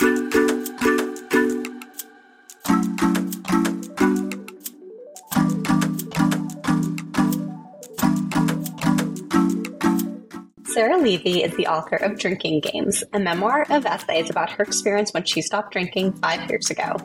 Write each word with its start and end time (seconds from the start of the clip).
Sarah 0.00 0.16
Levy 10.96 11.42
is 11.42 11.54
the 11.56 11.66
author 11.66 11.96
of 11.96 12.18
Drinking 12.18 12.60
Games, 12.60 13.04
a 13.12 13.20
memoir 13.20 13.66
of 13.68 13.84
essays 13.84 14.30
about 14.30 14.50
her 14.52 14.64
experience 14.64 15.12
when 15.12 15.24
she 15.24 15.42
stopped 15.42 15.72
drinking 15.74 16.14
five 16.14 16.48
years 16.48 16.70
ago. 16.70 16.96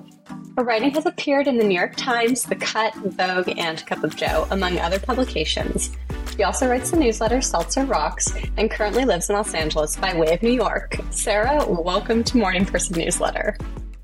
Her 0.55 0.63
writing 0.63 0.91
has 0.91 1.05
appeared 1.05 1.47
in 1.49 1.57
the 1.57 1.65
New 1.65 1.75
York 1.75 1.97
Times, 1.97 2.43
The 2.43 2.55
Cut, 2.55 2.95
Vogue, 2.95 3.51
and 3.57 3.85
Cup 3.85 4.05
of 4.05 4.15
Jo, 4.15 4.47
among 4.51 4.79
other 4.79 4.99
publications. 4.99 5.91
She 6.35 6.43
also 6.43 6.67
writes 6.67 6.91
the 6.91 6.97
newsletter 6.97 7.41
Seltzer 7.41 7.85
Rocks 7.85 8.33
and 8.57 8.69
currently 8.69 9.05
lives 9.05 9.29
in 9.29 9.37
Los 9.37 9.53
Angeles 9.53 9.95
by 9.95 10.13
way 10.17 10.33
of 10.33 10.43
New 10.43 10.51
York. 10.51 10.97
Sarah, 11.09 11.65
welcome 11.65 12.25
to 12.25 12.37
Morning 12.37 12.65
Person 12.65 12.99
Newsletter. 12.99 13.55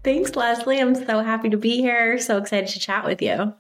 Thanks, 0.06 0.34
Leslie. 0.38 0.80
I'm 0.80 0.96
so 0.96 1.22
happy 1.22 1.50
to 1.50 1.58
be 1.58 1.82
here. 1.82 2.18
So 2.20 2.38
excited 2.38 2.70
to 2.70 2.80
chat 2.80 3.04
with 3.04 3.22
you. 3.22 3.54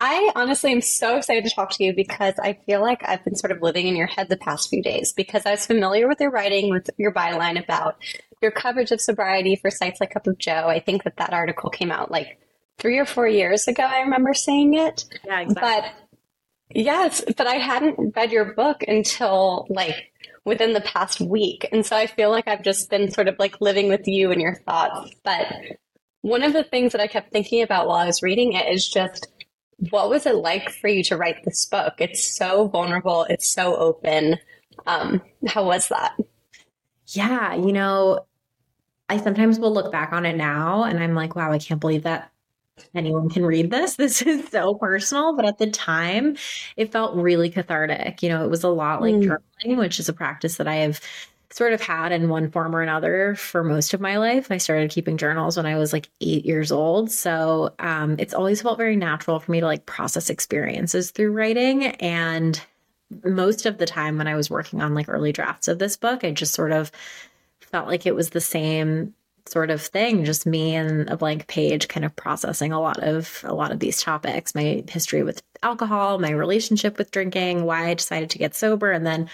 I 0.00 0.32
honestly 0.34 0.72
am 0.72 0.80
so 0.80 1.18
excited 1.18 1.44
to 1.44 1.54
talk 1.54 1.70
to 1.70 1.84
you 1.84 1.94
because 1.94 2.34
I 2.42 2.58
feel 2.66 2.80
like 2.80 3.08
I've 3.08 3.24
been 3.24 3.36
sort 3.36 3.52
of 3.52 3.62
living 3.62 3.86
in 3.86 3.94
your 3.94 4.08
head 4.08 4.28
the 4.28 4.36
past 4.36 4.70
few 4.70 4.82
days 4.82 5.12
because 5.12 5.46
I 5.46 5.52
was 5.52 5.64
familiar 5.64 6.08
with 6.08 6.20
your 6.20 6.32
writing, 6.32 6.70
with 6.70 6.90
your 6.96 7.12
byline 7.12 7.62
about 7.62 7.96
your 8.42 8.50
coverage 8.50 8.90
of 8.90 9.00
sobriety 9.00 9.54
for 9.54 9.70
sites 9.70 10.00
like 10.00 10.14
Cup 10.14 10.26
of 10.26 10.38
Jo. 10.38 10.66
I 10.66 10.80
think 10.80 11.04
that 11.04 11.18
that 11.18 11.32
article 11.32 11.70
came 11.70 11.92
out 11.92 12.10
like 12.10 12.40
three 12.78 12.98
or 12.98 13.06
four 13.06 13.28
years 13.28 13.68
ago. 13.68 13.84
I 13.84 14.00
remember 14.00 14.34
seeing 14.34 14.74
it. 14.74 15.04
Yeah, 15.24 15.40
exactly. 15.40 15.62
But 15.62 16.03
yes, 16.74 17.22
but 17.36 17.46
I 17.46 17.54
hadn't 17.54 18.14
read 18.16 18.32
your 18.32 18.54
book 18.54 18.82
until 18.86 19.66
like 19.68 20.12
within 20.44 20.72
the 20.72 20.80
past 20.80 21.20
week. 21.20 21.68
And 21.72 21.84
so 21.84 21.96
I 21.96 22.06
feel 22.06 22.30
like 22.30 22.46
I've 22.46 22.62
just 22.62 22.90
been 22.90 23.10
sort 23.10 23.28
of 23.28 23.36
like 23.38 23.60
living 23.60 23.88
with 23.88 24.06
you 24.06 24.30
and 24.30 24.40
your 24.40 24.56
thoughts. 24.66 25.10
But 25.24 25.46
one 26.20 26.42
of 26.42 26.52
the 26.52 26.64
things 26.64 26.92
that 26.92 27.00
I 27.00 27.06
kept 27.06 27.32
thinking 27.32 27.62
about 27.62 27.86
while 27.86 27.96
I 27.96 28.06
was 28.06 28.22
reading 28.22 28.52
it 28.52 28.72
is 28.72 28.88
just 28.88 29.26
what 29.90 30.08
was 30.08 30.26
it 30.26 30.36
like 30.36 30.70
for 30.70 30.88
you 30.88 31.02
to 31.04 31.16
write 31.16 31.44
this 31.44 31.66
book? 31.66 31.94
It's 31.98 32.22
so 32.22 32.68
vulnerable, 32.68 33.24
it's 33.28 33.48
so 33.48 33.76
open. 33.76 34.38
Um, 34.86 35.22
how 35.46 35.64
was 35.64 35.88
that? 35.88 36.16
Yeah, 37.08 37.54
you 37.54 37.72
know, 37.72 38.26
I 39.08 39.18
sometimes 39.18 39.58
will 39.58 39.72
look 39.72 39.92
back 39.92 40.12
on 40.12 40.24
it 40.26 40.36
now 40.36 40.84
and 40.84 41.02
I'm 41.02 41.14
like, 41.14 41.36
wow, 41.36 41.52
I 41.52 41.58
can't 41.58 41.80
believe 41.80 42.04
that 42.04 42.30
anyone 42.94 43.28
can 43.28 43.44
read 43.44 43.70
this. 43.70 43.96
This 44.04 44.22
is 44.22 44.48
so 44.48 44.74
personal. 44.74 45.34
But 45.34 45.46
at 45.46 45.58
the 45.58 45.70
time, 45.70 46.36
it 46.76 46.92
felt 46.92 47.16
really 47.16 47.50
cathartic. 47.50 48.22
You 48.22 48.28
know, 48.28 48.44
it 48.44 48.50
was 48.50 48.64
a 48.64 48.68
lot 48.68 49.00
like 49.00 49.14
mm. 49.14 49.24
journaling, 49.24 49.78
which 49.78 49.98
is 49.98 50.08
a 50.08 50.12
practice 50.12 50.56
that 50.56 50.68
I 50.68 50.76
have 50.76 51.00
sort 51.50 51.72
of 51.72 51.80
had 51.80 52.10
in 52.10 52.28
one 52.28 52.50
form 52.50 52.74
or 52.74 52.82
another 52.82 53.36
for 53.36 53.62
most 53.62 53.94
of 53.94 54.00
my 54.00 54.18
life. 54.18 54.50
I 54.50 54.56
started 54.58 54.90
keeping 54.90 55.16
journals 55.16 55.56
when 55.56 55.66
I 55.66 55.76
was 55.76 55.92
like 55.92 56.10
eight 56.20 56.44
years 56.44 56.72
old. 56.72 57.10
So 57.10 57.72
um, 57.78 58.16
it's 58.18 58.34
always 58.34 58.60
felt 58.60 58.76
very 58.76 58.96
natural 58.96 59.38
for 59.38 59.52
me 59.52 59.60
to 59.60 59.66
like 59.66 59.86
process 59.86 60.30
experiences 60.30 61.12
through 61.12 61.32
writing. 61.32 61.86
And 61.96 62.60
most 63.24 63.66
of 63.66 63.78
the 63.78 63.86
time 63.86 64.18
when 64.18 64.26
I 64.26 64.34
was 64.34 64.50
working 64.50 64.82
on 64.82 64.94
like 64.94 65.08
early 65.08 65.32
drafts 65.32 65.68
of 65.68 65.78
this 65.78 65.96
book, 65.96 66.24
I 66.24 66.32
just 66.32 66.54
sort 66.54 66.72
of 66.72 66.90
felt 67.60 67.86
like 67.86 68.04
it 68.04 68.16
was 68.16 68.30
the 68.30 68.40
same 68.40 69.14
sort 69.54 69.70
of 69.70 69.80
thing 69.80 70.24
just 70.24 70.46
me 70.46 70.74
and 70.74 71.08
a 71.08 71.16
blank 71.16 71.46
page 71.46 71.86
kind 71.86 72.04
of 72.04 72.14
processing 72.16 72.72
a 72.72 72.80
lot 72.80 72.98
of 72.98 73.40
a 73.44 73.54
lot 73.54 73.70
of 73.70 73.78
these 73.78 74.02
topics 74.02 74.52
my 74.52 74.82
history 74.88 75.22
with 75.22 75.42
alcohol 75.62 76.18
my 76.18 76.30
relationship 76.30 76.98
with 76.98 77.12
drinking 77.12 77.64
why 77.64 77.86
i 77.86 77.94
decided 77.94 78.28
to 78.28 78.38
get 78.38 78.54
sober 78.54 78.90
and 78.90 79.06
then 79.06 79.30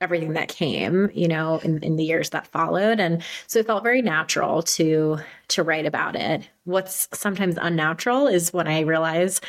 everything 0.00 0.34
that 0.34 0.48
came, 0.48 1.10
you 1.14 1.26
know, 1.26 1.58
in, 1.64 1.82
in 1.82 1.96
the 1.96 2.04
years 2.04 2.30
that 2.30 2.46
followed. 2.48 3.00
And 3.00 3.22
so 3.46 3.58
it 3.58 3.66
felt 3.66 3.82
very 3.82 4.02
natural 4.02 4.62
to 4.62 5.18
to 5.48 5.62
write 5.62 5.86
about 5.86 6.14
it. 6.14 6.48
What's 6.64 7.08
sometimes 7.12 7.56
unnatural 7.60 8.26
is 8.26 8.52
when 8.52 8.68
I 8.68 8.80
realize 8.80 9.40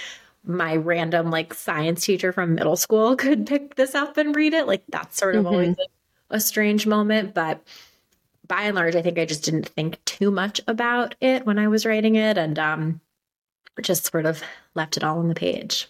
my 0.45 0.75
random 0.75 1.31
like 1.31 1.53
science 1.53 2.05
teacher 2.05 2.31
from 2.31 2.55
middle 2.55 2.77
school 2.77 3.15
could 3.23 3.45
pick 3.45 3.75
this 3.75 3.93
up 3.93 4.17
and 4.17 4.35
read 4.35 4.53
it. 4.53 4.65
Like 4.65 4.83
that's 4.89 5.17
sort 5.17 5.35
of 5.35 5.45
mm-hmm. 5.45 5.53
always 5.53 5.75
a, 5.77 6.35
a 6.35 6.39
strange 6.39 6.87
moment. 6.87 7.33
But 7.33 7.61
by 8.47 8.63
and 8.63 8.75
large, 8.75 8.95
I 8.95 9.01
think 9.01 9.17
I 9.17 9.25
just 9.25 9.43
didn't 9.43 9.67
think 9.67 10.03
too 10.05 10.31
much 10.31 10.61
about 10.67 11.15
it 11.21 11.45
when 11.45 11.59
I 11.59 11.67
was 11.67 11.85
writing 11.85 12.15
it 12.15 12.37
and 12.37 12.57
um 12.59 13.01
just 13.81 14.09
sort 14.11 14.25
of 14.25 14.41
left 14.73 14.97
it 14.97 15.03
all 15.03 15.19
on 15.19 15.27
the 15.27 15.35
page. 15.35 15.89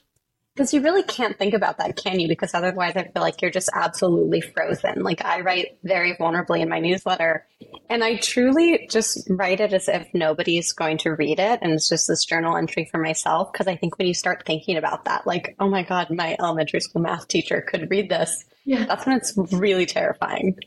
Because 0.56 0.74
you 0.74 0.82
really 0.82 1.04
can't 1.04 1.38
think 1.38 1.54
about 1.54 1.80
that, 1.80 1.98
can 1.98 2.18
you? 2.18 2.30
Because 2.30 2.54
otherwise, 2.54 2.96
I 2.96 3.04
feel 3.04 3.22
like 3.22 3.42
you're 3.42 3.52
just 3.52 3.70
absolutely 3.74 4.40
frozen. 4.40 5.04
Like, 5.04 5.24
I 5.26 5.42
write 5.42 5.78
very 5.84 6.16
vulnerably 6.16 6.62
in 6.62 6.70
my 6.70 6.80
newsletter, 6.80 7.46
and 7.90 8.02
I 8.02 8.16
truly 8.16 8.88
just 8.90 9.28
write 9.30 9.60
it 9.60 9.74
as 9.74 9.90
if 9.90 10.08
nobody's 10.14 10.72
going 10.72 11.00
to 11.00 11.10
read 11.10 11.42
it. 11.42 11.60
And 11.62 11.74
it's 11.74 11.90
just 11.90 12.08
this 12.08 12.24
journal 12.24 12.56
entry 12.56 12.88
for 12.90 13.00
myself. 13.00 13.52
Because 13.52 13.68
I 13.68 13.76
think 13.76 13.98
when 13.98 14.08
you 14.08 14.14
start 14.14 14.46
thinking 14.46 14.78
about 14.78 15.04
that, 15.06 15.28
like, 15.28 15.58
oh 15.60 15.70
my 15.70 15.84
God, 15.84 16.10
my 16.10 16.38
elementary 16.40 16.80
school 16.80 17.02
math 17.02 17.28
teacher 17.28 17.60
could 17.60 17.92
read 17.92 18.10
this, 18.10 18.46
yeah. 18.64 18.86
that's 18.86 19.06
when 19.06 19.18
it's 19.18 19.36
really 19.52 19.86
terrifying. 19.86 20.58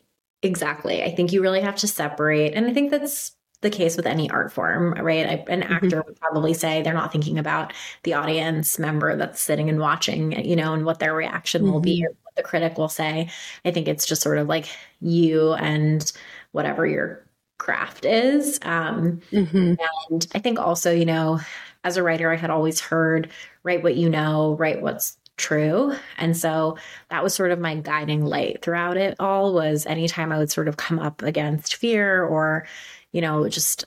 Exactly. 0.42 1.02
I 1.02 1.14
think 1.14 1.32
you 1.32 1.42
really 1.42 1.60
have 1.60 1.76
to 1.76 1.88
separate. 1.88 2.54
And 2.54 2.66
I 2.66 2.72
think 2.72 2.90
that's 2.90 3.32
the 3.60 3.70
case 3.70 3.96
with 3.96 4.06
any 4.06 4.30
art 4.30 4.52
form, 4.52 4.92
right? 4.92 5.26
An 5.48 5.62
mm-hmm. 5.62 5.72
actor 5.72 6.02
would 6.06 6.20
probably 6.20 6.54
say 6.54 6.80
they're 6.80 6.94
not 6.94 7.10
thinking 7.10 7.38
about 7.38 7.72
the 8.04 8.14
audience 8.14 8.78
member 8.78 9.16
that's 9.16 9.40
sitting 9.40 9.68
and 9.68 9.80
watching, 9.80 10.44
you 10.44 10.54
know, 10.54 10.74
and 10.74 10.84
what 10.84 11.00
their 11.00 11.14
reaction 11.14 11.62
mm-hmm. 11.62 11.72
will 11.72 11.80
be 11.80 12.02
mm-hmm. 12.02 12.06
or 12.06 12.16
what 12.22 12.36
the 12.36 12.42
critic 12.44 12.78
will 12.78 12.88
say. 12.88 13.28
I 13.64 13.72
think 13.72 13.88
it's 13.88 14.06
just 14.06 14.22
sort 14.22 14.38
of 14.38 14.46
like 14.46 14.68
you 15.00 15.54
and 15.54 16.10
whatever 16.52 16.86
your 16.86 17.24
craft 17.58 18.04
is. 18.04 18.60
Um, 18.62 19.20
mm-hmm. 19.32 19.74
And 20.10 20.26
I 20.34 20.38
think 20.38 20.60
also, 20.60 20.92
you 20.92 21.04
know, 21.04 21.40
as 21.82 21.96
a 21.96 22.02
writer, 22.02 22.30
I 22.30 22.36
had 22.36 22.50
always 22.50 22.80
heard 22.80 23.30
write 23.64 23.82
what 23.82 23.96
you 23.96 24.08
know, 24.08 24.54
write 24.54 24.82
what's 24.82 25.17
true. 25.38 25.94
And 26.18 26.36
so 26.36 26.76
that 27.10 27.22
was 27.22 27.34
sort 27.34 27.50
of 27.50 27.58
my 27.58 27.76
guiding 27.76 28.24
light 28.24 28.62
throughout 28.62 28.96
it 28.96 29.16
all 29.18 29.54
was 29.54 29.86
anytime 29.86 30.32
I 30.32 30.38
would 30.38 30.50
sort 30.50 30.68
of 30.68 30.76
come 30.76 30.98
up 30.98 31.22
against 31.22 31.76
fear 31.76 32.24
or 32.24 32.66
you 33.12 33.20
know, 33.20 33.48
just 33.48 33.84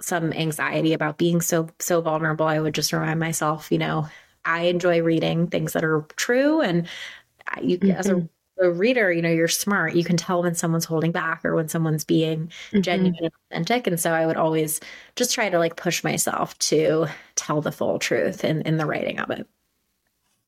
some 0.00 0.32
anxiety 0.32 0.92
about 0.92 1.18
being 1.18 1.40
so 1.40 1.68
so 1.78 2.00
vulnerable, 2.00 2.46
I 2.46 2.60
would 2.60 2.74
just 2.74 2.92
remind 2.92 3.20
myself, 3.20 3.70
you 3.70 3.78
know, 3.78 4.08
I 4.44 4.62
enjoy 4.62 5.02
reading 5.02 5.48
things 5.48 5.72
that 5.72 5.84
are 5.84 6.02
true 6.16 6.60
and 6.60 6.88
you 7.62 7.78
mm-hmm. 7.78 7.90
as 7.92 8.08
a, 8.08 8.14
mm-hmm. 8.14 8.64
a, 8.64 8.70
reader, 8.70 9.12
you 9.12 9.22
know, 9.22 9.30
you're 9.30 9.48
smart. 9.48 9.94
You 9.94 10.04
can 10.04 10.16
tell 10.16 10.42
when 10.42 10.54
someone's 10.54 10.84
holding 10.84 11.12
back 11.12 11.44
or 11.44 11.54
when 11.54 11.68
someone's 11.68 12.04
being 12.04 12.46
mm-hmm. 12.46 12.80
genuine 12.80 13.16
and 13.22 13.32
authentic. 13.50 13.86
And 13.86 14.00
so 14.00 14.12
I 14.12 14.26
would 14.26 14.36
always 14.36 14.80
just 15.16 15.34
try 15.34 15.48
to 15.48 15.58
like 15.58 15.76
push 15.76 16.02
myself 16.04 16.58
to 16.60 17.06
tell 17.36 17.60
the 17.60 17.72
full 17.72 17.98
truth 17.98 18.44
in, 18.44 18.62
in 18.62 18.76
the 18.76 18.86
writing 18.86 19.20
of 19.20 19.30
it. 19.30 19.46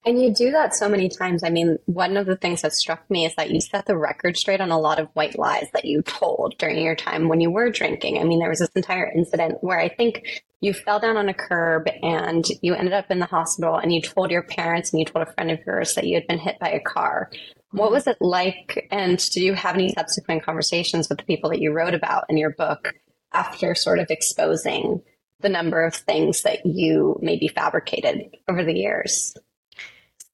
And 0.06 0.22
you 0.22 0.32
do 0.32 0.52
that 0.52 0.72
so 0.72 0.88
many 0.88 1.08
times. 1.08 1.42
I 1.42 1.50
mean, 1.50 1.80
one 1.86 2.16
of 2.16 2.26
the 2.26 2.36
things 2.36 2.62
that 2.62 2.72
struck 2.72 3.10
me 3.10 3.26
is 3.26 3.34
that 3.34 3.50
you 3.50 3.60
set 3.60 3.86
the 3.86 3.96
record 3.96 4.36
straight 4.36 4.60
on 4.60 4.70
a 4.70 4.78
lot 4.78 5.00
of 5.00 5.08
white 5.14 5.36
lies 5.36 5.66
that 5.72 5.84
you 5.84 6.00
told 6.02 6.56
during 6.58 6.80
your 6.80 6.94
time 6.94 7.26
when 7.26 7.40
you 7.40 7.50
were 7.50 7.70
drinking. 7.70 8.20
I 8.20 8.22
mean, 8.22 8.38
there 8.38 8.48
was 8.48 8.60
this 8.60 8.70
entire 8.76 9.10
incident 9.10 9.64
where 9.64 9.80
I 9.80 9.88
think 9.88 10.44
you 10.60 10.72
fell 10.72 11.00
down 11.00 11.16
on 11.16 11.28
a 11.28 11.34
curb 11.34 11.88
and 12.04 12.46
you 12.62 12.72
ended 12.72 12.92
up 12.94 13.10
in 13.10 13.18
the 13.18 13.26
hospital 13.26 13.74
and 13.74 13.92
you 13.92 14.00
told 14.00 14.30
your 14.30 14.44
parents 14.44 14.92
and 14.92 15.00
you 15.00 15.06
told 15.06 15.26
a 15.26 15.32
friend 15.32 15.50
of 15.50 15.58
yours 15.66 15.96
that 15.96 16.06
you 16.06 16.14
had 16.14 16.28
been 16.28 16.38
hit 16.38 16.60
by 16.60 16.70
a 16.70 16.80
car. 16.80 17.28
What 17.72 17.90
was 17.90 18.06
it 18.06 18.16
like? 18.20 18.86
And 18.92 19.18
did 19.18 19.42
you 19.42 19.54
have 19.54 19.74
any 19.74 19.92
subsequent 19.92 20.44
conversations 20.44 21.08
with 21.08 21.18
the 21.18 21.24
people 21.24 21.50
that 21.50 21.60
you 21.60 21.72
wrote 21.72 21.94
about 21.94 22.26
in 22.28 22.36
your 22.36 22.50
book 22.50 22.94
after 23.32 23.74
sort 23.74 23.98
of 23.98 24.06
exposing 24.10 25.02
the 25.40 25.48
number 25.48 25.84
of 25.84 25.96
things 25.96 26.42
that 26.42 26.64
you 26.64 27.18
maybe 27.20 27.48
fabricated 27.48 28.36
over 28.48 28.62
the 28.62 28.72
years? 28.72 29.36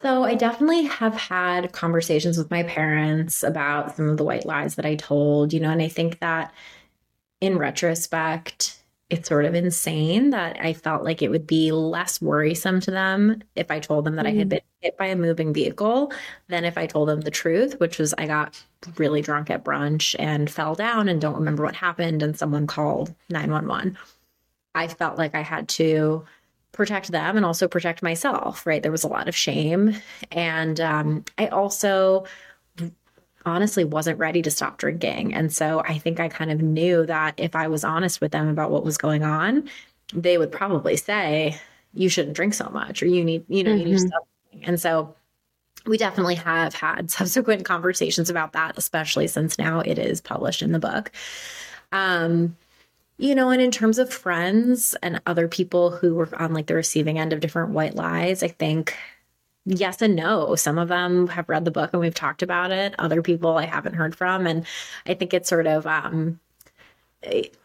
So 0.02 0.24
I 0.24 0.34
definitely 0.34 0.82
have 0.84 1.14
had 1.14 1.72
conversations 1.72 2.36
with 2.36 2.50
my 2.50 2.64
parents 2.64 3.44
about 3.44 3.96
some 3.96 4.08
of 4.08 4.16
the 4.16 4.24
white 4.24 4.44
lies 4.44 4.74
that 4.74 4.84
I 4.84 4.96
told, 4.96 5.52
you 5.52 5.60
know, 5.60 5.70
and 5.70 5.80
I 5.80 5.88
think 5.88 6.18
that 6.18 6.52
in 7.40 7.56
retrospect, 7.56 8.82
it's 9.10 9.28
sort 9.28 9.44
of 9.44 9.54
insane 9.54 10.30
that 10.30 10.58
I 10.58 10.72
felt 10.72 11.04
like 11.04 11.22
it 11.22 11.30
would 11.30 11.46
be 11.46 11.70
less 11.70 12.20
worrisome 12.20 12.80
to 12.80 12.90
them 12.90 13.42
if 13.54 13.70
I 13.70 13.78
told 13.78 14.04
them 14.04 14.16
that 14.16 14.24
mm. 14.24 14.30
I 14.30 14.32
had 14.32 14.46
mm. 14.46 14.50
been 14.50 14.60
hit 14.80 14.96
by 14.96 15.06
a 15.06 15.16
moving 15.16 15.52
vehicle 15.52 16.12
than 16.48 16.64
if 16.64 16.76
I 16.76 16.86
told 16.86 17.08
them 17.08 17.20
the 17.20 17.30
truth, 17.30 17.78
which 17.78 17.98
was 17.98 18.14
I 18.14 18.26
got 18.26 18.60
really 18.96 19.20
drunk 19.20 19.50
at 19.50 19.64
brunch 19.64 20.16
and 20.18 20.50
fell 20.50 20.74
down 20.74 21.08
and 21.08 21.20
don't 21.20 21.36
remember 21.36 21.62
what 21.62 21.76
happened 21.76 22.22
and 22.22 22.36
someone 22.36 22.66
called 22.66 23.14
911. 23.28 23.96
I 24.74 24.88
felt 24.88 25.18
like 25.18 25.34
I 25.34 25.42
had 25.42 25.68
to 25.70 26.24
protect 26.72 27.12
them 27.12 27.36
and 27.36 27.44
also 27.44 27.68
protect 27.68 28.02
myself, 28.02 28.66
right? 28.66 28.82
There 28.82 28.92
was 28.92 29.04
a 29.04 29.08
lot 29.08 29.28
of 29.28 29.36
shame. 29.36 29.94
And 30.30 30.80
um, 30.80 31.24
I 31.38 31.48
also 31.48 32.24
honestly 33.44 33.84
wasn't 33.84 34.18
ready 34.18 34.42
to 34.42 34.50
stop 34.50 34.78
drinking. 34.78 35.34
And 35.34 35.52
so 35.52 35.82
I 35.86 35.98
think 35.98 36.20
I 36.20 36.28
kind 36.28 36.50
of 36.50 36.62
knew 36.62 37.06
that 37.06 37.34
if 37.38 37.54
I 37.54 37.68
was 37.68 37.84
honest 37.84 38.20
with 38.20 38.32
them 38.32 38.48
about 38.48 38.70
what 38.70 38.84
was 38.84 38.96
going 38.96 39.22
on, 39.22 39.68
they 40.14 40.38
would 40.38 40.52
probably 40.52 40.96
say, 40.96 41.58
you 41.94 42.08
shouldn't 42.08 42.36
drink 42.36 42.54
so 42.54 42.68
much 42.70 43.02
or 43.02 43.06
you 43.06 43.24
need, 43.24 43.44
you 43.48 43.62
know, 43.62 43.70
mm-hmm. 43.70 43.78
you 43.80 43.84
need 43.84 43.90
to 43.92 43.98
mm-hmm. 43.98 44.08
stop. 44.08 44.28
And 44.62 44.80
so 44.80 45.14
we 45.86 45.98
definitely 45.98 46.36
have 46.36 46.74
had 46.74 47.10
subsequent 47.10 47.64
conversations 47.64 48.30
about 48.30 48.52
that, 48.52 48.78
especially 48.78 49.28
since 49.28 49.58
now 49.58 49.80
it 49.80 49.98
is 49.98 50.20
published 50.20 50.62
in 50.62 50.72
the 50.72 50.78
book. 50.78 51.12
Um, 51.90 52.56
you 53.22 53.36
know, 53.36 53.50
and 53.50 53.62
in 53.62 53.70
terms 53.70 53.98
of 53.98 54.12
friends 54.12 54.96
and 55.00 55.22
other 55.26 55.46
people 55.46 55.92
who 55.92 56.16
were 56.16 56.28
on 56.40 56.52
like 56.52 56.66
the 56.66 56.74
receiving 56.74 57.20
end 57.20 57.32
of 57.32 57.38
different 57.38 57.70
white 57.70 57.94
lies, 57.94 58.42
I 58.42 58.48
think 58.48 58.96
yes 59.64 60.02
and 60.02 60.16
no. 60.16 60.56
Some 60.56 60.76
of 60.76 60.88
them 60.88 61.28
have 61.28 61.48
read 61.48 61.64
the 61.64 61.70
book 61.70 61.90
and 61.92 62.00
we've 62.00 62.16
talked 62.16 62.42
about 62.42 62.72
it. 62.72 62.96
Other 62.98 63.22
people 63.22 63.56
I 63.56 63.66
haven't 63.66 63.94
heard 63.94 64.16
from. 64.16 64.44
And 64.44 64.66
I 65.06 65.14
think 65.14 65.32
it's 65.32 65.48
sort 65.48 65.68
of 65.68 65.86
um, 65.86 66.40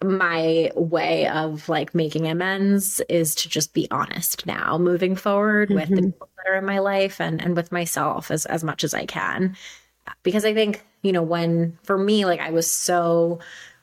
my 0.04 0.71
way 0.75 1.27
of 1.27 1.68
like 1.68 1.95
making 1.95 2.27
amends 2.27 3.01
is 3.09 3.33
to 3.33 3.50
just 3.50 3.74
be 3.74 3.88
honest 3.89 4.45
now, 4.45 4.77
moving 4.77 5.15
forward 5.15 5.69
mm-hmm. 5.69 5.80
with 5.80 5.89
the 5.89 5.95
mm-hmm. 5.95 6.12
people 6.12 6.30
that 6.38 6.51
are 6.51 6.57
in 6.57 6.65
my 6.65 6.77
life 6.77 7.19
and, 7.19 7.42
and 7.42 7.56
with 7.56 7.71
myself 7.71 8.30
as, 8.30 8.45
as 8.45 8.63
much 8.63 8.83
as 8.83 8.94
I 8.94 9.07
can. 9.07 9.57
Because 10.21 10.45
I 10.45 10.54
think, 10.54 10.86
you 11.01 11.12
know, 11.12 11.24
when 11.24 11.80
for 11.81 11.98
me, 11.98 12.25
like 12.25 12.42
I 12.42 12.51
was 12.51 12.69
so 12.69 13.39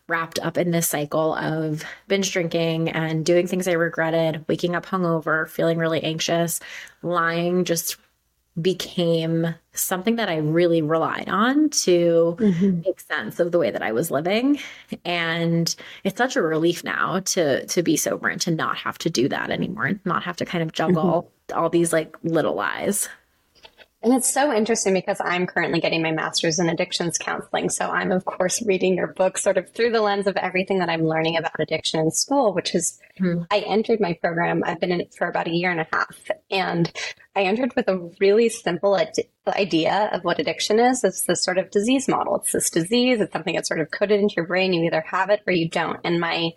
wrapped 0.06 0.38
up 0.40 0.58
in 0.58 0.70
this 0.70 0.88
cycle 0.88 1.34
of 1.34 1.84
binge 2.08 2.32
drinking 2.32 2.90
and 2.90 3.24
doing 3.24 3.46
things 3.46 3.66
I 3.66 3.72
regretted, 3.72 4.44
waking 4.48 4.74
up 4.74 4.86
hungover, 4.86 5.48
feeling 5.48 5.78
really 5.78 6.02
anxious, 6.02 6.60
lying 7.02 7.64
just 7.64 7.96
became 8.60 9.54
something 9.72 10.16
that 10.16 10.28
I 10.28 10.36
really 10.36 10.80
relied 10.80 11.28
on 11.28 11.70
to 11.70 12.36
mm-hmm. 12.38 12.80
make 12.82 13.00
sense 13.00 13.40
of 13.40 13.50
the 13.50 13.58
way 13.58 13.70
that 13.70 13.82
I 13.82 13.92
was 13.92 14.10
living. 14.10 14.60
And 15.04 15.74
it's 16.04 16.18
such 16.18 16.36
a 16.36 16.42
relief 16.42 16.84
now 16.84 17.20
to 17.20 17.66
to 17.66 17.82
be 17.82 17.96
sober 17.96 18.28
and 18.28 18.40
to 18.42 18.52
not 18.52 18.76
have 18.76 18.98
to 18.98 19.10
do 19.10 19.28
that 19.28 19.50
anymore 19.50 19.86
and 19.86 20.00
not 20.04 20.22
have 20.22 20.36
to 20.36 20.44
kind 20.44 20.62
of 20.62 20.72
juggle 20.72 21.30
mm-hmm. 21.48 21.58
all 21.58 21.68
these 21.68 21.92
like 21.92 22.16
little 22.22 22.54
lies. 22.54 23.08
And 24.04 24.12
it's 24.12 24.30
so 24.30 24.52
interesting 24.52 24.92
because 24.92 25.18
I'm 25.24 25.46
currently 25.46 25.80
getting 25.80 26.02
my 26.02 26.12
master's 26.12 26.58
in 26.58 26.68
addictions 26.68 27.16
counseling. 27.16 27.70
So 27.70 27.90
I'm, 27.90 28.12
of 28.12 28.26
course, 28.26 28.62
reading 28.66 28.96
your 28.96 29.06
book 29.06 29.38
sort 29.38 29.56
of 29.56 29.72
through 29.72 29.92
the 29.92 30.02
lens 30.02 30.26
of 30.26 30.36
everything 30.36 30.80
that 30.80 30.90
I'm 30.90 31.06
learning 31.06 31.38
about 31.38 31.58
addiction 31.58 32.00
in 32.00 32.10
school, 32.10 32.52
which 32.52 32.74
is 32.74 33.00
mm-hmm. 33.18 33.44
I 33.50 33.60
entered 33.60 34.00
my 34.00 34.12
program. 34.12 34.62
I've 34.62 34.78
been 34.78 34.92
in 34.92 35.00
it 35.00 35.14
for 35.14 35.26
about 35.26 35.48
a 35.48 35.52
year 35.52 35.70
and 35.70 35.80
a 35.80 35.86
half. 35.90 36.30
And 36.50 36.92
I 37.34 37.44
entered 37.44 37.74
with 37.74 37.88
a 37.88 38.10
really 38.20 38.50
simple 38.50 38.98
ad- 38.98 39.14
idea 39.48 40.10
of 40.12 40.22
what 40.22 40.38
addiction 40.38 40.78
is. 40.78 41.02
It's 41.02 41.22
this 41.22 41.42
sort 41.42 41.56
of 41.56 41.70
disease 41.70 42.06
model. 42.06 42.36
It's 42.36 42.52
this 42.52 42.68
disease. 42.68 43.22
It's 43.22 43.32
something 43.32 43.54
that's 43.54 43.68
sort 43.68 43.80
of 43.80 43.90
coded 43.90 44.20
into 44.20 44.34
your 44.36 44.46
brain. 44.46 44.74
You 44.74 44.84
either 44.84 45.00
have 45.00 45.30
it 45.30 45.40
or 45.46 45.54
you 45.54 45.70
don't. 45.70 46.00
And 46.04 46.20
my 46.20 46.50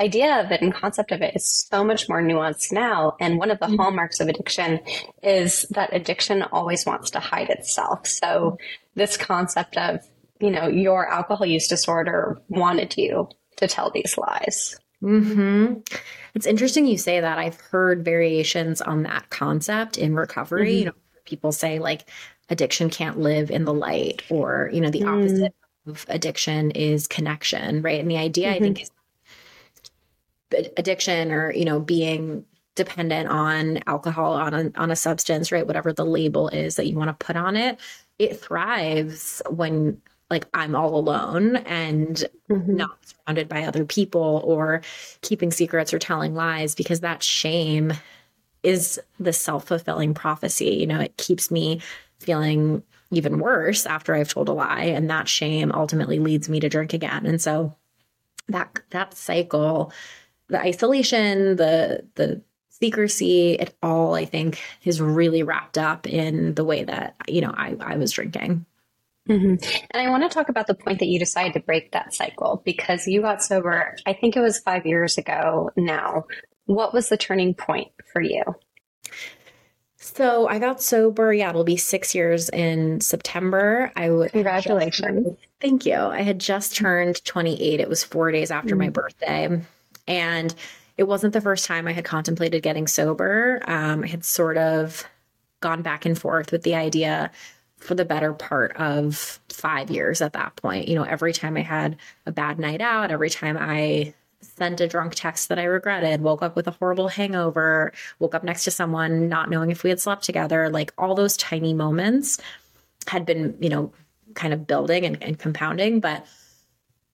idea 0.00 0.40
of 0.40 0.52
it 0.52 0.62
and 0.62 0.72
concept 0.72 1.12
of 1.12 1.22
it 1.22 1.34
is 1.34 1.66
so 1.70 1.84
much 1.84 2.08
more 2.08 2.22
nuanced 2.22 2.72
now. 2.72 3.16
And 3.20 3.38
one 3.38 3.50
of 3.50 3.58
the 3.58 3.66
mm-hmm. 3.66 3.76
hallmarks 3.76 4.20
of 4.20 4.28
addiction 4.28 4.80
is 5.22 5.66
that 5.70 5.92
addiction 5.92 6.42
always 6.42 6.86
wants 6.86 7.10
to 7.10 7.20
hide 7.20 7.50
itself. 7.50 8.06
So 8.06 8.58
this 8.94 9.16
concept 9.16 9.76
of, 9.76 10.06
you 10.40 10.50
know, 10.50 10.68
your 10.68 11.08
alcohol 11.08 11.46
use 11.46 11.68
disorder 11.68 12.40
wanted 12.48 12.96
you 12.96 13.28
to 13.56 13.66
tell 13.66 13.90
these 13.90 14.16
lies. 14.16 14.76
Hmm. 15.00 15.74
It's 16.34 16.46
interesting 16.46 16.86
you 16.86 16.98
say 16.98 17.20
that. 17.20 17.38
I've 17.38 17.60
heard 17.60 18.04
variations 18.04 18.80
on 18.80 19.04
that 19.04 19.30
concept 19.30 19.96
in 19.96 20.14
recovery. 20.14 20.70
Mm-hmm. 20.70 20.78
You 20.78 20.84
know, 20.86 20.92
people 21.24 21.52
say 21.52 21.78
like 21.78 22.08
addiction 22.48 22.90
can't 22.90 23.18
live 23.18 23.50
in 23.50 23.64
the 23.64 23.74
light, 23.74 24.22
or 24.28 24.70
you 24.72 24.80
know, 24.80 24.90
the 24.90 25.02
mm. 25.02 25.08
opposite 25.08 25.54
of 25.86 26.04
addiction 26.08 26.70
is 26.72 27.06
connection, 27.06 27.82
right? 27.82 28.00
And 28.00 28.10
the 28.10 28.16
idea, 28.16 28.48
mm-hmm. 28.48 28.56
I 28.56 28.58
think, 28.58 28.76
mm-hmm. 28.76 28.82
is 28.82 28.90
addiction 30.76 31.30
or 31.30 31.52
you 31.52 31.64
know 31.64 31.80
being 31.80 32.44
dependent 32.74 33.28
on 33.28 33.80
alcohol 33.86 34.34
on 34.34 34.54
a, 34.54 34.70
on 34.76 34.90
a 34.90 34.96
substance 34.96 35.50
right 35.50 35.66
whatever 35.66 35.92
the 35.92 36.04
label 36.04 36.48
is 36.48 36.76
that 36.76 36.86
you 36.86 36.96
want 36.96 37.08
to 37.08 37.24
put 37.24 37.36
on 37.36 37.56
it 37.56 37.78
it 38.18 38.40
thrives 38.40 39.42
when 39.50 40.00
like 40.30 40.46
i'm 40.54 40.74
all 40.74 40.96
alone 40.96 41.56
and 41.56 42.24
mm-hmm. 42.48 42.76
not 42.76 42.98
surrounded 43.04 43.48
by 43.48 43.64
other 43.64 43.84
people 43.84 44.40
or 44.44 44.80
keeping 45.22 45.50
secrets 45.50 45.92
or 45.92 45.98
telling 45.98 46.34
lies 46.34 46.74
because 46.74 47.00
that 47.00 47.22
shame 47.22 47.92
is 48.62 49.00
the 49.18 49.32
self-fulfilling 49.32 50.14
prophecy 50.14 50.76
you 50.76 50.86
know 50.86 51.00
it 51.00 51.16
keeps 51.16 51.50
me 51.50 51.80
feeling 52.20 52.82
even 53.10 53.38
worse 53.40 53.86
after 53.86 54.14
i've 54.14 54.32
told 54.32 54.48
a 54.48 54.52
lie 54.52 54.84
and 54.84 55.10
that 55.10 55.28
shame 55.28 55.72
ultimately 55.72 56.20
leads 56.20 56.48
me 56.48 56.60
to 56.60 56.68
drink 56.68 56.92
again 56.92 57.26
and 57.26 57.40
so 57.40 57.74
that 58.48 58.80
that 58.90 59.14
cycle 59.14 59.92
the 60.48 60.60
isolation, 60.60 61.56
the 61.56 62.06
the 62.14 62.42
secrecy, 62.68 63.54
it 63.54 63.74
all 63.82 64.14
I 64.14 64.24
think 64.24 64.60
is 64.84 65.00
really 65.00 65.42
wrapped 65.42 65.78
up 65.78 66.06
in 66.06 66.54
the 66.54 66.64
way 66.64 66.84
that 66.84 67.16
you 67.26 67.40
know 67.40 67.52
I 67.56 67.76
I 67.80 67.96
was 67.96 68.12
drinking. 68.12 68.64
Mm-hmm. 69.28 69.62
And 69.90 70.08
I 70.08 70.08
want 70.08 70.22
to 70.22 70.34
talk 70.34 70.48
about 70.48 70.66
the 70.66 70.74
point 70.74 71.00
that 71.00 71.08
you 71.08 71.18
decided 71.18 71.52
to 71.52 71.60
break 71.60 71.92
that 71.92 72.14
cycle 72.14 72.62
because 72.64 73.06
you 73.06 73.20
got 73.20 73.42
sober. 73.42 73.94
I 74.06 74.14
think 74.14 74.36
it 74.36 74.40
was 74.40 74.58
five 74.58 74.86
years 74.86 75.18
ago 75.18 75.70
now. 75.76 76.24
What 76.64 76.94
was 76.94 77.10
the 77.10 77.18
turning 77.18 77.52
point 77.54 77.92
for 78.10 78.22
you? 78.22 78.42
So 79.98 80.48
I 80.48 80.58
got 80.58 80.80
sober. 80.80 81.32
Yeah, 81.32 81.50
it'll 81.50 81.64
be 81.64 81.76
six 81.76 82.14
years 82.14 82.48
in 82.48 83.00
September. 83.00 83.92
I 83.94 84.10
would 84.10 84.32
congratulations. 84.32 85.36
thank 85.60 85.84
you. 85.84 85.96
I 85.96 86.22
had 86.22 86.38
just 86.38 86.74
turned 86.74 87.22
28. 87.24 87.80
It 87.80 87.88
was 87.88 88.02
four 88.02 88.32
days 88.32 88.50
after 88.50 88.70
mm-hmm. 88.70 88.78
my 88.78 88.88
birthday. 88.88 89.60
And 90.08 90.52
it 90.96 91.04
wasn't 91.04 91.32
the 91.32 91.40
first 91.40 91.64
time 91.66 91.86
I 91.86 91.92
had 91.92 92.04
contemplated 92.04 92.62
getting 92.62 92.88
sober. 92.88 93.62
Um, 93.68 94.02
I 94.02 94.08
had 94.08 94.24
sort 94.24 94.56
of 94.58 95.06
gone 95.60 95.82
back 95.82 96.04
and 96.04 96.18
forth 96.18 96.50
with 96.50 96.64
the 96.64 96.74
idea 96.74 97.30
for 97.76 97.94
the 97.94 98.04
better 98.04 98.32
part 98.32 98.76
of 98.76 99.40
five 99.48 99.90
years 99.90 100.20
at 100.20 100.32
that 100.32 100.56
point. 100.56 100.88
You 100.88 100.96
know, 100.96 101.04
every 101.04 101.32
time 101.32 101.56
I 101.56 101.62
had 101.62 101.96
a 102.26 102.32
bad 102.32 102.58
night 102.58 102.80
out, 102.80 103.12
every 103.12 103.30
time 103.30 103.56
I 103.56 104.14
sent 104.40 104.80
a 104.80 104.88
drunk 104.88 105.14
text 105.14 105.48
that 105.48 105.58
I 105.58 105.64
regretted, 105.64 106.20
woke 106.20 106.42
up 106.42 106.56
with 106.56 106.66
a 106.66 106.72
horrible 106.72 107.08
hangover, 107.08 107.92
woke 108.18 108.34
up 108.34 108.44
next 108.44 108.64
to 108.64 108.70
someone 108.70 109.28
not 109.28 109.50
knowing 109.50 109.70
if 109.70 109.82
we 109.84 109.90
had 109.90 110.00
slept 110.00 110.24
together, 110.24 110.70
like 110.70 110.92
all 110.98 111.14
those 111.14 111.36
tiny 111.36 111.74
moments 111.74 112.40
had 113.06 113.24
been, 113.24 113.56
you 113.60 113.68
know, 113.68 113.92
kind 114.34 114.52
of 114.52 114.66
building 114.66 115.04
and, 115.04 115.22
and 115.22 115.38
compounding. 115.38 116.00
But 116.00 116.26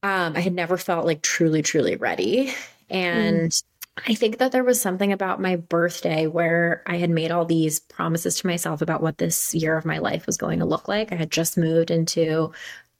um, 0.02 0.36
I 0.36 0.40
had 0.40 0.54
never 0.54 0.76
felt 0.76 1.06
like 1.06 1.22
truly, 1.22 1.62
truly 1.62 1.96
ready. 1.96 2.54
And 2.94 3.50
mm. 3.50 3.62
I 4.06 4.14
think 4.14 4.38
that 4.38 4.52
there 4.52 4.64
was 4.64 4.80
something 4.80 5.12
about 5.12 5.40
my 5.40 5.56
birthday 5.56 6.26
where 6.26 6.82
I 6.86 6.96
had 6.96 7.10
made 7.10 7.32
all 7.32 7.44
these 7.44 7.80
promises 7.80 8.36
to 8.36 8.46
myself 8.46 8.82
about 8.82 9.02
what 9.02 9.18
this 9.18 9.52
year 9.52 9.76
of 9.76 9.84
my 9.84 9.98
life 9.98 10.26
was 10.26 10.36
going 10.36 10.60
to 10.60 10.64
look 10.64 10.86
like. 10.86 11.12
I 11.12 11.16
had 11.16 11.30
just 11.30 11.58
moved 11.58 11.90
into 11.90 12.52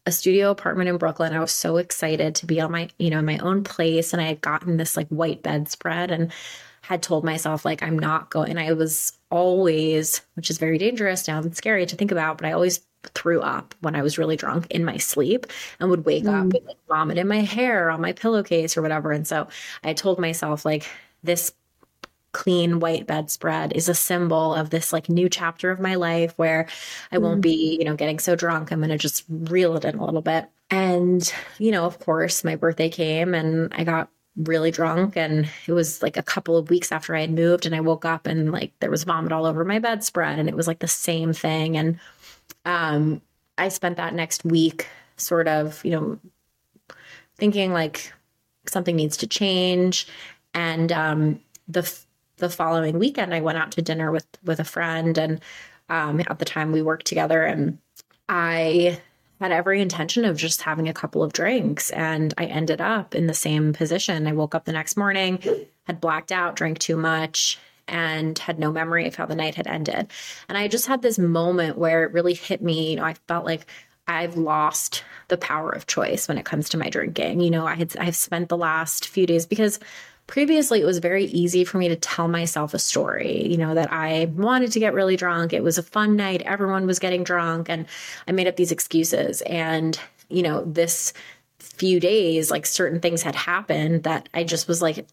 a 0.04 0.12
studio 0.12 0.50
apartment 0.50 0.88
in 0.88 0.98
Brooklyn. 0.98 1.32
I 1.32 1.40
was 1.40 1.52
so 1.52 1.76
excited 1.76 2.34
to 2.36 2.46
be 2.46 2.60
on 2.60 2.72
my, 2.72 2.88
you 2.98 3.08
know, 3.08 3.22
my 3.22 3.38
own 3.38 3.62
place 3.62 4.12
and 4.12 4.20
I 4.20 4.26
had 4.26 4.40
gotten 4.40 4.76
this 4.76 4.96
like 4.96 5.08
white 5.08 5.42
bedspread 5.42 6.10
and 6.10 6.32
had 6.82 7.02
told 7.02 7.24
myself 7.24 7.64
like 7.64 7.82
I'm 7.82 7.98
not 7.98 8.30
going. 8.30 8.58
I 8.58 8.72
was 8.72 9.16
always, 9.30 10.20
which 10.34 10.50
is 10.50 10.58
very 10.58 10.76
dangerous 10.76 11.26
now 11.26 11.38
and 11.38 11.56
scary 11.56 11.86
to 11.86 11.96
think 11.96 12.10
about, 12.10 12.36
but 12.38 12.46
I 12.46 12.52
always 12.52 12.80
threw 13.08 13.40
up 13.40 13.74
when 13.80 13.94
I 13.94 14.02
was 14.02 14.18
really 14.18 14.36
drunk 14.36 14.66
in 14.70 14.84
my 14.84 14.96
sleep 14.96 15.46
and 15.80 15.90
would 15.90 16.04
wake 16.04 16.24
mm. 16.24 16.40
up 16.40 16.52
with 16.52 16.64
like, 16.66 16.76
vomit 16.88 17.18
in 17.18 17.28
my 17.28 17.40
hair 17.40 17.90
on 17.90 18.00
my 18.00 18.12
pillowcase 18.12 18.76
or 18.76 18.82
whatever. 18.82 19.12
And 19.12 19.26
so 19.26 19.48
I 19.82 19.92
told 19.92 20.18
myself, 20.18 20.64
like, 20.64 20.86
this 21.22 21.52
clean 22.32 22.80
white 22.80 23.06
bedspread 23.06 23.72
is 23.72 23.88
a 23.88 23.94
symbol 23.94 24.54
of 24.54 24.68
this 24.68 24.92
like 24.92 25.08
new 25.08 25.28
chapter 25.28 25.70
of 25.70 25.78
my 25.78 25.94
life 25.94 26.34
where 26.36 26.66
I 27.12 27.18
won't 27.18 27.38
mm. 27.38 27.42
be, 27.42 27.76
you 27.78 27.84
know, 27.84 27.94
getting 27.94 28.18
so 28.18 28.36
drunk. 28.36 28.70
I'm 28.70 28.80
going 28.80 28.90
to 28.90 28.98
just 28.98 29.24
reel 29.28 29.76
it 29.76 29.84
in 29.84 29.96
a 29.96 30.04
little 30.04 30.20
bit. 30.20 30.46
And, 30.70 31.32
you 31.58 31.70
know, 31.70 31.86
of 31.86 32.00
course, 32.00 32.44
my 32.44 32.56
birthday 32.56 32.88
came 32.90 33.34
and 33.34 33.72
I 33.72 33.84
got 33.84 34.10
really 34.36 34.72
drunk 34.72 35.16
and 35.16 35.48
it 35.66 35.72
was 35.72 36.02
like 36.02 36.16
a 36.16 36.22
couple 36.22 36.56
of 36.56 36.68
weeks 36.68 36.90
after 36.90 37.14
I 37.14 37.20
had 37.20 37.30
moved 37.30 37.66
and 37.66 37.74
I 37.74 37.80
woke 37.80 38.04
up 38.04 38.26
and 38.26 38.50
like 38.50 38.72
there 38.80 38.90
was 38.90 39.04
vomit 39.04 39.30
all 39.30 39.46
over 39.46 39.64
my 39.64 39.78
bedspread 39.78 40.40
and 40.40 40.48
it 40.48 40.56
was 40.56 40.66
like 40.66 40.80
the 40.80 40.88
same 40.88 41.32
thing 41.32 41.76
and 41.76 42.00
um, 42.64 43.20
I 43.58 43.68
spent 43.68 43.96
that 43.96 44.14
next 44.14 44.44
week 44.44 44.88
sort 45.16 45.48
of, 45.48 45.84
you 45.84 45.90
know, 45.92 46.18
thinking 47.36 47.72
like 47.72 48.12
something 48.66 48.96
needs 48.96 49.16
to 49.18 49.26
change. 49.26 50.06
And 50.54 50.90
um, 50.92 51.40
the 51.68 51.90
the 52.38 52.50
following 52.50 52.98
weekend, 52.98 53.34
I 53.34 53.40
went 53.40 53.58
out 53.58 53.72
to 53.72 53.82
dinner 53.82 54.10
with 54.10 54.26
with 54.44 54.60
a 54.60 54.64
friend, 54.64 55.16
and 55.18 55.40
um, 55.88 56.20
at 56.20 56.38
the 56.38 56.44
time 56.44 56.72
we 56.72 56.82
worked 56.82 57.06
together, 57.06 57.42
and 57.44 57.78
I 58.28 59.00
had 59.40 59.52
every 59.52 59.80
intention 59.80 60.24
of 60.24 60.36
just 60.36 60.62
having 60.62 60.88
a 60.88 60.94
couple 60.94 61.22
of 61.22 61.32
drinks, 61.32 61.90
and 61.90 62.32
I 62.38 62.46
ended 62.46 62.80
up 62.80 63.14
in 63.14 63.26
the 63.26 63.34
same 63.34 63.72
position. 63.72 64.26
I 64.26 64.32
woke 64.32 64.54
up 64.54 64.64
the 64.64 64.72
next 64.72 64.96
morning, 64.96 65.38
had 65.84 66.00
blacked 66.00 66.32
out, 66.32 66.56
drank 66.56 66.78
too 66.78 66.96
much, 66.96 67.58
and 67.88 68.38
had 68.38 68.58
no 68.58 68.72
memory 68.72 69.06
of 69.06 69.14
how 69.14 69.26
the 69.26 69.34
night 69.34 69.54
had 69.54 69.66
ended. 69.66 70.08
And 70.48 70.58
I 70.58 70.68
just 70.68 70.86
had 70.86 71.02
this 71.02 71.18
moment 71.18 71.78
where 71.78 72.04
it 72.04 72.12
really 72.12 72.34
hit 72.34 72.62
me. 72.62 72.90
You 72.90 72.96
know, 72.96 73.04
I 73.04 73.14
felt 73.28 73.44
like 73.44 73.66
I've 74.06 74.36
lost 74.36 75.04
the 75.28 75.36
power 75.36 75.70
of 75.70 75.86
choice 75.86 76.28
when 76.28 76.38
it 76.38 76.44
comes 76.44 76.68
to 76.70 76.78
my 76.78 76.90
drinking. 76.90 77.40
You 77.40 77.50
know, 77.50 77.66
I 77.66 77.74
had 77.74 77.96
I've 77.96 78.16
spent 78.16 78.48
the 78.48 78.56
last 78.56 79.08
few 79.08 79.26
days 79.26 79.46
because 79.46 79.80
previously 80.26 80.80
it 80.80 80.86
was 80.86 80.98
very 80.98 81.24
easy 81.26 81.64
for 81.64 81.78
me 81.78 81.88
to 81.88 81.96
tell 81.96 82.28
myself 82.28 82.74
a 82.74 82.78
story, 82.78 83.46
you 83.46 83.56
know, 83.56 83.74
that 83.74 83.92
I 83.92 84.26
wanted 84.36 84.72
to 84.72 84.80
get 84.80 84.94
really 84.94 85.16
drunk. 85.16 85.52
It 85.52 85.62
was 85.62 85.78
a 85.78 85.82
fun 85.82 86.16
night. 86.16 86.42
Everyone 86.42 86.86
was 86.86 86.98
getting 86.98 87.24
drunk 87.24 87.68
and 87.68 87.86
I 88.26 88.32
made 88.32 88.46
up 88.46 88.56
these 88.56 88.72
excuses 88.72 89.42
and, 89.42 89.98
you 90.28 90.42
know, 90.42 90.64
this 90.64 91.12
few 91.58 92.00
days, 92.00 92.50
like 92.50 92.66
certain 92.66 93.00
things 93.00 93.22
had 93.22 93.34
happened 93.34 94.04
that 94.04 94.28
I 94.34 94.44
just 94.44 94.68
was 94.68 94.80
like, 94.80 95.06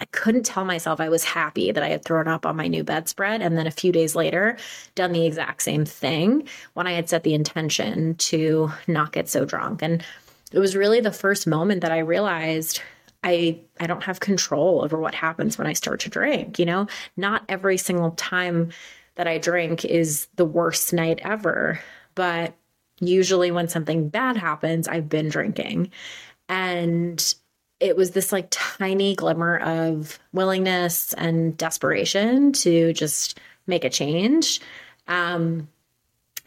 I 0.00 0.04
couldn't 0.06 0.46
tell 0.46 0.64
myself 0.64 1.00
I 1.00 1.08
was 1.08 1.24
happy 1.24 1.72
that 1.72 1.82
I 1.82 1.88
had 1.88 2.04
thrown 2.04 2.28
up 2.28 2.46
on 2.46 2.56
my 2.56 2.68
new 2.68 2.84
bedspread. 2.84 3.42
And 3.42 3.58
then 3.58 3.66
a 3.66 3.72
few 3.72 3.90
days 3.92 4.14
later, 4.14 4.56
done 4.94 5.12
the 5.12 5.26
exact 5.26 5.62
same 5.62 5.84
thing 5.84 6.46
when 6.74 6.86
I 6.86 6.92
had 6.92 7.08
set 7.08 7.24
the 7.24 7.34
intention 7.34 8.14
to 8.16 8.70
not 8.86 9.12
get 9.12 9.28
so 9.28 9.44
drunk. 9.44 9.82
And 9.82 10.04
it 10.52 10.58
was 10.58 10.76
really 10.76 11.00
the 11.00 11.12
first 11.12 11.46
moment 11.46 11.80
that 11.82 11.92
I 11.92 11.98
realized 11.98 12.80
I 13.24 13.58
I 13.80 13.86
don't 13.86 14.04
have 14.04 14.20
control 14.20 14.82
over 14.84 14.98
what 14.98 15.14
happens 15.14 15.58
when 15.58 15.66
I 15.66 15.72
start 15.72 16.00
to 16.00 16.08
drink, 16.08 16.58
you 16.58 16.64
know? 16.66 16.86
Not 17.16 17.44
every 17.48 17.76
single 17.76 18.12
time 18.12 18.70
that 19.16 19.26
I 19.26 19.38
drink 19.38 19.84
is 19.84 20.28
the 20.36 20.44
worst 20.44 20.92
night 20.92 21.18
ever, 21.22 21.80
but 22.14 22.54
usually 23.00 23.50
when 23.50 23.68
something 23.68 24.08
bad 24.08 24.36
happens, 24.36 24.86
I've 24.86 25.08
been 25.08 25.28
drinking. 25.28 25.90
And 26.48 27.34
it 27.80 27.96
was 27.96 28.10
this 28.10 28.32
like 28.32 28.48
tiny 28.50 29.14
glimmer 29.14 29.58
of 29.58 30.18
willingness 30.32 31.12
and 31.14 31.56
desperation 31.56 32.52
to 32.52 32.92
just 32.92 33.38
make 33.66 33.84
a 33.84 33.90
change. 33.90 34.60
Um, 35.06 35.68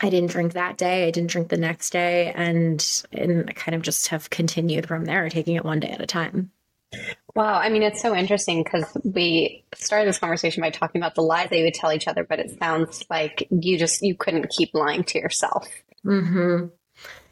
I 0.01 0.09
didn't 0.09 0.31
drink 0.31 0.53
that 0.53 0.77
day. 0.77 1.07
I 1.07 1.11
didn't 1.11 1.29
drink 1.29 1.49
the 1.49 1.57
next 1.57 1.91
day, 1.91 2.33
and 2.35 2.83
and 3.11 3.49
I 3.49 3.53
kind 3.53 3.75
of 3.75 3.83
just 3.83 4.07
have 4.07 4.29
continued 4.29 4.87
from 4.87 5.05
there, 5.05 5.29
taking 5.29 5.55
it 5.55 5.63
one 5.63 5.79
day 5.79 5.89
at 5.89 6.01
a 6.01 6.07
time. 6.07 6.51
Wow, 7.35 7.59
I 7.59 7.69
mean, 7.69 7.83
it's 7.83 8.01
so 8.01 8.13
interesting 8.13 8.63
because 8.63 8.85
we 9.03 9.63
started 9.75 10.07
this 10.07 10.19
conversation 10.19 10.61
by 10.61 10.71
talking 10.71 10.99
about 10.99 11.15
the 11.15 11.21
lies 11.21 11.49
that 11.49 11.57
you 11.57 11.63
would 11.63 11.73
tell 11.73 11.93
each 11.93 12.07
other, 12.07 12.23
but 12.23 12.39
it 12.39 12.57
sounds 12.59 13.03
like 13.09 13.47
you 13.51 13.77
just 13.77 14.01
you 14.01 14.15
couldn't 14.15 14.49
keep 14.49 14.71
lying 14.73 15.03
to 15.05 15.19
yourself. 15.19 15.69
Mm-hmm. 16.03 16.67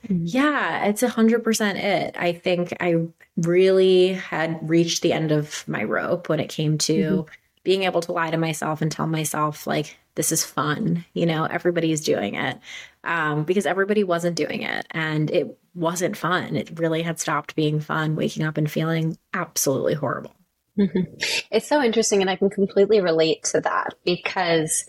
Yeah, 0.08 0.86
it's 0.86 1.04
a 1.04 1.10
hundred 1.10 1.44
percent 1.44 1.78
it. 1.78 2.16
I 2.18 2.34
think 2.34 2.74
I 2.80 3.08
really 3.38 4.14
had 4.14 4.70
reached 4.70 5.02
the 5.02 5.14
end 5.14 5.32
of 5.32 5.68
my 5.68 5.84
rope 5.84 6.30
when 6.30 6.40
it 6.40 6.50
came 6.50 6.78
to 6.80 6.94
mm-hmm. 6.94 7.34
being 7.64 7.84
able 7.84 8.02
to 8.02 8.12
lie 8.12 8.32
to 8.32 8.38
myself 8.38 8.82
and 8.82 8.92
tell 8.92 9.08
myself 9.08 9.68
like 9.68 9.98
this 10.16 10.32
is 10.32 10.44
fun. 10.46 11.06
You 11.14 11.26
know, 11.26 11.46
everybody's 11.46 12.02
doing 12.02 12.36
it 12.36 12.60
um, 13.04 13.44
because 13.44 13.66
everybody 13.66 14.04
wasn't 14.04 14.36
doing 14.36 14.64
it, 14.64 14.88
and 14.92 15.30
it 15.32 15.58
wasn't 15.76 16.18
fun. 16.18 16.56
It 16.56 16.80
really 16.80 17.02
had 17.02 17.20
stopped 17.20 17.56
being 17.56 17.80
fun. 17.80 18.16
Waking 18.16 18.44
up 18.44 18.58
and 18.58 18.70
feeling 18.70 19.18
absolutely 19.34 19.94
horrible. 19.94 20.36
Mm-hmm. 20.78 21.14
It's 21.52 21.68
so 21.68 21.82
interesting, 21.84 22.22
and 22.22 22.30
I 22.30 22.38
can 22.38 22.50
completely 22.50 23.02
relate 23.02 23.44
to 23.52 23.62
that 23.62 23.96
because 24.06 24.86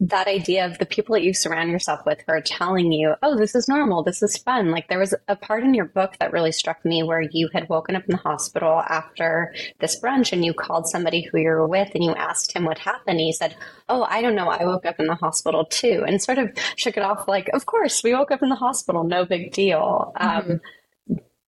that 0.00 0.26
idea 0.26 0.66
of 0.66 0.78
the 0.78 0.86
people 0.86 1.14
that 1.14 1.22
you 1.22 1.32
surround 1.32 1.70
yourself 1.70 2.00
with 2.04 2.18
who 2.18 2.32
are 2.32 2.40
telling 2.40 2.90
you, 2.90 3.14
oh, 3.22 3.36
this 3.36 3.54
is 3.54 3.68
normal, 3.68 4.02
this 4.02 4.22
is 4.22 4.36
fun. 4.36 4.70
Like 4.70 4.88
there 4.88 4.98
was 4.98 5.14
a 5.28 5.36
part 5.36 5.62
in 5.62 5.72
your 5.72 5.84
book 5.84 6.14
that 6.18 6.32
really 6.32 6.50
struck 6.50 6.84
me 6.84 7.04
where 7.04 7.20
you 7.20 7.48
had 7.52 7.68
woken 7.68 7.94
up 7.94 8.02
in 8.04 8.10
the 8.10 8.22
hospital 8.22 8.82
after 8.88 9.54
this 9.78 10.00
brunch 10.00 10.32
and 10.32 10.44
you 10.44 10.52
called 10.52 10.88
somebody 10.88 11.22
who 11.22 11.38
you 11.38 11.48
were 11.48 11.68
with 11.68 11.94
and 11.94 12.02
you 12.02 12.12
asked 12.12 12.52
him 12.52 12.64
what 12.64 12.78
happened. 12.78 13.20
He 13.20 13.32
said, 13.32 13.56
oh, 13.88 14.02
I 14.02 14.20
don't 14.20 14.34
know, 14.34 14.48
I 14.48 14.64
woke 14.64 14.84
up 14.84 14.98
in 14.98 15.06
the 15.06 15.14
hospital 15.14 15.64
too. 15.64 16.04
And 16.06 16.20
sort 16.20 16.38
of 16.38 16.50
shook 16.76 16.96
it 16.96 17.04
off 17.04 17.28
like, 17.28 17.48
of 17.54 17.66
course, 17.66 18.02
we 18.02 18.14
woke 18.14 18.32
up 18.32 18.42
in 18.42 18.48
the 18.48 18.56
hospital, 18.56 19.04
no 19.04 19.24
big 19.24 19.52
deal. 19.52 20.12
Mm-hmm. 20.20 20.50
Um, 20.50 20.60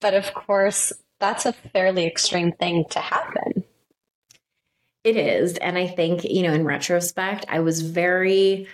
but 0.01 0.15
of 0.15 0.33
course, 0.35 0.93
that's 1.19 1.47
a 1.47 1.53
fairly 1.53 2.07
extreme 2.07 2.53
thing 2.53 2.85
to 2.91 3.01
happen. 3.01 3.65
It 5.07 5.17
is. 5.17 5.57
And 5.59 5.79
I 5.79 5.87
think, 5.87 6.25
you 6.25 6.43
know, 6.43 6.53
in 6.53 6.65
retrospect, 6.65 7.45
I 7.49 7.61
was 7.61 7.81
very 7.81 8.67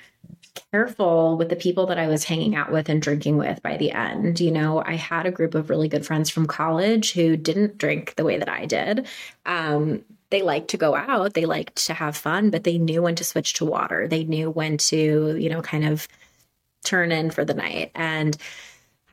careful 0.72 1.36
with 1.36 1.50
the 1.50 1.56
people 1.56 1.84
that 1.84 1.98
I 1.98 2.06
was 2.08 2.24
hanging 2.24 2.54
out 2.54 2.72
with 2.72 2.88
and 2.88 3.02
drinking 3.02 3.36
with 3.36 3.62
by 3.62 3.76
the 3.76 3.90
end. 3.90 4.40
You 4.40 4.50
know, 4.50 4.82
I 4.82 4.94
had 4.94 5.26
a 5.26 5.30
group 5.30 5.54
of 5.54 5.68
really 5.68 5.88
good 5.88 6.06
friends 6.06 6.30
from 6.30 6.46
college 6.46 7.12
who 7.12 7.36
didn't 7.36 7.76
drink 7.76 8.14
the 8.14 8.24
way 8.24 8.38
that 8.38 8.48
I 8.48 8.64
did. 8.64 9.06
Um, 9.44 10.06
they 10.30 10.40
liked 10.40 10.68
to 10.68 10.78
go 10.78 10.94
out, 10.96 11.34
they 11.34 11.44
liked 11.44 11.76
to 11.86 11.92
have 11.92 12.16
fun, 12.16 12.48
but 12.48 12.64
they 12.64 12.78
knew 12.78 13.02
when 13.02 13.16
to 13.16 13.24
switch 13.24 13.52
to 13.54 13.66
water. 13.66 14.08
They 14.08 14.24
knew 14.24 14.50
when 14.50 14.78
to, 14.78 15.36
you 15.36 15.50
know, 15.50 15.60
kind 15.60 15.84
of 15.84 16.08
turn 16.82 17.12
in 17.12 17.30
for 17.30 17.44
the 17.44 17.52
night. 17.52 17.90
And 17.94 18.38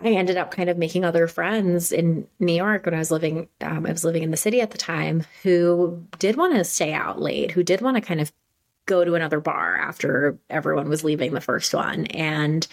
I 0.02 0.10
ended 0.10 0.38
up 0.38 0.52
kind 0.52 0.70
of 0.70 0.78
making 0.78 1.04
other 1.04 1.28
friends 1.28 1.92
in 1.92 2.28
New 2.40 2.54
York 2.54 2.86
when 2.86 2.96
I 2.96 3.00
was 3.00 3.12
living. 3.12 3.50
Um, 3.62 3.86
I 3.86 3.92
was 3.92 4.06
living 4.06 4.24
in 4.24 4.32
the 4.32 4.38
city 4.38 4.62
at 4.62 4.72
the 4.72 4.78
time 4.78 5.26
who 5.44 6.06
did 6.20 6.38
want 6.38 6.56
to 6.56 6.64
stay 6.64 6.94
out 6.94 7.22
late, 7.22 7.52
who 7.52 7.64
did 7.64 7.82
want 7.82 7.96
to 7.96 8.02
kind 8.02 8.22
of 8.22 8.32
go 8.86 9.04
to 9.04 9.16
another 9.16 9.40
bar 9.40 9.76
after 9.76 10.38
everyone 10.50 10.90
was 10.90 11.04
leaving 11.04 11.34
the 11.34 11.42
first 11.42 11.74
one. 11.74 12.06
And 12.08 12.66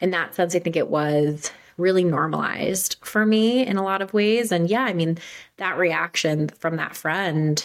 in 0.00 0.10
that 0.10 0.34
sense, 0.34 0.54
I 0.54 0.58
think 0.58 0.76
it 0.76 0.88
was 0.88 1.50
really 1.76 2.04
normalized 2.04 2.96
for 3.00 3.24
me 3.26 3.66
in 3.66 3.76
a 3.76 3.82
lot 3.82 4.02
of 4.02 4.14
ways. 4.14 4.52
And 4.52 4.68
yeah, 4.68 4.84
I 4.84 4.92
mean, 4.92 5.18
that 5.56 5.78
reaction 5.78 6.48
from 6.48 6.76
that 6.76 6.94
friend, 6.94 7.64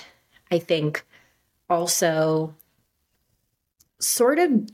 I 0.49 0.59
think 0.59 1.05
also 1.69 2.55
sort 3.99 4.39
of 4.39 4.69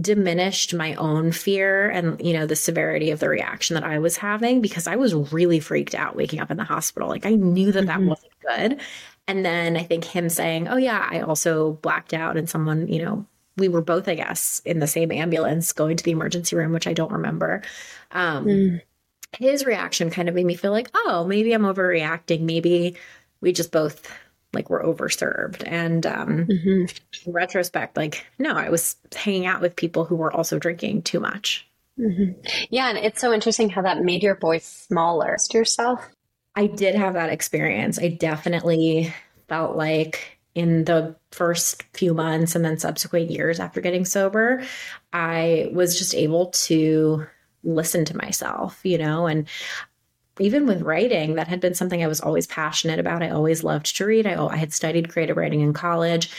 diminished 0.00 0.74
my 0.74 0.94
own 0.94 1.32
fear 1.32 1.88
and 1.90 2.20
you 2.24 2.32
know 2.32 2.46
the 2.46 2.54
severity 2.54 3.10
of 3.10 3.20
the 3.20 3.28
reaction 3.28 3.74
that 3.74 3.84
I 3.84 3.98
was 3.98 4.16
having 4.16 4.60
because 4.60 4.86
I 4.86 4.96
was 4.96 5.14
really 5.32 5.60
freaked 5.60 5.94
out 5.94 6.14
waking 6.14 6.40
up 6.40 6.50
in 6.50 6.56
the 6.56 6.64
hospital 6.64 7.08
like 7.08 7.26
I 7.26 7.30
knew 7.30 7.72
that 7.72 7.86
that 7.86 7.98
mm-hmm. 7.98 8.08
wasn't 8.08 8.32
good 8.46 8.80
and 9.26 9.44
then 9.44 9.76
I 9.76 9.82
think 9.82 10.04
him 10.04 10.28
saying 10.28 10.68
oh 10.68 10.76
yeah 10.76 11.06
I 11.10 11.20
also 11.20 11.72
blacked 11.72 12.14
out 12.14 12.36
and 12.36 12.48
someone 12.48 12.86
you 12.88 13.02
know 13.04 13.26
we 13.56 13.68
were 13.68 13.80
both 13.80 14.08
I 14.08 14.14
guess 14.14 14.62
in 14.64 14.78
the 14.78 14.86
same 14.86 15.10
ambulance 15.10 15.72
going 15.72 15.96
to 15.96 16.04
the 16.04 16.12
emergency 16.12 16.54
room 16.54 16.72
which 16.72 16.86
I 16.86 16.92
don't 16.92 17.12
remember 17.12 17.62
um 18.12 18.44
mm. 18.44 18.80
his 19.38 19.64
reaction 19.64 20.10
kind 20.10 20.28
of 20.28 20.34
made 20.34 20.46
me 20.46 20.54
feel 20.54 20.72
like 20.72 20.90
oh 20.94 21.24
maybe 21.26 21.52
I'm 21.52 21.62
overreacting 21.62 22.42
maybe 22.42 22.96
we 23.40 23.52
just 23.52 23.72
both 23.72 24.08
like 24.58 24.68
we're 24.68 24.82
overserved. 24.82 25.62
And 25.64 26.04
um, 26.04 26.46
mm-hmm. 26.46 26.86
in 27.26 27.32
retrospect, 27.32 27.96
like, 27.96 28.26
no, 28.38 28.54
I 28.54 28.70
was 28.70 28.96
hanging 29.14 29.46
out 29.46 29.60
with 29.60 29.76
people 29.76 30.04
who 30.04 30.16
were 30.16 30.32
also 30.32 30.58
drinking 30.58 31.02
too 31.02 31.20
much. 31.20 31.66
Mm-hmm. 31.96 32.40
Yeah. 32.70 32.88
And 32.88 32.98
it's 32.98 33.20
so 33.20 33.32
interesting 33.32 33.70
how 33.70 33.82
that 33.82 34.02
made 34.02 34.24
your 34.24 34.34
voice 34.34 34.66
smaller 34.88 35.36
to 35.50 35.58
yourself. 35.58 36.04
I 36.56 36.66
did 36.66 36.96
have 36.96 37.14
that 37.14 37.30
experience. 37.30 38.00
I 38.00 38.08
definitely 38.08 39.14
felt 39.48 39.76
like 39.76 40.40
in 40.56 40.84
the 40.84 41.14
first 41.30 41.84
few 41.94 42.12
months 42.14 42.56
and 42.56 42.64
then 42.64 42.78
subsequent 42.78 43.30
years 43.30 43.60
after 43.60 43.80
getting 43.80 44.04
sober, 44.04 44.64
I 45.12 45.70
was 45.72 45.96
just 45.96 46.16
able 46.16 46.46
to 46.46 47.26
listen 47.62 48.04
to 48.06 48.16
myself, 48.16 48.80
you 48.82 48.98
know, 48.98 49.28
and 49.28 49.46
even 50.40 50.66
with 50.66 50.82
writing, 50.82 51.34
that 51.34 51.48
had 51.48 51.60
been 51.60 51.74
something 51.74 52.02
I 52.02 52.08
was 52.08 52.20
always 52.20 52.46
passionate 52.46 52.98
about. 52.98 53.22
I 53.22 53.30
always 53.30 53.64
loved 53.64 53.96
to 53.96 54.04
read. 54.04 54.26
I, 54.26 54.42
I 54.46 54.56
had 54.56 54.72
studied 54.72 55.10
creative 55.10 55.36
writing 55.36 55.60
in 55.60 55.72
college 55.72 56.30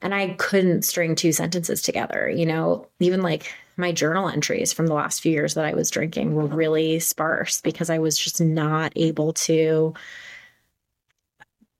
and 0.00 0.14
I 0.14 0.30
couldn't 0.38 0.82
string 0.82 1.14
two 1.14 1.32
sentences 1.32 1.80
together. 1.80 2.28
You 2.28 2.46
know, 2.46 2.88
even 2.98 3.22
like 3.22 3.54
my 3.76 3.92
journal 3.92 4.28
entries 4.28 4.72
from 4.72 4.86
the 4.86 4.94
last 4.94 5.20
few 5.20 5.32
years 5.32 5.54
that 5.54 5.64
I 5.64 5.74
was 5.74 5.90
drinking 5.90 6.34
were 6.34 6.46
really 6.46 6.98
sparse 6.98 7.60
because 7.60 7.88
I 7.88 7.98
was 7.98 8.18
just 8.18 8.40
not 8.40 8.92
able 8.96 9.32
to 9.34 9.94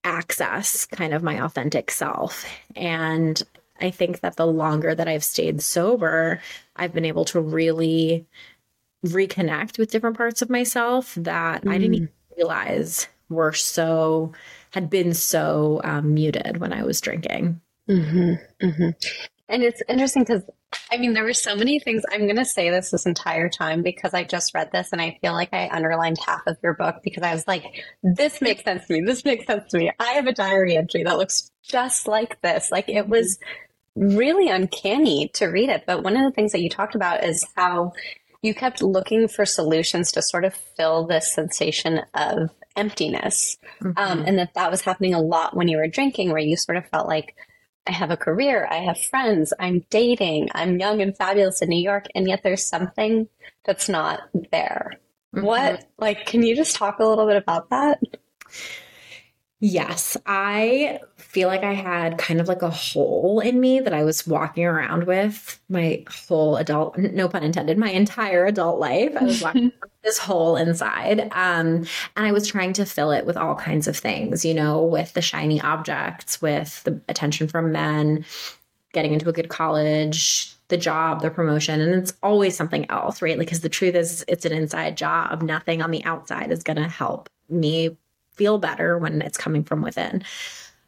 access 0.04 0.86
kind 0.86 1.14
of 1.14 1.22
my 1.22 1.44
authentic 1.44 1.90
self. 1.90 2.44
And 2.74 3.40
I 3.80 3.90
think 3.90 4.20
that 4.20 4.36
the 4.36 4.46
longer 4.46 4.94
that 4.94 5.08
I've 5.08 5.24
stayed 5.24 5.60
sober, 5.60 6.40
I've 6.76 6.94
been 6.94 7.04
able 7.04 7.24
to 7.26 7.40
really 7.40 8.26
reconnect 9.04 9.78
with 9.78 9.90
different 9.90 10.16
parts 10.16 10.42
of 10.42 10.50
myself 10.50 11.14
that 11.16 11.64
mm. 11.64 11.70
I 11.70 11.78
didn't 11.78 11.92
mm. 11.92 11.96
even 11.96 12.08
realize 12.36 13.08
were 13.28 13.52
so 13.52 14.32
had 14.70 14.90
been 14.90 15.14
so 15.14 15.80
um, 15.84 16.14
muted 16.14 16.58
when 16.58 16.72
I 16.72 16.82
was 16.82 17.00
drinking. 17.00 17.60
Mm-hmm, 17.88 18.66
mm-hmm. 18.66 18.90
And 19.48 19.62
it's 19.62 19.82
interesting 19.88 20.22
because 20.22 20.44
I 20.90 20.96
mean, 20.96 21.12
there 21.12 21.24
were 21.24 21.34
so 21.34 21.54
many 21.54 21.78
things. 21.78 22.02
I'm 22.10 22.22
going 22.22 22.36
to 22.36 22.44
say 22.44 22.70
this 22.70 22.90
this 22.90 23.06
entire 23.06 23.48
time 23.48 23.82
because 23.82 24.14
I 24.14 24.24
just 24.24 24.54
read 24.54 24.72
this 24.72 24.90
and 24.92 25.00
I 25.00 25.18
feel 25.20 25.32
like 25.32 25.52
I 25.52 25.68
underlined 25.70 26.18
half 26.24 26.46
of 26.46 26.56
your 26.62 26.74
book 26.74 26.96
because 27.02 27.22
I 27.22 27.34
was 27.34 27.46
like, 27.46 27.64
this 28.02 28.40
makes 28.40 28.64
sense 28.64 28.86
to 28.86 28.94
me. 28.94 29.00
This 29.02 29.24
makes 29.24 29.46
sense 29.46 29.70
to 29.70 29.78
me. 29.78 29.90
I 29.98 30.12
have 30.12 30.26
a 30.26 30.32
diary 30.32 30.76
entry 30.76 31.04
that 31.04 31.18
looks 31.18 31.50
just 31.62 32.08
like 32.08 32.40
this. 32.40 32.70
Like 32.70 32.88
it 32.88 33.08
was 33.08 33.38
really 33.94 34.48
uncanny 34.48 35.30
to 35.34 35.46
read 35.46 35.68
it. 35.68 35.84
But 35.86 36.02
one 36.02 36.16
of 36.16 36.22
the 36.22 36.30
things 36.30 36.52
that 36.52 36.62
you 36.62 36.70
talked 36.70 36.94
about 36.94 37.24
is 37.24 37.46
how 37.54 37.92
you 38.42 38.54
kept 38.54 38.82
looking 38.82 39.28
for 39.28 39.46
solutions 39.46 40.12
to 40.12 40.22
sort 40.22 40.44
of 40.44 40.54
fill 40.54 41.06
this 41.06 41.32
sensation 41.32 42.02
of 42.14 42.50
emptiness. 42.76 43.56
Um, 43.80 43.94
mm-hmm. 43.94 43.98
Um, 43.98 44.24
and 44.26 44.38
that 44.38 44.54
that 44.54 44.70
was 44.70 44.82
happening 44.82 45.14
a 45.14 45.20
lot 45.20 45.56
when 45.56 45.68
you 45.68 45.76
were 45.78 45.88
drinking, 45.88 46.30
where 46.30 46.38
you 46.38 46.56
sort 46.56 46.76
of 46.76 46.88
felt 46.88 47.08
like, 47.08 47.34
I 47.84 47.90
have 47.90 48.12
a 48.12 48.16
career, 48.16 48.68
I 48.70 48.76
have 48.76 48.96
friends, 48.96 49.52
I'm 49.58 49.84
dating, 49.90 50.50
I'm 50.54 50.78
young 50.78 51.02
and 51.02 51.16
fabulous 51.16 51.62
in 51.62 51.68
New 51.68 51.82
York, 51.82 52.06
and 52.14 52.28
yet 52.28 52.44
there's 52.44 52.64
something 52.68 53.26
that's 53.64 53.88
not 53.88 54.20
there. 54.52 55.00
Mm-hmm. 55.34 55.44
What, 55.44 55.84
like, 55.98 56.26
can 56.26 56.44
you 56.44 56.54
just 56.54 56.76
talk 56.76 57.00
a 57.00 57.04
little 57.04 57.26
bit 57.26 57.36
about 57.36 57.70
that? 57.70 57.98
Yes, 59.64 60.16
I 60.26 60.98
feel 61.14 61.46
like 61.46 61.62
I 61.62 61.72
had 61.72 62.18
kind 62.18 62.40
of 62.40 62.48
like 62.48 62.62
a 62.62 62.68
hole 62.68 63.38
in 63.38 63.60
me 63.60 63.78
that 63.78 63.94
I 63.94 64.02
was 64.02 64.26
walking 64.26 64.64
around 64.64 65.04
with 65.04 65.60
my 65.68 66.02
whole 66.08 66.56
adult, 66.56 66.98
no 66.98 67.28
pun 67.28 67.44
intended, 67.44 67.78
my 67.78 67.90
entire 67.90 68.44
adult 68.44 68.80
life. 68.80 69.12
I 69.16 69.22
was 69.22 69.40
walking 69.40 69.70
this 70.02 70.18
hole 70.18 70.56
inside. 70.56 71.20
Um, 71.30 71.86
and 72.16 72.26
I 72.26 72.32
was 72.32 72.48
trying 72.48 72.72
to 72.72 72.84
fill 72.84 73.12
it 73.12 73.24
with 73.24 73.36
all 73.36 73.54
kinds 73.54 73.86
of 73.86 73.96
things, 73.96 74.44
you 74.44 74.52
know, 74.52 74.82
with 74.82 75.12
the 75.12 75.22
shiny 75.22 75.60
objects, 75.60 76.42
with 76.42 76.82
the 76.82 77.00
attention 77.08 77.46
from 77.46 77.70
men, 77.70 78.24
getting 78.92 79.12
into 79.12 79.28
a 79.28 79.32
good 79.32 79.48
college, 79.48 80.56
the 80.66 80.76
job, 80.76 81.22
the 81.22 81.30
promotion, 81.30 81.80
and 81.80 81.94
it's 81.94 82.14
always 82.20 82.56
something 82.56 82.90
else, 82.90 83.22
right? 83.22 83.38
Like, 83.38 83.46
because 83.46 83.60
the 83.60 83.68
truth 83.68 83.94
is, 83.94 84.24
it's 84.26 84.44
an 84.44 84.52
inside 84.52 84.96
job. 84.96 85.40
Nothing 85.40 85.82
on 85.82 85.92
the 85.92 86.04
outside 86.04 86.50
is 86.50 86.64
going 86.64 86.78
to 86.78 86.88
help 86.88 87.30
me 87.48 87.96
feel 88.34 88.58
better 88.58 88.98
when 88.98 89.22
it's 89.22 89.38
coming 89.38 89.64
from 89.64 89.82
within. 89.82 90.24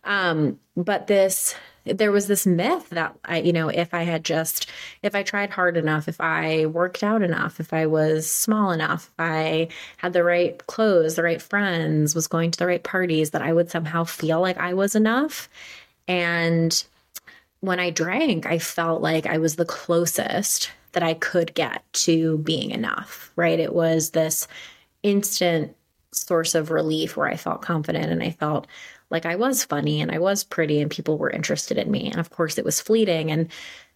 Um, 0.04 0.58
but 0.76 1.06
this, 1.06 1.54
there 1.84 2.12
was 2.12 2.26
this 2.26 2.46
myth 2.46 2.90
that 2.90 3.14
I, 3.24 3.38
you 3.38 3.52
know, 3.52 3.68
if 3.68 3.92
I 3.92 4.02
had 4.02 4.24
just, 4.24 4.68
if 5.02 5.14
I 5.14 5.22
tried 5.22 5.50
hard 5.50 5.76
enough, 5.76 6.08
if 6.08 6.20
I 6.20 6.66
worked 6.66 7.02
out 7.02 7.22
enough, 7.22 7.60
if 7.60 7.72
I 7.72 7.86
was 7.86 8.30
small 8.30 8.70
enough, 8.70 9.10
if 9.12 9.20
I 9.20 9.68
had 9.98 10.12
the 10.12 10.24
right 10.24 10.66
clothes, 10.66 11.14
the 11.14 11.22
right 11.22 11.40
friends, 11.40 12.14
was 12.14 12.26
going 12.26 12.50
to 12.50 12.58
the 12.58 12.66
right 12.66 12.82
parties, 12.82 13.30
that 13.30 13.42
I 13.42 13.52
would 13.52 13.70
somehow 13.70 14.04
feel 14.04 14.40
like 14.40 14.58
I 14.58 14.74
was 14.74 14.94
enough. 14.94 15.48
And 16.08 16.84
when 17.60 17.80
I 17.80 17.90
drank, 17.90 18.46
I 18.46 18.58
felt 18.58 19.00
like 19.00 19.26
I 19.26 19.38
was 19.38 19.56
the 19.56 19.64
closest 19.64 20.70
that 20.92 21.02
I 21.02 21.14
could 21.14 21.54
get 21.54 21.82
to 21.92 22.38
being 22.38 22.70
enough, 22.70 23.32
right? 23.36 23.58
It 23.58 23.74
was 23.74 24.10
this 24.10 24.46
instant 25.02 25.74
source 26.14 26.54
of 26.54 26.70
relief 26.70 27.16
where 27.16 27.28
I 27.28 27.36
felt 27.36 27.62
confident 27.62 28.06
and 28.06 28.22
I 28.22 28.30
felt 28.30 28.66
like 29.10 29.26
I 29.26 29.36
was 29.36 29.64
funny 29.64 30.00
and 30.00 30.10
I 30.10 30.18
was 30.18 30.44
pretty 30.44 30.80
and 30.80 30.90
people 30.90 31.18
were 31.18 31.30
interested 31.30 31.78
in 31.78 31.90
me. 31.90 32.10
And 32.10 32.18
of 32.18 32.30
course, 32.30 32.58
it 32.58 32.64
was 32.64 32.80
fleeting. 32.80 33.30
And 33.30 33.48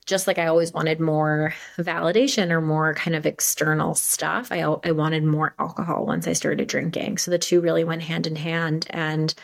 just 0.06 0.26
like 0.26 0.38
I 0.38 0.46
always 0.46 0.72
wanted 0.72 1.00
more 1.00 1.54
validation 1.76 2.50
or 2.50 2.60
more 2.60 2.94
kind 2.94 3.14
of 3.14 3.26
external 3.26 3.94
stuff, 3.94 4.50
I, 4.50 4.60
I 4.60 4.92
wanted 4.92 5.22
more 5.22 5.54
alcohol 5.58 6.06
once 6.06 6.26
I 6.26 6.32
started 6.32 6.66
drinking. 6.66 7.18
So 7.18 7.30
the 7.30 7.38
two 7.38 7.60
really 7.60 7.84
went 7.84 8.02
hand 8.02 8.26
in 8.26 8.36
hand. 8.36 8.86
And, 8.90 9.34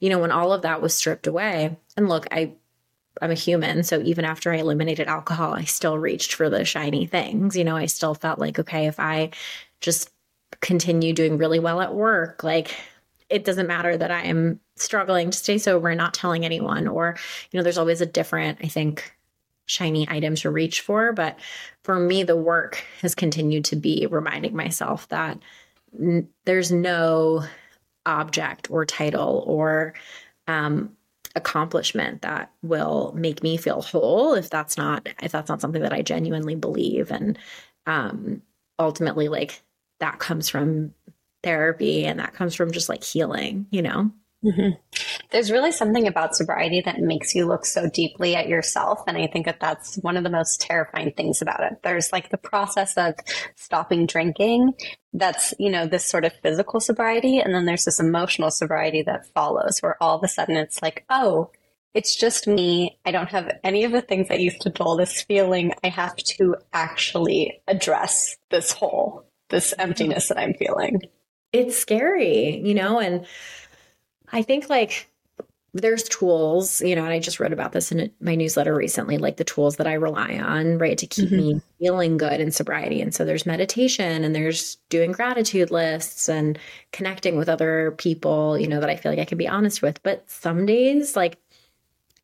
you 0.00 0.08
know, 0.08 0.18
when 0.18 0.32
all 0.32 0.52
of 0.52 0.62
that 0.62 0.80
was 0.80 0.94
stripped 0.94 1.26
away, 1.26 1.76
and 1.96 2.08
look, 2.08 2.26
I, 2.32 2.54
I'm 3.20 3.30
a 3.30 3.34
human. 3.34 3.82
So 3.82 4.00
even 4.00 4.24
after 4.24 4.50
I 4.50 4.56
eliminated 4.56 5.08
alcohol, 5.08 5.52
I 5.52 5.64
still 5.64 5.98
reached 5.98 6.34
for 6.34 6.48
the 6.48 6.64
shiny 6.64 7.04
things. 7.06 7.54
You 7.54 7.64
know, 7.64 7.76
I 7.76 7.86
still 7.86 8.14
felt 8.14 8.38
like, 8.38 8.58
okay, 8.58 8.86
if 8.86 8.98
I 8.98 9.30
just 9.80 10.10
continue 10.60 11.12
doing 11.12 11.38
really 11.38 11.58
well 11.58 11.80
at 11.80 11.94
work. 11.94 12.44
Like 12.44 12.74
it 13.28 13.44
doesn't 13.44 13.66
matter 13.66 13.96
that 13.96 14.10
I 14.10 14.22
am 14.22 14.60
struggling 14.76 15.30
to 15.30 15.36
stay 15.36 15.58
sober 15.58 15.88
and 15.88 15.98
not 15.98 16.14
telling 16.14 16.44
anyone, 16.44 16.86
or, 16.86 17.16
you 17.50 17.58
know, 17.58 17.62
there's 17.62 17.78
always 17.78 18.00
a 18.00 18.06
different, 18.06 18.58
I 18.62 18.68
think, 18.68 19.14
shiny 19.66 20.06
item 20.10 20.34
to 20.36 20.50
reach 20.50 20.82
for. 20.82 21.12
But 21.12 21.38
for 21.82 21.98
me, 21.98 22.22
the 22.22 22.36
work 22.36 22.84
has 23.00 23.14
continued 23.14 23.64
to 23.66 23.76
be 23.76 24.06
reminding 24.10 24.54
myself 24.54 25.08
that 25.08 25.38
n- 25.98 26.28
there's 26.44 26.70
no 26.70 27.44
object 28.06 28.70
or 28.70 28.84
title 28.84 29.42
or 29.46 29.94
um, 30.46 30.94
accomplishment 31.34 32.22
that 32.22 32.52
will 32.62 33.12
make 33.16 33.42
me 33.42 33.56
feel 33.56 33.82
whole 33.82 34.34
if 34.34 34.50
that's 34.50 34.76
not 34.76 35.08
if 35.22 35.32
that's 35.32 35.48
not 35.48 35.60
something 35.60 35.82
that 35.82 35.92
I 35.92 36.02
genuinely 36.02 36.54
believe 36.54 37.10
and 37.10 37.36
um 37.86 38.40
ultimately 38.78 39.28
like 39.28 39.60
that 40.04 40.18
comes 40.18 40.50
from 40.50 40.92
therapy 41.42 42.04
and 42.04 42.20
that 42.20 42.34
comes 42.34 42.54
from 42.54 42.72
just 42.72 42.90
like 42.90 43.02
healing, 43.02 43.66
you 43.70 43.80
know? 43.80 44.10
Mm-hmm. 44.44 44.72
There's 45.30 45.50
really 45.50 45.72
something 45.72 46.06
about 46.06 46.36
sobriety 46.36 46.82
that 46.84 46.98
makes 46.98 47.34
you 47.34 47.46
look 47.46 47.64
so 47.64 47.88
deeply 47.88 48.36
at 48.36 48.46
yourself. 48.46 49.00
And 49.06 49.16
I 49.16 49.26
think 49.26 49.46
that 49.46 49.60
that's 49.60 49.96
one 49.96 50.18
of 50.18 50.24
the 50.24 50.28
most 50.30 50.60
terrifying 50.60 51.12
things 51.12 51.40
about 51.40 51.62
it. 51.62 51.78
There's 51.82 52.12
like 52.12 52.28
the 52.28 52.36
process 52.36 52.98
of 52.98 53.14
stopping 53.56 54.04
drinking. 54.04 54.74
That's, 55.14 55.54
you 55.58 55.70
know, 55.70 55.86
this 55.86 56.04
sort 56.04 56.26
of 56.26 56.34
physical 56.42 56.80
sobriety. 56.80 57.38
And 57.38 57.54
then 57.54 57.64
there's 57.64 57.86
this 57.86 58.00
emotional 58.00 58.50
sobriety 58.50 59.00
that 59.04 59.26
follows 59.28 59.78
where 59.80 59.96
all 60.02 60.18
of 60.18 60.22
a 60.22 60.28
sudden 60.28 60.58
it's 60.58 60.82
like, 60.82 61.06
oh, 61.08 61.50
it's 61.94 62.14
just 62.14 62.46
me. 62.46 62.98
I 63.06 63.12
don't 63.12 63.30
have 63.30 63.50
any 63.64 63.84
of 63.84 63.92
the 63.92 64.02
things 64.02 64.28
that 64.28 64.40
used 64.40 64.60
to 64.62 64.68
dull 64.68 64.98
this 64.98 65.22
feeling. 65.22 65.72
I 65.82 65.88
have 65.88 66.16
to 66.16 66.56
actually 66.74 67.62
address 67.66 68.36
this 68.50 68.72
hole 68.72 69.24
this 69.54 69.72
emptiness 69.78 70.28
that 70.28 70.38
I'm 70.38 70.54
feeling. 70.54 71.02
It's 71.52 71.78
scary, 71.78 72.58
you 72.58 72.74
know, 72.74 72.98
and 72.98 73.24
I 74.32 74.42
think 74.42 74.68
like 74.68 75.08
there's 75.72 76.02
tools, 76.04 76.80
you 76.82 76.96
know, 76.96 77.04
and 77.04 77.12
I 77.12 77.20
just 77.20 77.38
wrote 77.38 77.52
about 77.52 77.70
this 77.70 77.92
in 77.92 78.10
my 78.20 78.34
newsletter 78.34 78.74
recently, 78.74 79.16
like 79.18 79.36
the 79.36 79.44
tools 79.44 79.76
that 79.76 79.86
I 79.86 79.94
rely 79.94 80.38
on, 80.38 80.78
right, 80.78 80.98
to 80.98 81.06
keep 81.06 81.28
mm-hmm. 81.28 81.36
me 81.36 81.60
feeling 81.78 82.16
good 82.16 82.40
in 82.40 82.50
sobriety. 82.50 83.00
And 83.00 83.14
so 83.14 83.24
there's 83.24 83.46
meditation 83.46 84.24
and 84.24 84.34
there's 84.34 84.76
doing 84.88 85.12
gratitude 85.12 85.70
lists 85.70 86.28
and 86.28 86.58
connecting 86.92 87.36
with 87.36 87.48
other 87.48 87.92
people, 87.98 88.58
you 88.58 88.66
know, 88.66 88.80
that 88.80 88.90
I 88.90 88.96
feel 88.96 89.12
like 89.12 89.20
I 89.20 89.24
can 89.24 89.38
be 89.38 89.48
honest 89.48 89.82
with. 89.82 90.02
But 90.02 90.28
some 90.28 90.66
days, 90.66 91.14
like, 91.14 91.38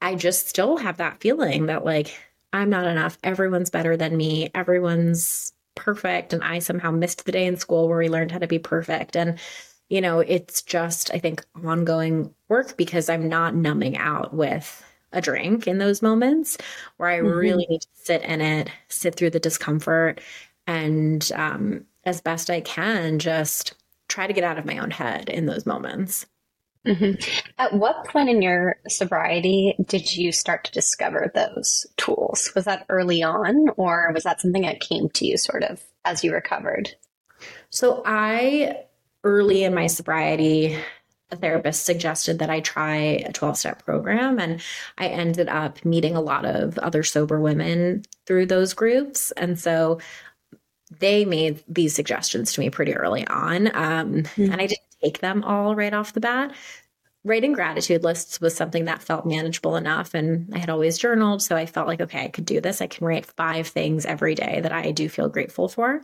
I 0.03 0.17
just 0.17 0.49
still 0.49 0.77
have 0.79 0.97
that 0.97 1.21
feeling 1.21 1.67
that, 1.67 1.85
like, 1.85 2.17
I'm 2.53 2.71
not 2.71 2.87
enough. 2.87 3.19
Everyone's 3.23 3.71
better 3.71 3.97
than 3.97 4.17
me. 4.17 4.51
Everyone's 4.55 5.53
perfect 5.75 6.33
and 6.33 6.43
I 6.43 6.59
somehow 6.59 6.91
missed 6.91 7.25
the 7.25 7.33
day 7.33 7.47
in 7.47 7.57
school 7.57 7.89
where 7.89 7.99
we 7.99 8.09
learned 8.09 8.33
how 8.33 8.39
to 8.39 8.47
be 8.47 8.59
perfect. 8.59 9.17
And, 9.17 9.39
you 9.89 10.01
know, 10.01 10.21
it's 10.21 10.63
just, 10.63 11.13
I 11.13 11.19
think, 11.19 11.45
ongoing 11.65 12.35
work 12.49 12.77
because 12.77 13.09
I'm 13.09 13.29
not 13.29 13.55
numbing 13.55 13.97
out 13.97 14.35
with 14.35 14.85
a 15.13 15.21
drink 15.21 15.67
in 15.67 15.79
those 15.79 16.03
moments 16.03 16.57
where 16.97 17.09
I 17.09 17.19
mm-hmm. 17.19 17.29
really 17.29 17.67
need 17.69 17.83
to 17.83 17.89
sit 17.95 18.23
in 18.23 18.41
it, 18.41 18.71
sit 18.89 19.17
through 19.17 19.31
the 19.31 19.41
discomfort, 19.41 20.21
and 20.67 21.31
um, 21.35 21.85
as 22.05 22.21
best 22.21 22.51
I 22.51 22.61
can, 22.61 23.19
just 23.19 23.75
try 24.09 24.27
to 24.27 24.33
get 24.33 24.45
out 24.45 24.59
of 24.59 24.65
my 24.65 24.79
own 24.79 24.91
head 24.91 25.29
in 25.29 25.47
those 25.47 25.67
moments. 25.67 26.27
Mm-hmm. 26.87 27.41
At 27.59 27.75
what 27.75 28.07
point 28.07 28.31
in 28.31 28.41
your 28.41 28.77
sobriety 28.89 29.75
did 29.87 30.17
you 30.17 30.33
start 30.33 30.65
to 30.65 30.73
discover 30.73 31.31
those 31.35 31.87
tools? 31.97 32.53
Was 32.55 32.65
that 32.65 32.87
early 32.89 33.23
on, 33.23 33.69
or 33.77 34.11
was 34.15 34.25
that 34.25 34.41
something 34.41 34.63
that 34.63 34.81
came 34.81 35.11
to 35.11 35.27
you 35.27 35.37
sort 35.37 35.63
of 35.63 35.83
as 36.05 36.25
you 36.25 36.33
recovered? 36.33 36.95
So, 37.69 38.03
I 38.07 38.85
early 39.25 39.65
in 39.65 39.75
my 39.75 39.87
sobriety, 39.87 40.79
a 41.31 41.37
therapist 41.37 41.85
suggested 41.85 42.39
that 42.39 42.51
I 42.51 42.61
try 42.61 42.97
a 42.97 43.33
12 43.33 43.57
step 43.57 43.85
program. 43.85 44.39
And 44.39 44.61
I 44.99 45.07
ended 45.09 45.49
up 45.49 45.85
meeting 45.85 46.17
a 46.17 46.21
lot 46.21 46.45
of 46.45 46.79
other 46.79 47.03
sober 47.03 47.41
women 47.41 48.03
through 48.27 48.47
those 48.47 48.75
groups. 48.75 49.31
And 49.33 49.59
so 49.59 50.01
they 50.99 51.25
made 51.25 51.63
these 51.69 51.95
suggestions 51.95 52.53
to 52.53 52.61
me 52.61 52.71
pretty 52.71 52.95
early 52.95 53.27
on. 53.27 53.69
Um, 53.69 54.15
mm-hmm. 54.23 54.53
And 54.53 54.61
I 54.61 54.67
didn't 54.67 54.90
take 55.03 55.21
them 55.21 55.43
all 55.45 55.75
right 55.75 55.95
off 55.95 56.13
the 56.13 56.21
bat. 56.21 56.53
Writing 57.23 57.53
gratitude 57.53 58.03
lists 58.03 58.41
was 58.41 58.57
something 58.57 58.87
that 58.87 59.03
felt 59.03 59.27
manageable 59.27 59.77
enough. 59.77 60.15
And 60.15 60.55
I 60.55 60.59
had 60.59 60.71
always 60.71 60.99
journaled. 60.99 61.43
So 61.43 61.55
I 61.55 61.67
felt 61.67 61.87
like, 61.87 62.01
okay, 62.01 62.25
I 62.25 62.29
could 62.29 62.47
do 62.47 62.61
this. 62.61 62.81
I 62.81 62.87
can 62.87 63.07
write 63.07 63.27
five 63.27 63.67
things 63.67 64.07
every 64.07 64.35
day 64.35 64.61
that 64.63 64.73
I 64.73 64.91
do 64.91 65.09
feel 65.09 65.29
grateful 65.29 65.69
for. 65.69 66.03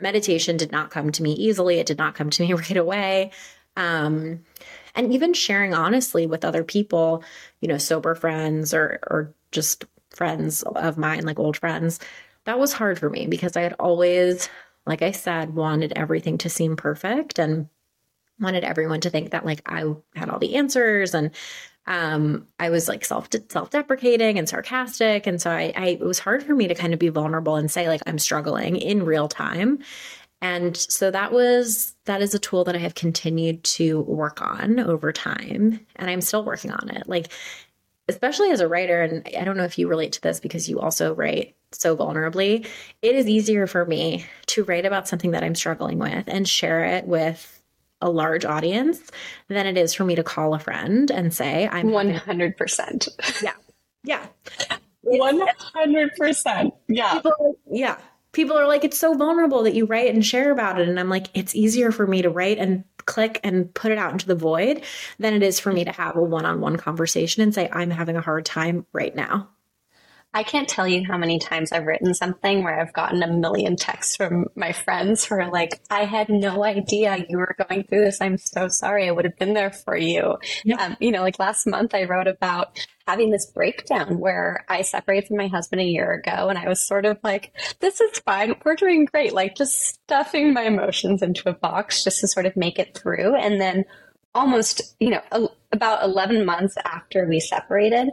Meditation 0.00 0.56
did 0.56 0.72
not 0.72 0.90
come 0.90 1.12
to 1.12 1.22
me 1.22 1.32
easily, 1.32 1.78
it 1.78 1.86
did 1.86 1.98
not 1.98 2.14
come 2.14 2.30
to 2.30 2.42
me 2.42 2.52
right 2.54 2.76
away. 2.76 3.32
Um, 3.76 4.40
and 4.94 5.12
even 5.12 5.34
sharing 5.34 5.74
honestly 5.74 6.26
with 6.26 6.44
other 6.44 6.64
people, 6.64 7.22
you 7.60 7.68
know, 7.68 7.78
sober 7.78 8.14
friends 8.14 8.72
or, 8.72 8.98
or 9.06 9.34
just 9.52 9.84
friends 10.10 10.62
of 10.62 10.96
mine, 10.96 11.24
like 11.24 11.38
old 11.38 11.58
friends, 11.58 12.00
that 12.44 12.58
was 12.58 12.72
hard 12.72 12.98
for 12.98 13.10
me 13.10 13.26
because 13.26 13.56
I 13.56 13.62
had 13.62 13.74
always, 13.78 14.48
like 14.86 15.02
I 15.02 15.10
said, 15.10 15.54
wanted 15.54 15.92
everything 15.94 16.38
to 16.38 16.48
seem 16.48 16.76
perfect 16.76 17.38
and 17.38 17.68
wanted 18.40 18.64
everyone 18.64 19.00
to 19.02 19.10
think 19.10 19.30
that 19.30 19.46
like 19.46 19.62
I 19.66 19.84
had 20.14 20.30
all 20.30 20.38
the 20.38 20.56
answers 20.56 21.14
and 21.14 21.30
um, 21.86 22.48
I 22.58 22.70
was 22.70 22.88
like 22.88 23.04
self 23.04 23.28
self 23.48 23.70
deprecating 23.70 24.38
and 24.38 24.48
sarcastic, 24.48 25.26
and 25.26 25.40
so 25.40 25.50
I, 25.50 25.72
I 25.76 25.86
it 25.88 26.00
was 26.00 26.18
hard 26.18 26.42
for 26.42 26.54
me 26.54 26.66
to 26.66 26.74
kind 26.74 26.92
of 26.92 26.98
be 26.98 27.08
vulnerable 27.10 27.56
and 27.56 27.70
say 27.70 27.88
like 27.88 28.02
I'm 28.06 28.18
struggling 28.18 28.76
in 28.76 29.04
real 29.04 29.28
time. 29.28 29.78
And 30.42 30.76
so 30.76 31.10
that 31.10 31.32
was 31.32 31.94
that 32.04 32.22
is 32.22 32.34
a 32.34 32.38
tool 32.38 32.64
that 32.64 32.74
I 32.74 32.80
have 32.80 32.94
continued 32.94 33.62
to 33.64 34.00
work 34.00 34.42
on 34.42 34.80
over 34.80 35.12
time, 35.12 35.80
and 35.94 36.10
I'm 36.10 36.20
still 36.20 36.44
working 36.44 36.72
on 36.72 36.90
it. 36.90 37.08
Like 37.08 37.32
especially 38.08 38.50
as 38.50 38.60
a 38.60 38.68
writer, 38.68 39.02
and 39.02 39.28
I 39.38 39.44
don't 39.44 39.56
know 39.56 39.64
if 39.64 39.78
you 39.78 39.88
relate 39.88 40.12
to 40.12 40.20
this 40.20 40.40
because 40.40 40.68
you 40.68 40.80
also 40.80 41.14
write 41.14 41.56
so 41.72 41.96
vulnerably, 41.96 42.66
it 43.02 43.14
is 43.14 43.26
easier 43.28 43.66
for 43.66 43.84
me 43.84 44.24
to 44.46 44.64
write 44.64 44.86
about 44.86 45.08
something 45.08 45.32
that 45.32 45.42
I'm 45.42 45.56
struggling 45.56 45.98
with 45.98 46.24
and 46.28 46.48
share 46.48 46.84
it 46.84 47.06
with 47.06 47.55
a 48.00 48.10
large 48.10 48.44
audience 48.44 49.00
than 49.48 49.66
it 49.66 49.76
is 49.76 49.94
for 49.94 50.04
me 50.04 50.14
to 50.14 50.22
call 50.22 50.54
a 50.54 50.58
friend 50.58 51.10
and 51.10 51.32
say, 51.32 51.68
I'm 51.70 51.88
100%. 51.88 53.42
Yeah. 53.42 53.52
Yeah. 54.04 54.26
100%. 55.06 56.72
Yeah. 56.88 57.14
People, 57.14 57.58
yeah. 57.70 57.98
People 58.32 58.58
are 58.58 58.66
like, 58.66 58.84
it's 58.84 58.98
so 58.98 59.14
vulnerable 59.14 59.62
that 59.62 59.74
you 59.74 59.86
write 59.86 60.12
and 60.14 60.24
share 60.24 60.50
about 60.50 60.80
it. 60.80 60.88
And 60.88 61.00
I'm 61.00 61.08
like, 61.08 61.28
it's 61.34 61.54
easier 61.54 61.90
for 61.90 62.06
me 62.06 62.22
to 62.22 62.30
write 62.30 62.58
and 62.58 62.84
click 63.06 63.40
and 63.44 63.72
put 63.72 63.92
it 63.92 63.98
out 63.98 64.12
into 64.12 64.26
the 64.26 64.34
void 64.34 64.82
than 65.18 65.32
it 65.32 65.42
is 65.42 65.60
for 65.60 65.72
me 65.72 65.84
to 65.84 65.92
have 65.92 66.16
a 66.16 66.22
one-on-one 66.22 66.76
conversation 66.76 67.42
and 67.42 67.54
say 67.54 67.68
I'm 67.72 67.90
having 67.90 68.16
a 68.16 68.20
hard 68.20 68.44
time 68.44 68.84
right 68.92 69.14
now. 69.14 69.48
I 70.36 70.42
can't 70.42 70.68
tell 70.68 70.86
you 70.86 71.02
how 71.02 71.16
many 71.16 71.38
times 71.38 71.72
I've 71.72 71.86
written 71.86 72.12
something 72.12 72.62
where 72.62 72.78
I've 72.78 72.92
gotten 72.92 73.22
a 73.22 73.26
million 73.26 73.74
texts 73.74 74.16
from 74.16 74.48
my 74.54 74.70
friends 74.70 75.24
who 75.24 75.36
are 75.36 75.50
like, 75.50 75.80
I 75.88 76.04
had 76.04 76.28
no 76.28 76.62
idea 76.62 77.24
you 77.26 77.38
were 77.38 77.56
going 77.66 77.84
through 77.84 78.04
this. 78.04 78.20
I'm 78.20 78.36
so 78.36 78.68
sorry. 78.68 79.08
I 79.08 79.12
would 79.12 79.24
have 79.24 79.38
been 79.38 79.54
there 79.54 79.70
for 79.70 79.96
you. 79.96 80.36
Yep. 80.66 80.78
Um, 80.78 80.96
you 81.00 81.10
know, 81.10 81.22
like 81.22 81.38
last 81.38 81.66
month 81.66 81.94
I 81.94 82.04
wrote 82.04 82.26
about 82.26 82.86
having 83.06 83.30
this 83.30 83.46
breakdown 83.46 84.18
where 84.18 84.62
I 84.68 84.82
separated 84.82 85.28
from 85.28 85.38
my 85.38 85.46
husband 85.46 85.80
a 85.80 85.86
year 85.86 86.12
ago 86.12 86.50
and 86.50 86.58
I 86.58 86.68
was 86.68 86.86
sort 86.86 87.06
of 87.06 87.18
like, 87.24 87.54
this 87.80 88.02
is 88.02 88.18
fine. 88.18 88.56
We're 88.62 88.74
doing 88.74 89.06
great. 89.06 89.32
Like 89.32 89.54
just 89.54 89.86
stuffing 89.86 90.52
my 90.52 90.64
emotions 90.64 91.22
into 91.22 91.48
a 91.48 91.54
box 91.54 92.04
just 92.04 92.20
to 92.20 92.28
sort 92.28 92.44
of 92.44 92.58
make 92.58 92.78
it 92.78 92.94
through. 92.94 93.36
And 93.36 93.58
then 93.58 93.86
almost, 94.34 94.94
you 95.00 95.08
know, 95.08 95.22
a, 95.32 95.48
about 95.72 96.04
11 96.04 96.44
months 96.44 96.76
after 96.84 97.26
we 97.26 97.40
separated, 97.40 98.10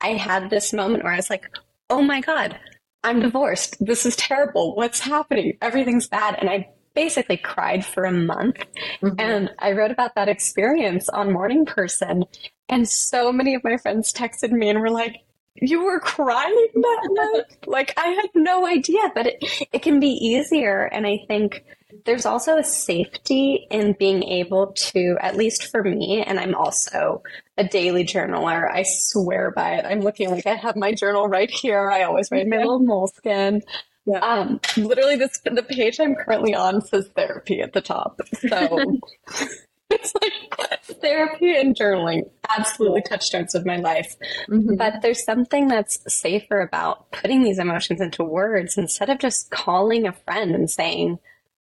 I 0.00 0.14
had 0.14 0.50
this 0.50 0.72
moment 0.72 1.04
where 1.04 1.12
I 1.12 1.16
was 1.16 1.30
like, 1.30 1.50
oh 1.88 2.02
my 2.02 2.20
God, 2.20 2.58
I'm 3.02 3.20
divorced. 3.20 3.76
This 3.84 4.06
is 4.06 4.16
terrible. 4.16 4.74
What's 4.74 5.00
happening? 5.00 5.56
Everything's 5.60 6.08
bad. 6.08 6.36
And 6.38 6.48
I 6.48 6.68
basically 6.94 7.36
cried 7.36 7.84
for 7.84 8.04
a 8.04 8.12
month. 8.12 8.58
Mm-hmm. 9.02 9.18
And 9.18 9.50
I 9.58 9.72
wrote 9.72 9.90
about 9.90 10.14
that 10.16 10.28
experience 10.28 11.08
on 11.08 11.32
Morning 11.32 11.64
Person. 11.64 12.24
And 12.68 12.88
so 12.88 13.32
many 13.32 13.54
of 13.54 13.64
my 13.64 13.76
friends 13.76 14.12
texted 14.12 14.50
me 14.50 14.68
and 14.68 14.80
were 14.80 14.90
like, 14.90 15.16
you 15.54 15.84
were 15.84 16.00
crying 16.00 16.68
that 16.74 17.08
night? 17.10 17.58
like 17.66 17.92
I 17.96 18.08
had 18.08 18.30
no 18.34 18.66
idea, 18.66 19.10
but 19.14 19.26
it, 19.26 19.68
it 19.72 19.82
can 19.82 20.00
be 20.00 20.08
easier. 20.08 20.84
And 20.84 21.06
I 21.06 21.24
think 21.26 21.64
there's 22.04 22.26
also 22.26 22.56
a 22.56 22.64
safety 22.64 23.66
in 23.70 23.94
being 23.98 24.22
able 24.24 24.68
to, 24.68 25.16
at 25.20 25.36
least 25.36 25.70
for 25.70 25.82
me, 25.82 26.22
and 26.22 26.38
I'm 26.38 26.54
also 26.54 27.22
a 27.56 27.64
daily 27.64 28.04
journaler. 28.04 28.70
I 28.70 28.84
swear 28.84 29.50
by 29.50 29.74
it. 29.74 29.84
I'm 29.84 30.00
looking 30.00 30.30
like 30.30 30.46
I 30.46 30.54
have 30.54 30.76
my 30.76 30.92
journal 30.92 31.28
right 31.28 31.50
here. 31.50 31.90
I 31.90 32.02
always 32.02 32.30
write 32.30 32.46
my 32.46 32.58
little 32.58 32.80
moleskin. 32.80 33.62
Yeah. 34.06 34.18
Um, 34.18 34.60
literally, 34.76 35.16
this 35.16 35.38
the 35.44 35.62
page 35.62 36.00
I'm 36.00 36.14
currently 36.14 36.54
on 36.54 36.80
says 36.80 37.08
therapy 37.14 37.60
at 37.60 37.72
the 37.72 37.80
top. 37.80 38.20
So 38.34 38.98
it's 39.90 40.14
like 40.20 40.82
therapy 41.00 41.56
and 41.56 41.76
journaling, 41.76 42.30
absolutely 42.48 43.02
touchstones 43.02 43.54
of 43.54 43.66
my 43.66 43.76
life. 43.76 44.16
Mm-hmm. 44.48 44.76
But 44.76 45.02
there's 45.02 45.24
something 45.24 45.68
that's 45.68 46.00
safer 46.12 46.60
about 46.60 47.10
putting 47.12 47.42
these 47.42 47.58
emotions 47.58 48.00
into 48.00 48.24
words 48.24 48.78
instead 48.78 49.10
of 49.10 49.18
just 49.18 49.50
calling 49.50 50.06
a 50.06 50.12
friend 50.12 50.54
and 50.54 50.70
saying, 50.70 51.18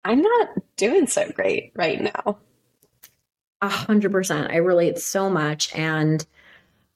I'm 0.04 0.20
not 0.20 0.50
doing 0.76 1.06
so 1.06 1.30
great 1.30 1.72
right 1.74 2.00
now. 2.00 2.38
A 3.60 3.68
hundred 3.68 4.12
percent. 4.12 4.50
I 4.50 4.56
relate 4.56 4.98
so 4.98 5.30
much. 5.30 5.74
And 5.74 6.24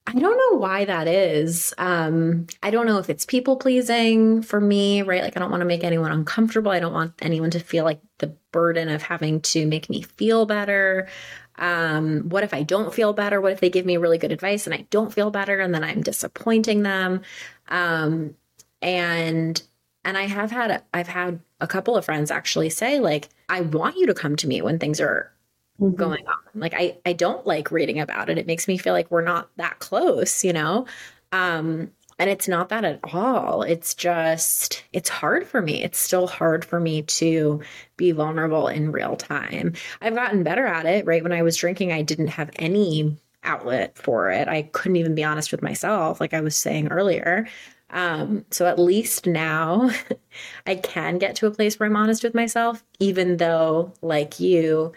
I 0.06 0.12
don't 0.12 0.38
know 0.38 0.58
why 0.58 0.86
that 0.86 1.06
is. 1.06 1.74
Um, 1.76 2.46
I 2.62 2.70
don't 2.70 2.86
know 2.86 2.98
if 2.98 3.10
it's 3.10 3.26
people 3.26 3.56
pleasing 3.56 4.40
for 4.40 4.58
me, 4.58 5.02
right? 5.02 5.22
Like, 5.22 5.36
I 5.36 5.40
don't 5.40 5.50
want 5.50 5.60
to 5.60 5.66
make 5.66 5.84
anyone 5.84 6.12
uncomfortable. 6.12 6.70
I 6.70 6.80
don't 6.80 6.94
want 6.94 7.12
anyone 7.20 7.50
to 7.50 7.60
feel 7.60 7.84
like 7.84 8.00
the 8.16 8.34
burden 8.50 8.88
of 8.88 9.02
having 9.02 9.42
to 9.42 9.66
make 9.66 9.90
me 9.90 10.00
feel 10.02 10.46
better. 10.46 11.08
Um, 11.56 12.28
what 12.30 12.42
if 12.42 12.54
I 12.54 12.62
don't 12.62 12.94
feel 12.94 13.12
better? 13.12 13.40
What 13.40 13.52
if 13.52 13.60
they 13.60 13.68
give 13.68 13.84
me 13.84 13.98
really 13.98 14.16
good 14.16 14.32
advice 14.32 14.66
and 14.66 14.74
I 14.74 14.86
don't 14.88 15.12
feel 15.12 15.30
better 15.30 15.60
and 15.60 15.74
then 15.74 15.84
I'm 15.84 16.02
disappointing 16.02 16.82
them? 16.84 17.22
Um, 17.68 18.34
and 18.80 19.60
and 20.04 20.16
I 20.16 20.22
have 20.22 20.50
had 20.50 20.84
I've 20.94 21.08
had 21.08 21.40
a 21.60 21.66
couple 21.66 21.96
of 21.96 22.04
friends 22.04 22.30
actually 22.30 22.70
say 22.70 23.00
like 23.00 23.28
I 23.48 23.60
want 23.62 23.96
you 23.96 24.06
to 24.06 24.14
come 24.14 24.36
to 24.36 24.46
me 24.46 24.62
when 24.62 24.78
things 24.78 25.00
are 25.00 25.32
mm-hmm. 25.80 25.96
going 25.96 26.26
on. 26.26 26.60
Like 26.60 26.74
I 26.74 26.98
I 27.04 27.12
don't 27.12 27.46
like 27.46 27.70
reading 27.70 28.00
about 28.00 28.30
it. 28.30 28.38
It 28.38 28.46
makes 28.46 28.68
me 28.68 28.78
feel 28.78 28.92
like 28.92 29.10
we're 29.10 29.22
not 29.22 29.50
that 29.56 29.78
close, 29.78 30.44
you 30.44 30.52
know? 30.52 30.86
Um 31.32 31.90
and 32.20 32.28
it's 32.28 32.48
not 32.48 32.68
that 32.70 32.84
at 32.84 33.00
all. 33.14 33.62
It's 33.62 33.94
just 33.94 34.84
it's 34.92 35.08
hard 35.08 35.46
for 35.46 35.62
me. 35.62 35.82
It's 35.82 35.98
still 35.98 36.26
hard 36.26 36.64
for 36.64 36.80
me 36.80 37.02
to 37.02 37.62
be 37.96 38.10
vulnerable 38.12 38.66
in 38.66 38.92
real 38.92 39.16
time. 39.16 39.74
I've 40.00 40.14
gotten 40.14 40.42
better 40.42 40.66
at 40.66 40.86
it, 40.86 41.06
right? 41.06 41.22
When 41.22 41.32
I 41.32 41.42
was 41.42 41.56
drinking, 41.56 41.92
I 41.92 42.02
didn't 42.02 42.28
have 42.28 42.50
any 42.56 43.16
outlet 43.44 43.96
for 43.96 44.30
it. 44.30 44.48
I 44.48 44.62
couldn't 44.62 44.96
even 44.96 45.14
be 45.14 45.24
honest 45.24 45.52
with 45.52 45.62
myself 45.62 46.20
like 46.20 46.34
I 46.34 46.40
was 46.40 46.56
saying 46.56 46.88
earlier. 46.88 47.46
Um, 47.90 48.44
so 48.50 48.66
at 48.66 48.78
least 48.78 49.26
now 49.26 49.90
I 50.66 50.76
can 50.76 51.18
get 51.18 51.36
to 51.36 51.46
a 51.46 51.50
place 51.50 51.78
where 51.78 51.88
I'm 51.88 51.96
honest 51.96 52.22
with 52.22 52.34
myself, 52.34 52.84
even 52.98 53.38
though, 53.38 53.92
like 54.02 54.40
you, 54.40 54.92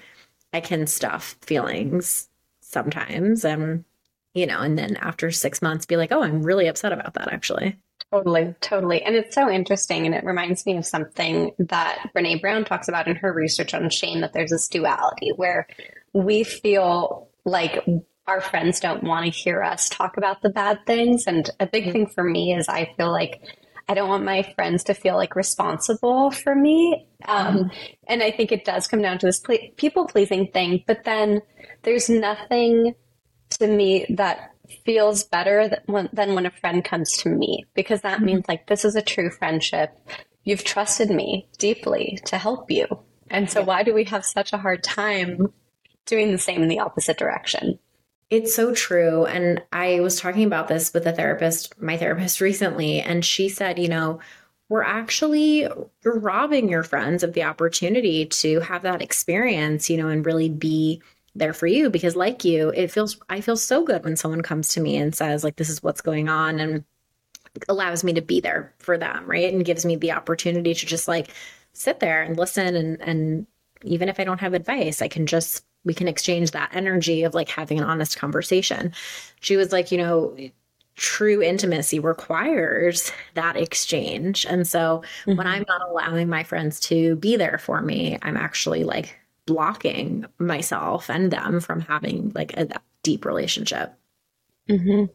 I 0.54 0.60
can 0.60 0.88
stuff 0.88 1.38
feelings 1.41 2.30
sometimes. 2.62 3.45
And, 3.45 3.86
you 4.34 4.45
know, 4.45 4.60
and 4.60 4.77
then 4.77 4.97
after 4.97 5.32
six 5.32 5.62
months 5.62 5.86
be 5.86 5.97
like, 5.97 6.12
oh, 6.12 6.23
I'm 6.23 6.43
really 6.43 6.67
upset 6.67 6.93
about 6.93 7.13
that 7.15 7.32
actually. 7.32 7.77
Totally, 8.12 8.54
totally. 8.60 9.01
And 9.04 9.15
it's 9.15 9.34
so 9.34 9.49
interesting. 9.49 10.06
And 10.06 10.13
it 10.13 10.25
reminds 10.25 10.65
me 10.65 10.75
of 10.75 10.86
something 10.86 11.51
that 11.60 12.10
Brene 12.13 12.41
Brown 12.41 12.65
talks 12.65 12.89
about 12.89 13.08
in 13.08 13.15
her 13.15 13.32
research 13.32 13.73
on 13.73 13.89
shame 13.89 14.19
that 14.19 14.34
there's 14.34 14.49
this 14.49 14.67
duality 14.67 15.32
where 15.36 15.67
we 16.12 16.43
feel 16.43 17.30
like 17.45 17.86
our 18.27 18.41
friends 18.41 18.79
don't 18.79 19.03
want 19.03 19.25
to 19.25 19.31
hear 19.31 19.63
us 19.63 19.89
talk 19.89 20.17
about 20.17 20.41
the 20.41 20.49
bad 20.49 20.86
things. 20.86 21.25
And 21.27 21.49
a 21.60 21.65
big 21.65 21.84
mm-hmm. 21.84 21.91
thing 21.91 22.07
for 22.07 22.23
me 22.23 22.53
is 22.53 22.67
I 22.69 22.93
feel 22.97 23.12
like 23.12 23.41
I 23.89 23.93
don't 23.93 24.10
want 24.10 24.23
my 24.23 24.43
friends 24.55 24.86
to 24.86 24.93
feel 24.93 25.15
like 25.15 25.36
responsible 25.36 26.31
for 26.31 26.55
me. 26.55 27.07
Um, 27.25 27.57
mm-hmm. 27.57 27.67
And 28.07 28.23
I 28.23 28.31
think 28.31 28.51
it 28.51 28.63
does 28.63 28.88
come 28.88 29.01
down 29.01 29.19
to 29.19 29.25
this 29.25 29.39
ple- 29.39 29.57
people 29.75 30.07
pleasing 30.07 30.47
thing. 30.47 30.84
But 30.88 31.03
then 31.03 31.41
there's 31.84 32.10
nothing 32.10 32.95
to 33.60 33.67
me 33.67 34.05
that 34.10 34.51
feels 34.86 35.23
better 35.23 35.67
than 35.67 35.79
when, 35.88 36.10
than 36.13 36.36
when 36.36 36.45
a 36.45 36.51
friend 36.51 36.86
comes 36.86 37.17
to 37.17 37.29
me 37.29 37.65
because 37.73 38.01
that 38.01 38.17
mm-hmm. 38.17 38.25
means 38.25 38.45
like 38.47 38.67
this 38.67 38.86
is 38.86 38.95
a 38.95 39.01
true 39.01 39.29
friendship. 39.29 39.91
You've 40.43 40.63
trusted 40.63 41.10
me 41.10 41.49
deeply 41.57 42.19
to 42.25 42.38
help 42.38 42.71
you. 42.71 42.88
And 43.29 43.49
so, 43.49 43.63
why 43.63 43.84
do 43.84 43.93
we 43.93 44.03
have 44.05 44.25
such 44.25 44.53
a 44.53 44.57
hard 44.57 44.84
time 44.84 45.53
doing 46.05 46.31
the 46.31 46.38
same 46.38 46.62
in 46.63 46.67
the 46.67 46.79
opposite 46.79 47.17
direction? 47.17 47.79
It's 48.32 48.56
so 48.56 48.74
true. 48.74 49.26
And 49.26 49.62
I 49.74 50.00
was 50.00 50.20
talking 50.20 50.46
about 50.46 50.70
this 50.70 50.94
with 50.94 51.06
a 51.06 51.12
therapist, 51.12 51.80
my 51.82 51.98
therapist 51.98 52.39
recently, 52.41 53.02
and 53.02 53.24
she 53.24 53.50
said, 53.50 53.78
you 53.78 53.89
know, 53.89 54.20
we're 54.70 54.84
actually 54.84 55.67
robbing 56.06 56.70
your 56.70 56.84
friends 56.84 57.24
of 57.24 57.34
the 57.34 57.44
opportunity 57.44 58.26
to 58.26 58.62
have 58.62 58.84
that 58.84 59.02
experience, 59.02 59.89
you 59.89 59.98
know, 59.98 60.08
and 60.08 60.26
really 60.26 60.48
be 60.48 61.02
there 61.36 61.52
for 61.54 61.67
you 61.67 61.89
because 61.89 62.15
like 62.15 62.46
you, 62.46 62.70
it 62.70 62.89
feels 62.89 63.17
I 63.30 63.41
feel 63.41 63.58
so 63.58 63.84
good 63.84 64.06
when 64.06 64.15
someone 64.15 64.41
comes 64.41 64.70
to 64.70 64.82
me 64.82 64.96
and 64.96 65.13
says 65.13 65.44
like 65.44 65.58
this 65.58 65.70
is 65.70 65.84
what's 65.84 66.02
going 66.02 66.30
on 66.30 66.62
and 66.62 66.86
allows 67.67 68.04
me 68.06 68.13
to 68.13 68.22
be 68.22 68.39
there 68.39 68.74
for 68.80 68.98
them, 68.98 69.26
right? 69.26 69.54
And 69.54 69.65
gives 69.65 69.86
me 69.86 69.98
the 69.98 70.13
opportunity 70.13 70.74
to 70.74 70.86
just 70.86 71.08
like 71.08 71.34
sit 71.74 72.00
there 72.00 72.22
and 72.22 72.38
listen 72.38 72.76
and 72.78 73.02
and 73.02 73.48
even 73.84 74.08
if 74.08 74.22
I 74.22 74.24
don't 74.24 74.39
have 74.39 74.54
advice, 74.54 75.02
I 75.02 75.10
can 75.10 75.26
just 75.26 75.65
we 75.84 75.94
can 75.94 76.08
exchange 76.08 76.52
that 76.52 76.72
energy 76.74 77.24
of 77.24 77.34
like 77.34 77.50
having 77.50 77.80
an 77.80 77.84
honest 77.84 78.17
conversation. 78.17 78.94
She 79.39 79.58
was 79.58 79.72
like, 79.72 79.91
you 79.91 79.98
know, 79.98 80.36
true 80.96 81.41
intimacy 81.41 82.00
requires 82.00 83.12
that 83.34 83.58
exchange. 83.58 84.46
And 84.46 84.67
so 84.67 85.04
mm-hmm. 85.26 85.38
when 85.38 85.48
I'm 85.48 85.65
not 85.67 85.82
allowing 85.89 86.30
my 86.30 86.44
friends 86.44 86.80
to 86.82 87.15
be 87.15 87.36
there 87.36 87.58
for 87.58 87.82
me, 87.82 88.17
I'm 88.22 88.38
actually 88.38 88.84
like 88.84 89.17
blocking 89.46 90.26
myself 90.38 91.10
and 91.10 91.32
them 91.32 91.60
from 91.60 91.82
having 91.82 92.32
like 92.36 92.54
a 92.58 92.67
deep 93.04 93.26
relationship. 93.26 93.94
Mm-hmm. 94.71 95.05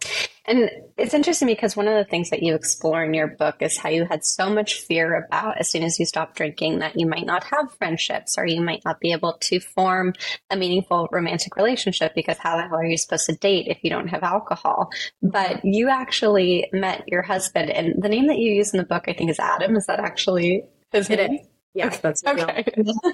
And 0.48 0.70
it's 0.96 1.14
interesting 1.14 1.48
because 1.48 1.76
one 1.76 1.88
of 1.88 1.94
the 1.94 2.08
things 2.08 2.30
that 2.30 2.42
you 2.42 2.54
explore 2.54 3.02
in 3.02 3.14
your 3.14 3.26
book 3.26 3.56
is 3.60 3.76
how 3.76 3.88
you 3.88 4.04
had 4.04 4.24
so 4.24 4.48
much 4.48 4.74
fear 4.74 5.26
about 5.26 5.58
as 5.58 5.70
soon 5.70 5.82
as 5.82 5.98
you 5.98 6.06
stopped 6.06 6.36
drinking 6.36 6.78
that 6.78 6.98
you 6.98 7.06
might 7.06 7.26
not 7.26 7.42
have 7.44 7.74
friendships 7.78 8.36
or 8.38 8.46
you 8.46 8.60
might 8.60 8.84
not 8.84 9.00
be 9.00 9.10
able 9.12 9.38
to 9.40 9.58
form 9.58 10.12
a 10.50 10.56
meaningful 10.56 11.08
romantic 11.10 11.56
relationship 11.56 12.14
because 12.14 12.38
how 12.38 12.56
the 12.56 12.62
hell 12.62 12.76
are 12.76 12.84
you 12.84 12.96
supposed 12.96 13.26
to 13.26 13.34
date 13.34 13.66
if 13.68 13.82
you 13.82 13.90
don't 13.90 14.08
have 14.08 14.22
alcohol? 14.22 14.90
But 15.20 15.64
you 15.64 15.88
actually 15.88 16.68
met 16.72 17.08
your 17.08 17.22
husband, 17.22 17.70
and 17.70 18.00
the 18.00 18.08
name 18.08 18.28
that 18.28 18.38
you 18.38 18.52
use 18.52 18.72
in 18.72 18.78
the 18.78 18.86
book, 18.86 19.04
I 19.08 19.14
think, 19.14 19.30
is 19.30 19.40
Adam. 19.40 19.74
Is 19.74 19.86
that 19.86 19.98
actually 19.98 20.62
his 20.92 21.10
it 21.10 21.16
name? 21.16 21.40
Is. 21.40 21.46
Yes, 21.74 21.98
that's 21.98 22.24
okay. 22.24 22.64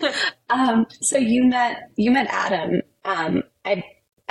um, 0.50 0.86
so 1.00 1.18
you 1.18 1.44
met 1.44 1.90
you 1.96 2.12
met 2.12 2.28
Adam. 2.30 2.82
Um, 3.04 3.42
I 3.64 3.82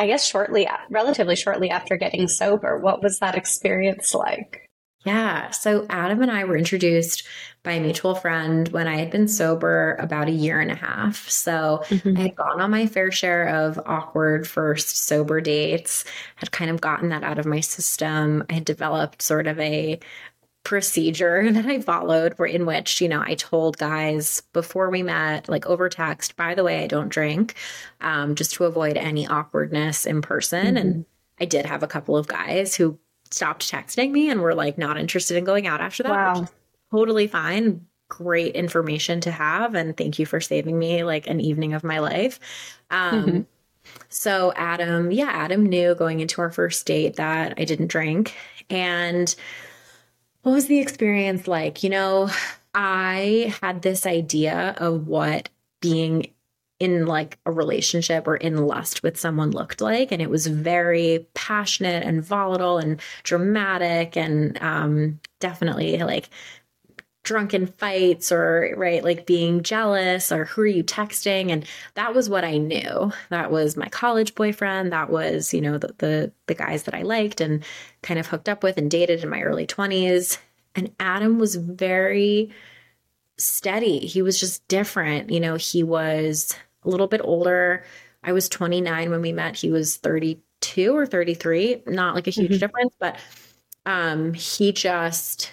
I 0.02 0.08
guess 0.08 0.26
shortly, 0.26 0.68
relatively 0.90 1.36
shortly 1.36 1.70
after 1.70 1.96
getting 1.96 2.28
sober. 2.28 2.80
What 2.80 3.04
was 3.04 3.20
that 3.20 3.36
experience 3.36 4.16
like? 4.16 4.68
Yeah. 5.06 5.52
So 5.52 5.86
Adam 5.92 6.24
and 6.24 6.32
I 6.32 6.44
were 6.44 6.58
introduced 6.58 7.28
by 7.62 7.74
a 7.74 7.80
mutual 7.80 8.16
friend 8.16 8.68
when 8.70 8.88
I 8.88 8.98
had 8.98 9.12
been 9.12 9.28
sober 9.28 9.96
about 10.00 10.28
a 10.28 10.32
year 10.32 10.60
and 10.60 10.72
a 10.72 10.76
half. 10.76 11.30
So 11.30 11.84
mm-hmm. 11.86 12.18
I 12.18 12.22
had 12.22 12.36
gone 12.36 12.62
on 12.62 12.72
my 12.72 12.88
fair 12.88 13.12
share 13.12 13.48
of 13.50 13.80
awkward 13.86 14.48
first 14.48 15.06
sober 15.06 15.40
dates, 15.40 16.04
had 16.38 16.52
kind 16.52 16.72
of 16.72 16.82
gotten 16.82 17.10
that 17.10 17.24
out 17.24 17.38
of 17.38 17.46
my 17.46 17.60
system. 17.60 18.44
I 18.50 18.54
had 18.56 18.66
developed 18.66 19.22
sort 19.22 19.46
of 19.46 19.60
a 19.60 20.00
procedure 20.64 21.52
that 21.52 21.66
I 21.66 21.82
followed 21.82 22.38
were 22.38 22.46
in 22.46 22.66
which, 22.66 23.02
you 23.02 23.08
know, 23.08 23.24
I 23.26 23.36
told 23.36 23.78
guys 23.78 24.42
before 24.54 24.90
we 24.90 25.04
met, 25.04 25.50
like 25.50 25.66
over 25.66 25.90
text, 25.90 26.36
by 26.36 26.56
the 26.56 26.64
way, 26.64 26.84
I 26.84 26.88
don't 26.88 27.10
drink, 27.10 27.56
um, 28.00 28.36
just 28.36 28.54
to 28.56 28.66
avoid 28.66 28.98
any 28.98 29.28
awkwardness 29.28 30.06
in 30.06 30.22
person. 30.22 30.66
Mm-hmm. 30.66 30.78
And 30.78 31.06
I 31.40 31.46
did 31.46 31.66
have 31.66 31.84
a 31.84 31.88
couple 31.88 32.18
of 32.18 32.28
guys 32.28 32.76
who 32.76 33.00
stopped 33.32 33.70
texting 33.72 34.12
me 34.12 34.30
and 34.30 34.42
were 34.42 34.56
like 34.56 34.78
not 34.78 34.98
interested 34.98 35.38
in 35.38 35.44
going 35.44 35.68
out 35.68 35.82
after 35.82 36.04
that. 36.04 36.12
Wow. 36.12 36.48
Totally 36.92 37.28
fine. 37.28 37.88
Great 38.10 38.56
information 38.56 39.22
to 39.22 39.32
have. 39.32 39.74
And 39.74 39.96
thank 39.96 40.20
you 40.20 40.26
for 40.26 40.42
saving 40.42 40.78
me 40.78 41.04
like 41.04 41.28
an 41.28 41.40
evening 41.40 41.74
of 41.74 41.84
my 41.84 42.00
life. 42.00 42.40
Um, 42.90 43.26
mm-hmm. 43.26 43.42
So, 44.10 44.54
Adam, 44.56 45.12
yeah, 45.12 45.30
Adam 45.32 45.66
knew 45.66 45.96
going 45.96 46.20
into 46.20 46.42
our 46.42 46.52
first 46.52 46.86
date 46.86 47.16
that 47.16 47.56
I 47.58 47.66
didn't 47.66 47.88
drink. 47.88 48.36
And 48.70 49.34
what 50.44 50.54
was 50.54 50.68
the 50.68 50.80
experience 50.80 51.48
like? 51.48 51.84
You 51.84 51.90
know, 51.90 52.30
I 52.74 53.54
had 53.62 53.82
this 53.82 54.06
idea 54.06 54.76
of 54.78 55.08
what 55.08 55.50
being 55.82 56.32
in 56.80 57.06
like 57.06 57.38
a 57.46 57.52
relationship 57.52 58.28
or 58.28 58.36
in 58.36 58.66
lust 58.66 59.04
with 59.04 59.20
someone 59.20 59.52
looked 59.52 59.82
like 59.82 60.12
and 60.12 60.20
it 60.20 60.32
was 60.32 60.48
very 60.48 61.28
passionate 61.36 62.04
and 62.04 62.24
volatile 62.24 62.80
and 62.80 63.00
dramatic 63.22 64.18
and 64.18 64.60
um, 64.64 65.20
definitely 65.40 66.00
like 66.00 66.30
drunken 67.24 67.68
fights 67.68 68.32
or 68.32 68.74
right 68.78 69.04
like 69.04 69.28
being 69.28 69.62
jealous 69.62 70.32
or 70.32 70.46
who 70.46 70.62
are 70.62 70.68
you 70.68 70.84
texting? 70.84 71.52
And 71.52 71.66
that 71.94 72.16
was 72.16 72.30
what 72.30 72.44
i 72.44 72.58
knew. 72.58 73.12
That 73.30 73.52
was 73.52 73.78
my 73.78 73.88
college 73.90 74.34
boyfriend. 74.34 74.92
That 74.92 75.10
was 75.10 75.54
you 75.54 75.62
know 75.62 75.78
the 75.78 75.94
the, 76.00 76.32
the 76.48 76.56
guys 76.56 76.84
that 76.84 76.96
i 76.96 77.04
liked 77.04 77.40
and 77.40 77.64
kind 78.02 78.20
of 78.20 78.28
hooked 78.28 78.50
up 78.50 78.64
with 78.64 78.78
and 78.78 78.90
dated 78.90 79.24
in 79.24 79.30
my 79.30 79.42
early 79.42 79.68
20s 79.68 80.40
and 80.76 80.92
adam 81.00 81.38
was 81.38 81.56
very 81.56 82.52
steady. 83.38 84.00
He 84.00 84.22
was 84.22 84.40
just 84.40 84.68
different. 84.68 85.30
You 85.30 85.40
know 85.40 85.56
he 85.56 85.84
was 85.84 86.56
a 86.84 86.90
little 86.90 87.08
bit 87.08 87.22
older. 87.24 87.84
I 88.24 88.34
was 88.34 88.50
29 88.50 89.10
when 89.12 89.22
we 89.22 89.32
met. 89.32 89.56
He 89.56 89.70
was 89.70 89.98
32 89.98 90.96
or 90.96 91.06
33 91.06 91.84
not 91.88 92.16
like 92.16 92.28
a 92.28 92.32
huge 92.32 92.52
mm-hmm. 92.52 92.60
difference 92.60 92.96
but 93.00 93.18
um 93.88 94.32
he 94.34 94.72
just 94.72 95.52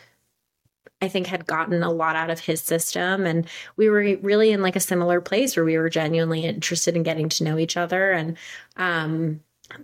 I 1.00 1.08
think 1.08 1.26
had 1.26 1.46
gotten 1.46 1.82
a 1.82 1.92
lot 1.92 2.16
out 2.16 2.30
of 2.30 2.40
his 2.40 2.60
system. 2.60 3.24
And 3.24 3.46
we 3.76 3.88
were 3.88 4.16
really 4.20 4.50
in 4.50 4.62
like 4.62 4.76
a 4.76 4.80
similar 4.80 5.20
place 5.20 5.56
where 5.56 5.64
we 5.64 5.78
were 5.78 5.90
genuinely 5.90 6.44
interested 6.44 6.96
in 6.96 7.04
getting 7.04 7.28
to 7.30 7.44
know 7.44 7.58
each 7.58 7.76
other. 7.76 8.10
And 8.10 8.36
um, 8.76 9.40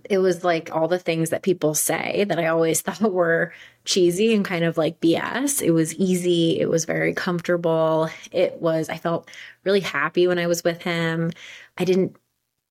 it 0.09 0.17
was 0.17 0.43
like 0.43 0.75
all 0.75 0.87
the 0.87 0.99
things 0.99 1.29
that 1.29 1.43
people 1.43 1.73
say 1.73 2.25
that 2.27 2.39
I 2.39 2.47
always 2.47 2.81
thought 2.81 3.13
were 3.13 3.53
cheesy 3.85 4.33
and 4.33 4.43
kind 4.43 4.65
of 4.65 4.77
like 4.77 4.99
BS. 4.99 5.61
It 5.61 5.71
was 5.71 5.95
easy. 5.95 6.59
It 6.59 6.69
was 6.69 6.85
very 6.85 7.13
comfortable. 7.13 8.09
It 8.31 8.61
was, 8.61 8.89
I 8.89 8.97
felt 8.97 9.29
really 9.63 9.81
happy 9.81 10.27
when 10.27 10.39
I 10.39 10.47
was 10.47 10.63
with 10.63 10.81
him. 10.81 11.31
I 11.77 11.85
didn't 11.85 12.17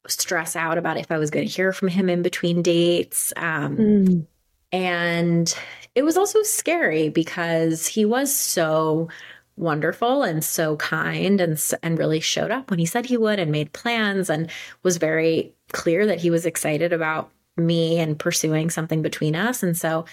stress 0.06 0.54
out 0.54 0.76
about 0.76 0.98
if 0.98 1.10
I 1.10 1.16
was 1.16 1.30
going 1.30 1.46
to 1.46 1.52
hear 1.52 1.72
from 1.72 1.88
him 1.88 2.10
in 2.10 2.20
between 2.20 2.60
dates. 2.60 3.32
Um, 3.36 3.76
mm. 3.76 4.26
And 4.74 5.54
it 5.94 6.02
was 6.02 6.16
also 6.16 6.42
scary 6.42 7.08
because 7.08 7.86
he 7.86 8.04
was 8.04 8.36
so 8.36 9.08
wonderful 9.56 10.24
and 10.24 10.44
so 10.44 10.74
kind 10.78 11.40
and 11.40 11.62
and 11.80 11.96
really 11.96 12.18
showed 12.18 12.50
up 12.50 12.70
when 12.70 12.80
he 12.80 12.86
said 12.86 13.06
he 13.06 13.16
would 13.16 13.38
and 13.38 13.52
made 13.52 13.72
plans 13.72 14.28
and 14.28 14.50
was 14.82 14.96
very 14.96 15.54
clear 15.72 16.06
that 16.06 16.18
he 16.18 16.28
was 16.28 16.44
excited 16.44 16.92
about 16.92 17.30
me 17.56 18.00
and 18.00 18.18
pursuing 18.18 18.68
something 18.68 19.00
between 19.00 19.36
us 19.36 19.62
and 19.62 19.78
so 19.78 20.04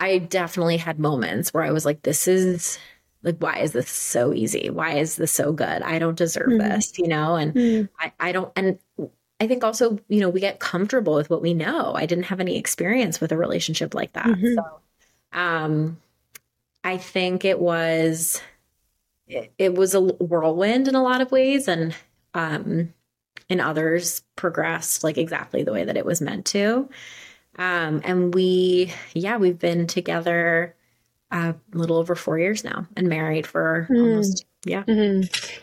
I 0.00 0.18
definitely 0.18 0.78
had 0.78 0.98
moments 0.98 1.54
where 1.54 1.62
I 1.62 1.70
was 1.70 1.84
like 1.84 2.02
this 2.02 2.26
is 2.26 2.76
like 3.22 3.36
why 3.38 3.58
is 3.58 3.70
this 3.70 3.88
so 3.88 4.34
easy 4.34 4.68
why 4.68 4.94
is 4.94 5.14
this 5.14 5.30
so 5.30 5.52
good 5.52 5.82
I 5.82 6.00
don't 6.00 6.18
deserve 6.18 6.48
mm-hmm. 6.48 6.70
this 6.70 6.98
you 6.98 7.06
know 7.06 7.36
and 7.36 7.54
mm-hmm. 7.54 7.86
I 8.00 8.12
I 8.18 8.32
don't 8.32 8.50
and 8.56 8.80
I 9.42 9.48
think 9.48 9.64
also, 9.64 9.98
you 10.08 10.20
know, 10.20 10.28
we 10.28 10.38
get 10.38 10.60
comfortable 10.60 11.16
with 11.16 11.28
what 11.28 11.42
we 11.42 11.52
know. 11.52 11.94
I 11.96 12.06
didn't 12.06 12.26
have 12.26 12.38
any 12.38 12.56
experience 12.56 13.20
with 13.20 13.32
a 13.32 13.36
relationship 13.36 13.92
like 13.92 14.12
that. 14.12 14.26
Mm-hmm. 14.26 14.54
So 14.54 14.80
um, 15.32 15.98
I 16.84 16.96
think 16.96 17.44
it 17.44 17.58
was 17.58 18.40
it, 19.26 19.52
it, 19.58 19.74
was 19.74 19.94
a 19.94 20.00
whirlwind 20.00 20.86
in 20.86 20.94
a 20.94 21.02
lot 21.02 21.22
of 21.22 21.32
ways, 21.32 21.66
and 21.66 21.92
um, 22.34 22.94
in 23.48 23.58
others 23.58 24.22
progressed 24.36 25.02
like 25.02 25.18
exactly 25.18 25.64
the 25.64 25.72
way 25.72 25.82
that 25.82 25.96
it 25.96 26.06
was 26.06 26.20
meant 26.20 26.46
to. 26.46 26.88
Um, 27.58 28.00
and 28.04 28.32
we, 28.32 28.92
yeah, 29.12 29.38
we've 29.38 29.58
been 29.58 29.88
together 29.88 30.76
uh, 31.32 31.54
a 31.74 31.76
little 31.76 31.96
over 31.96 32.14
four 32.14 32.38
years 32.38 32.62
now, 32.62 32.86
and 32.96 33.08
married 33.08 33.48
for 33.48 33.88
mm. 33.90 33.98
almost 33.98 34.44
yeah. 34.64 34.84
Mm-hmm. 34.84 35.62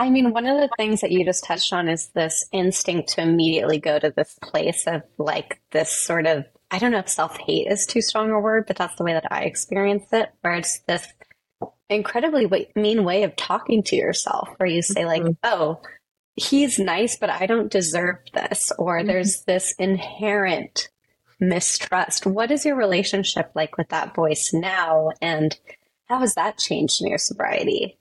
I 0.00 0.08
mean, 0.08 0.32
one 0.32 0.46
of 0.46 0.56
the 0.56 0.70
things 0.78 1.02
that 1.02 1.12
you 1.12 1.26
just 1.26 1.44
touched 1.44 1.74
on 1.74 1.86
is 1.86 2.08
this 2.08 2.46
instinct 2.52 3.10
to 3.10 3.20
immediately 3.20 3.78
go 3.78 3.98
to 3.98 4.10
this 4.10 4.38
place 4.40 4.86
of 4.86 5.02
like 5.18 5.60
this 5.72 5.90
sort 5.90 6.26
of 6.26 6.46
I 6.70 6.78
don't 6.78 6.92
know 6.92 7.00
if 7.00 7.08
self 7.10 7.36
hate 7.36 7.66
is 7.66 7.84
too 7.84 8.00
strong 8.00 8.30
a 8.30 8.40
word, 8.40 8.64
but 8.66 8.76
that's 8.76 8.96
the 8.96 9.04
way 9.04 9.12
that 9.12 9.30
I 9.30 9.42
experience 9.42 10.06
it, 10.12 10.30
where 10.40 10.54
it's 10.54 10.78
this 10.80 11.06
incredibly 11.90 12.48
mean 12.74 13.04
way 13.04 13.24
of 13.24 13.36
talking 13.36 13.82
to 13.82 13.96
yourself, 13.96 14.48
where 14.56 14.68
you 14.68 14.80
say, 14.80 15.04
like, 15.04 15.22
mm-hmm. 15.22 15.32
oh, 15.42 15.82
he's 16.34 16.78
nice, 16.78 17.18
but 17.18 17.28
I 17.28 17.44
don't 17.44 17.70
deserve 17.70 18.16
this, 18.32 18.72
or 18.78 18.98
mm-hmm. 18.98 19.08
there's 19.08 19.42
this 19.42 19.74
inherent 19.78 20.88
mistrust. 21.40 22.24
What 22.24 22.50
is 22.50 22.64
your 22.64 22.76
relationship 22.76 23.50
like 23.54 23.76
with 23.76 23.90
that 23.90 24.14
voice 24.14 24.50
now? 24.54 25.10
And 25.20 25.58
how 26.06 26.20
has 26.20 26.36
that 26.36 26.56
changed 26.56 27.02
in 27.02 27.08
your 27.08 27.18
sobriety? 27.18 27.98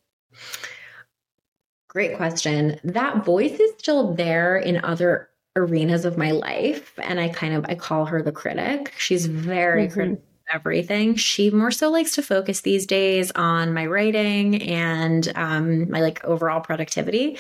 Great 1.90 2.16
question. 2.16 2.80
That 2.84 3.26
voice 3.26 3.60
is 3.60 3.74
still 3.78 4.14
there 4.14 4.58
in 4.58 4.84
other 4.84 5.30
arenas 5.56 6.06
of 6.06 6.18
my 6.18 6.32
life 6.32 6.94
and 7.02 7.20
i 7.20 7.28
kind 7.28 7.56
of 7.56 7.66
i 7.68 7.76
call 7.76 8.06
her 8.06 8.22
the 8.22 8.32
critic 8.32 8.94
she's 8.98 9.26
very 9.26 9.86
mm-hmm. 9.86 9.94
critical 9.94 10.24
everything 10.52 11.16
she 11.16 11.50
more 11.52 11.72
so 11.72 11.92
likes 11.92 12.16
to 12.16 12.24
focus 12.24 12.62
these 12.62 12.86
days 12.88 13.32
on 13.36 13.74
my 13.74 13.86
writing 13.86 14.62
and 14.64 15.32
um, 15.36 15.90
my 15.92 16.02
like 16.02 16.24
overall 16.26 16.60
productivity 16.60 17.38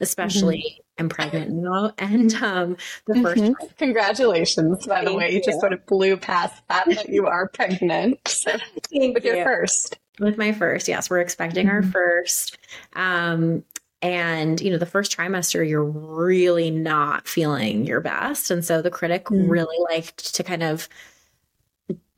especially 0.00 0.58
mm-hmm. 0.58 1.02
i'm 1.02 1.08
pregnant 1.08 1.50
now 1.50 1.92
and 1.98 2.34
um, 2.34 2.76
the 3.06 3.14
mm-hmm. 3.14 3.52
first 3.52 3.76
congratulations 3.78 4.86
by 4.86 5.04
the 5.04 5.12
way 5.12 5.28
you, 5.28 5.36
you, 5.38 5.42
just 5.42 5.60
sort 5.60 5.72
of 5.72 5.84
blew 5.86 6.16
past 6.16 6.62
that 6.68 6.86
that 6.86 7.08
you 7.08 7.26
are 7.26 7.48
pregnant 7.48 8.16
so, 8.28 8.52
with 8.52 9.24
you. 9.24 9.34
your 9.34 9.44
first 9.44 9.98
with 10.20 10.38
my 10.38 10.52
first 10.52 10.86
yes 10.86 11.10
we're 11.10 11.20
expecting 11.20 11.68
our 11.68 11.80
mm-hmm. 11.80 11.90
first 11.90 12.58
um, 12.94 13.64
and, 14.02 14.60
you 14.60 14.70
know, 14.70 14.78
the 14.78 14.86
first 14.86 15.16
trimester, 15.16 15.66
you're 15.66 15.84
really 15.84 16.70
not 16.70 17.28
feeling 17.28 17.86
your 17.86 18.00
best. 18.00 18.50
And 18.50 18.64
so 18.64 18.82
the 18.82 18.90
critic 18.90 19.26
mm. 19.26 19.48
really 19.48 19.78
liked 19.88 20.34
to 20.34 20.42
kind 20.42 20.64
of 20.64 20.88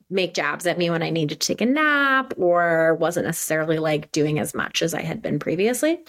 make 0.09 0.33
jabs 0.33 0.65
at 0.65 0.77
me 0.77 0.89
when 0.89 1.03
I 1.03 1.11
needed 1.11 1.39
to 1.39 1.47
take 1.47 1.61
a 1.61 1.65
nap 1.65 2.33
or 2.37 2.95
wasn't 2.95 3.27
necessarily 3.27 3.77
like 3.77 4.11
doing 4.11 4.39
as 4.39 4.53
much 4.53 4.81
as 4.81 4.93
I 4.93 5.01
had 5.01 5.21
been 5.21 5.37
previously. 5.37 5.99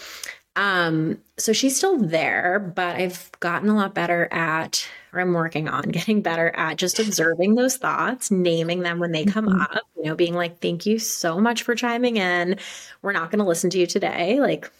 Um, 0.55 1.19
so 1.37 1.53
she's 1.53 1.77
still 1.77 1.99
there, 1.99 2.57
but 2.59 2.95
I've 2.95 3.29
gotten 3.39 3.69
a 3.69 3.75
lot 3.75 3.93
better 3.93 4.27
at, 4.31 4.87
or 5.13 5.19
I'm 5.19 5.33
working 5.33 5.67
on 5.69 5.83
getting 5.91 6.23
better 6.23 6.49
at 6.55 6.77
just 6.77 6.97
observing 6.97 7.53
those 7.53 7.77
thoughts, 7.77 8.31
naming 8.31 8.79
them 8.79 8.97
when 8.97 9.11
they 9.11 9.25
come 9.25 9.45
mm-hmm. 9.45 9.61
up, 9.61 9.83
you 9.95 10.05
know, 10.05 10.15
being 10.15 10.33
like, 10.33 10.59
thank 10.59 10.87
you 10.87 10.97
so 10.97 11.39
much 11.39 11.61
for 11.61 11.75
chiming 11.75 12.17
in. 12.17 12.57
We're 13.03 13.11
not 13.11 13.29
going 13.29 13.39
to 13.39 13.45
listen 13.45 13.69
to 13.69 13.77
you 13.77 13.85
today. 13.85 14.39
Like, 14.39 14.71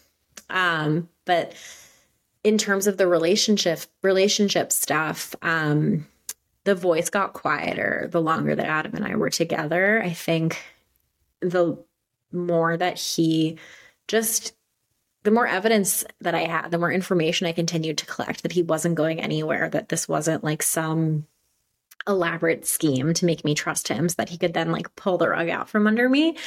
um, 0.49 1.10
but 1.25 1.53
in 2.43 2.57
terms 2.57 2.88
of 2.88 2.97
the 2.97 3.07
relationship 3.07 3.81
relationship 4.03 4.71
stuff, 4.71 5.36
um, 5.41 6.07
the 6.63 6.75
voice 6.75 7.10
got 7.10 7.33
quieter 7.33 8.07
the 8.12 8.21
longer 8.21 8.55
that 8.55 8.65
Adam 8.65 8.95
and 8.95 9.05
I 9.05 9.15
were 9.15 9.29
together. 9.29 10.01
I 10.03 10.12
think 10.12 10.62
the 11.39 11.77
more 12.31 12.75
that 12.77 12.99
he 12.99 13.57
just 14.07 14.53
the 15.23 15.31
more 15.31 15.47
evidence 15.47 16.05
that 16.21 16.36
I 16.36 16.45
had, 16.45 16.71
the 16.71 16.77
more 16.77 16.91
information 16.91 17.47
I 17.47 17.51
continued 17.51 17.97
to 17.97 18.05
collect 18.05 18.43
that 18.43 18.53
he 18.53 18.63
wasn't 18.63 18.95
going 18.95 19.19
anywhere, 19.19 19.67
that 19.69 19.89
this 19.89 20.07
wasn't 20.07 20.43
like 20.43 20.63
some 20.63 21.27
elaborate 22.07 22.65
scheme 22.65 23.13
to 23.13 23.25
make 23.25 23.43
me 23.43 23.53
trust 23.53 23.89
him 23.89 24.07
so 24.07 24.15
that 24.19 24.29
he 24.29 24.38
could 24.38 24.53
then 24.53 24.71
like 24.71 24.95
pull 24.95 25.17
the 25.17 25.27
rug 25.27 25.49
out 25.49 25.67
from 25.67 25.86
under 25.86 26.07
me. 26.07 26.38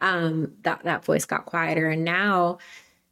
Um, 0.00 0.52
that 0.62 0.84
that 0.84 1.04
voice 1.04 1.26
got 1.26 1.44
quieter. 1.44 1.90
And 1.90 2.04
now 2.04 2.58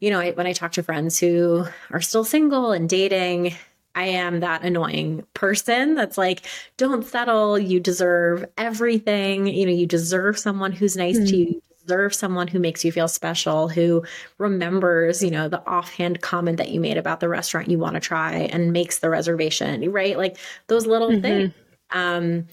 you 0.01 0.11
know, 0.11 0.21
I, 0.21 0.31
when 0.33 0.47
I 0.47 0.53
talk 0.53 0.73
to 0.73 0.83
friends 0.83 1.19
who 1.19 1.67
are 1.91 2.01
still 2.01 2.25
single 2.25 2.73
and 2.73 2.89
dating, 2.89 3.55
I 3.95 4.05
am 4.05 4.41
that 4.41 4.63
annoying 4.63 5.27
person 5.35 5.95
that's 5.95 6.17
like, 6.17 6.47
don't 6.77 7.05
settle. 7.05 7.59
You 7.59 7.81
deserve 7.81 8.45
everything. 8.57 9.47
You 9.49 9.67
know, 9.67 9.73
you 9.73 9.87
deserve 9.87 10.39
someone 10.39 10.73
who's 10.73 10.97
nice 10.97 11.17
mm-hmm. 11.17 11.27
to 11.27 11.37
you. 11.37 11.47
you. 11.47 11.63
Deserve 11.85 12.15
someone 12.15 12.49
who 12.49 12.59
makes 12.59 12.85
you 12.85 12.93
feel 12.93 13.09
special, 13.09 13.67
who 13.67 14.05
remembers, 14.37 15.23
you 15.23 15.31
know, 15.31 15.49
the 15.49 15.67
offhand 15.67 16.21
comment 16.21 16.59
that 16.59 16.69
you 16.69 16.81
made 16.81 16.99
about 16.99 17.21
the 17.21 17.31
restaurant 17.31 17.71
you 17.71 17.79
want 17.79 17.95
to 17.95 18.01
try 18.01 18.35
and 18.35 18.75
makes 18.75 18.99
the 18.99 19.09
reservation, 19.09 19.91
right? 19.91 20.19
Like 20.19 20.37
those 20.67 20.87
little 20.87 21.09
mm-hmm. 21.09 21.23
things. 21.23 21.55
Um, 21.91 22.47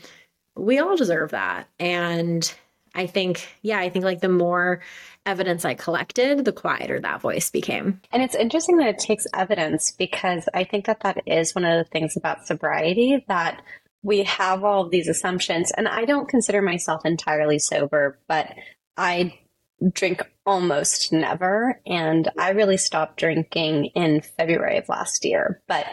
we 0.55 0.79
all 0.79 0.95
deserve 0.95 1.31
that. 1.31 1.67
And 1.79 2.49
I 2.95 3.07
think, 3.07 3.45
yeah, 3.61 3.79
I 3.79 3.89
think 3.89 4.05
like 4.05 4.21
the 4.21 4.29
more 4.29 4.79
evidence 5.25 5.65
I 5.65 5.73
collected, 5.73 6.45
the 6.45 6.51
quieter 6.51 6.99
that 6.99 7.21
voice 7.21 7.49
became. 7.49 8.01
And 8.11 8.21
it's 8.21 8.35
interesting 8.35 8.77
that 8.77 8.87
it 8.87 8.99
takes 8.99 9.27
evidence 9.33 9.91
because 9.91 10.47
I 10.53 10.63
think 10.63 10.85
that 10.85 11.01
that 11.01 11.21
is 11.25 11.55
one 11.55 11.65
of 11.65 11.83
the 11.83 11.89
things 11.89 12.15
about 12.15 12.45
sobriety 12.45 13.23
that 13.27 13.61
we 14.03 14.23
have 14.23 14.63
all 14.63 14.83
of 14.83 14.91
these 14.91 15.07
assumptions. 15.07 15.71
And 15.71 15.87
I 15.87 16.05
don't 16.05 16.29
consider 16.29 16.61
myself 16.61 17.05
entirely 17.05 17.57
sober, 17.57 18.19
but 18.27 18.53
I 18.97 19.39
drink 19.91 20.21
almost 20.45 21.11
never. 21.11 21.81
And 21.85 22.29
I 22.37 22.51
really 22.51 22.77
stopped 22.77 23.17
drinking 23.17 23.85
in 23.95 24.21
February 24.21 24.77
of 24.77 24.89
last 24.89 25.25
year. 25.25 25.61
But 25.67 25.85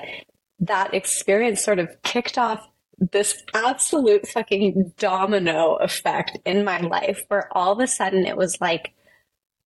that 0.61 0.95
experience 0.95 1.65
sort 1.65 1.79
of 1.79 2.01
kicked 2.03 2.39
off 2.39 2.69
this 3.11 3.43
absolute 3.55 4.29
fucking 4.29 4.93
domino 4.99 5.75
effect 5.77 6.39
in 6.45 6.65
my 6.65 6.81
life 6.81 7.25
where 7.29 7.49
all 7.57 7.73
of 7.73 7.81
a 7.81 7.87
sudden 7.87 8.27
it 8.27 8.37
was 8.37 8.61
like 8.61 8.93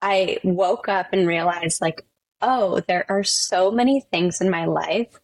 I 0.06 0.38
woke 0.44 0.88
up 0.88 1.08
and 1.12 1.26
realized, 1.26 1.80
like, 1.80 2.06
oh, 2.40 2.80
there 2.86 3.04
are 3.08 3.24
so 3.24 3.72
many 3.72 4.02
things 4.12 4.40
in 4.40 4.50
my 4.50 4.66
life 4.66 5.18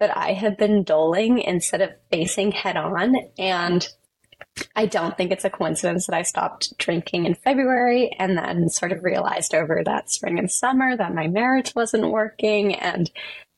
that 0.00 0.14
I 0.14 0.34
have 0.34 0.58
been 0.58 0.82
doling 0.82 1.38
instead 1.38 1.80
of 1.80 1.94
facing 2.10 2.52
head 2.52 2.76
on. 2.76 3.16
And 3.38 3.88
I 4.76 4.84
don't 4.84 5.16
think 5.16 5.32
it's 5.32 5.46
a 5.46 5.50
coincidence 5.50 6.06
that 6.06 6.14
I 6.14 6.22
stopped 6.22 6.76
drinking 6.76 7.24
in 7.24 7.36
February 7.36 8.14
and 8.18 8.36
then 8.36 8.68
sort 8.68 8.92
of 8.92 9.02
realized 9.02 9.54
over 9.54 9.82
that 9.82 10.10
spring 10.10 10.38
and 10.38 10.50
summer 10.50 10.94
that 10.94 11.14
my 11.14 11.26
marriage 11.26 11.74
wasn't 11.74 12.10
working. 12.10 12.74
And 12.74 13.10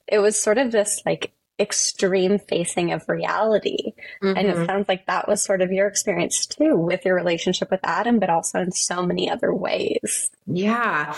it 0.06 0.20
was 0.20 0.40
sort 0.40 0.58
of 0.58 0.70
this 0.70 1.02
like 1.04 1.32
extreme 1.60 2.38
facing 2.38 2.92
of 2.92 3.08
reality. 3.08 3.92
Mm-hmm. 4.22 4.38
And 4.38 4.48
it 4.48 4.56
mm-hmm. 4.56 4.66
sounds 4.66 4.88
like 4.88 5.06
that 5.06 5.28
was 5.28 5.42
sort 5.42 5.62
of 5.62 5.70
your 5.70 5.86
experience 5.86 6.46
too 6.46 6.76
with 6.76 7.04
your 7.04 7.14
relationship 7.14 7.70
with 7.70 7.80
Adam, 7.84 8.18
but 8.18 8.30
also 8.30 8.60
in 8.60 8.72
so 8.72 9.04
many 9.04 9.30
other 9.30 9.54
ways. 9.54 10.30
Yeah. 10.46 11.14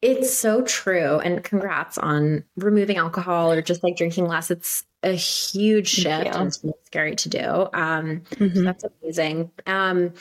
It's 0.00 0.34
so 0.34 0.62
true. 0.62 1.18
And 1.18 1.42
congrats 1.44 1.98
on 1.98 2.44
removing 2.56 2.96
alcohol 2.96 3.52
or 3.52 3.62
just 3.62 3.82
like 3.82 3.96
drinking 3.96 4.26
less. 4.26 4.50
It's 4.50 4.84
a 5.02 5.12
huge 5.12 5.88
shift 5.88 6.34
and 6.34 6.48
it's 6.48 6.62
really 6.62 6.74
scary 6.86 7.16
to 7.16 7.28
do. 7.28 7.68
Um, 7.72 8.22
mm-hmm. 8.30 8.54
so 8.54 8.62
that's 8.62 8.84
amazing. 8.84 9.50
Um, 9.66 10.14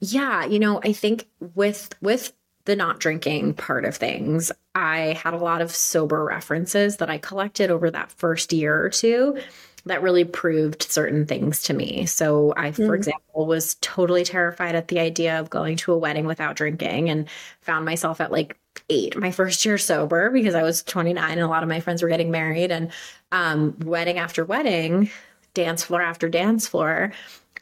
yeah, 0.00 0.44
you 0.44 0.58
know, 0.58 0.80
I 0.84 0.92
think 0.92 1.26
with 1.54 1.90
with 2.00 2.32
the 2.68 2.76
not 2.76 3.00
drinking 3.00 3.54
part 3.54 3.86
of 3.86 3.96
things, 3.96 4.52
I 4.74 5.18
had 5.24 5.32
a 5.32 5.38
lot 5.38 5.62
of 5.62 5.74
sober 5.74 6.22
references 6.22 6.98
that 6.98 7.08
I 7.08 7.16
collected 7.16 7.70
over 7.70 7.90
that 7.90 8.12
first 8.12 8.52
year 8.52 8.78
or 8.84 8.90
two 8.90 9.38
that 9.86 10.02
really 10.02 10.24
proved 10.24 10.82
certain 10.82 11.24
things 11.24 11.62
to 11.62 11.72
me. 11.72 12.04
So 12.04 12.52
I, 12.58 12.72
for 12.72 12.90
mm. 12.90 12.94
example, 12.94 13.46
was 13.46 13.76
totally 13.80 14.22
terrified 14.22 14.74
at 14.74 14.88
the 14.88 15.00
idea 15.00 15.40
of 15.40 15.48
going 15.48 15.78
to 15.78 15.94
a 15.94 15.98
wedding 15.98 16.26
without 16.26 16.56
drinking 16.56 17.08
and 17.08 17.26
found 17.62 17.86
myself 17.86 18.20
at 18.20 18.30
like 18.30 18.58
eight, 18.90 19.16
my 19.16 19.30
first 19.30 19.64
year 19.64 19.78
sober 19.78 20.28
because 20.28 20.54
I 20.54 20.62
was 20.62 20.82
29 20.82 21.30
and 21.30 21.40
a 21.40 21.48
lot 21.48 21.62
of 21.62 21.70
my 21.70 21.80
friends 21.80 22.02
were 22.02 22.10
getting 22.10 22.30
married 22.30 22.70
and 22.70 22.90
um, 23.32 23.78
wedding 23.80 24.18
after 24.18 24.44
wedding, 24.44 25.10
dance 25.54 25.84
floor 25.84 26.02
after 26.02 26.28
dance 26.28 26.66
floor. 26.66 27.14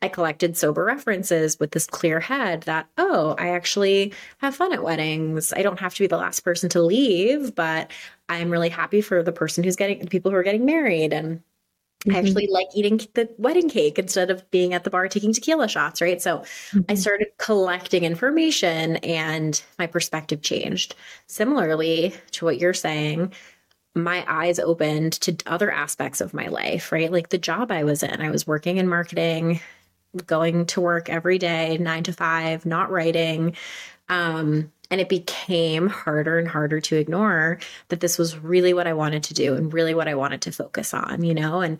I 0.02 0.08
collected 0.08 0.56
sober 0.56 0.84
references 0.84 1.58
with 1.58 1.72
this 1.72 1.86
clear 1.86 2.20
head 2.20 2.62
that, 2.62 2.88
oh, 2.98 3.34
I 3.38 3.50
actually 3.50 4.12
have 4.38 4.56
fun 4.56 4.72
at 4.72 4.82
weddings. 4.82 5.52
I 5.52 5.62
don't 5.62 5.80
have 5.80 5.94
to 5.94 6.02
be 6.02 6.06
the 6.06 6.16
last 6.16 6.40
person 6.40 6.68
to 6.70 6.82
leave, 6.82 7.54
but 7.54 7.90
I'm 8.28 8.50
really 8.50 8.68
happy 8.68 9.00
for 9.00 9.22
the 9.22 9.32
person 9.32 9.64
who's 9.64 9.76
getting 9.76 10.00
the 10.00 10.06
people 10.06 10.30
who 10.30 10.36
are 10.36 10.42
getting 10.42 10.64
married. 10.64 11.12
And 11.12 11.42
I 12.04 12.10
mm-hmm. 12.10 12.18
actually 12.18 12.48
like 12.48 12.68
eating 12.74 13.00
the 13.14 13.28
wedding 13.38 13.68
cake 13.68 13.98
instead 13.98 14.30
of 14.30 14.48
being 14.50 14.74
at 14.74 14.84
the 14.84 14.90
bar 14.90 15.08
taking 15.08 15.32
tequila 15.32 15.68
shots, 15.68 16.00
right? 16.00 16.20
So 16.20 16.38
mm-hmm. 16.38 16.80
I 16.88 16.94
started 16.94 17.28
collecting 17.38 18.04
information 18.04 18.96
and 18.96 19.60
my 19.78 19.86
perspective 19.86 20.42
changed. 20.42 20.94
Similarly 21.26 22.14
to 22.32 22.44
what 22.44 22.58
you're 22.58 22.74
saying, 22.74 23.32
my 23.96 24.24
eyes 24.28 24.58
opened 24.58 25.14
to 25.14 25.34
other 25.46 25.70
aspects 25.70 26.20
of 26.20 26.34
my 26.34 26.48
life, 26.48 26.92
right? 26.92 27.10
Like 27.10 27.30
the 27.30 27.38
job 27.38 27.72
I 27.72 27.82
was 27.82 28.02
in. 28.02 28.20
I 28.20 28.30
was 28.30 28.46
working 28.46 28.76
in 28.76 28.88
marketing, 28.88 29.60
going 30.26 30.66
to 30.66 30.80
work 30.80 31.08
every 31.08 31.38
day, 31.38 31.78
nine 31.78 32.02
to 32.04 32.12
five, 32.12 32.64
not 32.66 32.90
writing. 32.90 33.56
Um, 34.08 34.72
and 34.90 35.00
it 35.00 35.08
became 35.08 35.88
harder 35.88 36.38
and 36.38 36.46
harder 36.46 36.80
to 36.80 36.96
ignore 36.96 37.58
that 37.88 38.00
this 38.00 38.18
was 38.18 38.38
really 38.38 38.72
what 38.72 38.86
I 38.86 38.92
wanted 38.92 39.24
to 39.24 39.34
do 39.34 39.54
and 39.54 39.72
really 39.72 39.94
what 39.94 40.08
I 40.08 40.14
wanted 40.14 40.42
to 40.42 40.52
focus 40.52 40.94
on, 40.94 41.24
you 41.24 41.34
know? 41.34 41.60
And 41.60 41.78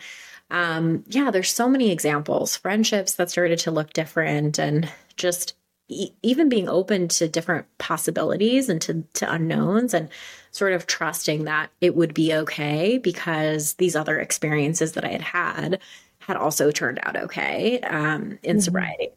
um, 0.51 1.05
yeah, 1.07 1.31
there's 1.31 1.51
so 1.51 1.68
many 1.68 1.90
examples, 1.90 2.57
friendships 2.57 3.14
that 3.14 3.31
started 3.31 3.59
to 3.61 3.70
look 3.70 3.92
different 3.92 4.59
and 4.59 4.88
just 5.16 5.55
e- 5.88 6.12
even 6.22 6.49
being 6.49 6.68
open 6.68 7.09
to 7.09 7.29
different 7.29 7.66
possibilities 7.79 8.68
and 8.68 8.81
to, 8.83 9.05
to 9.14 9.33
unknowns 9.33 9.94
and 9.94 10.09
sort 10.51 10.72
of 10.72 10.87
trusting 10.87 11.44
that 11.44 11.70
it 11.81 11.96
would 11.96 12.14
be 12.14 12.33
okay 12.33 12.99
because 12.99 13.75
these 13.75 13.96
other 13.96 14.18
experiences 14.18 14.92
that 14.92 15.05
I 15.05 15.11
had 15.11 15.20
had 15.20 15.81
had 16.27 16.37
also 16.37 16.71
turned 16.71 16.99
out 17.03 17.17
okay 17.17 17.81
um, 17.81 18.39
in 18.43 18.57
mm-hmm. 18.57 18.61
sobriety. 18.61 19.11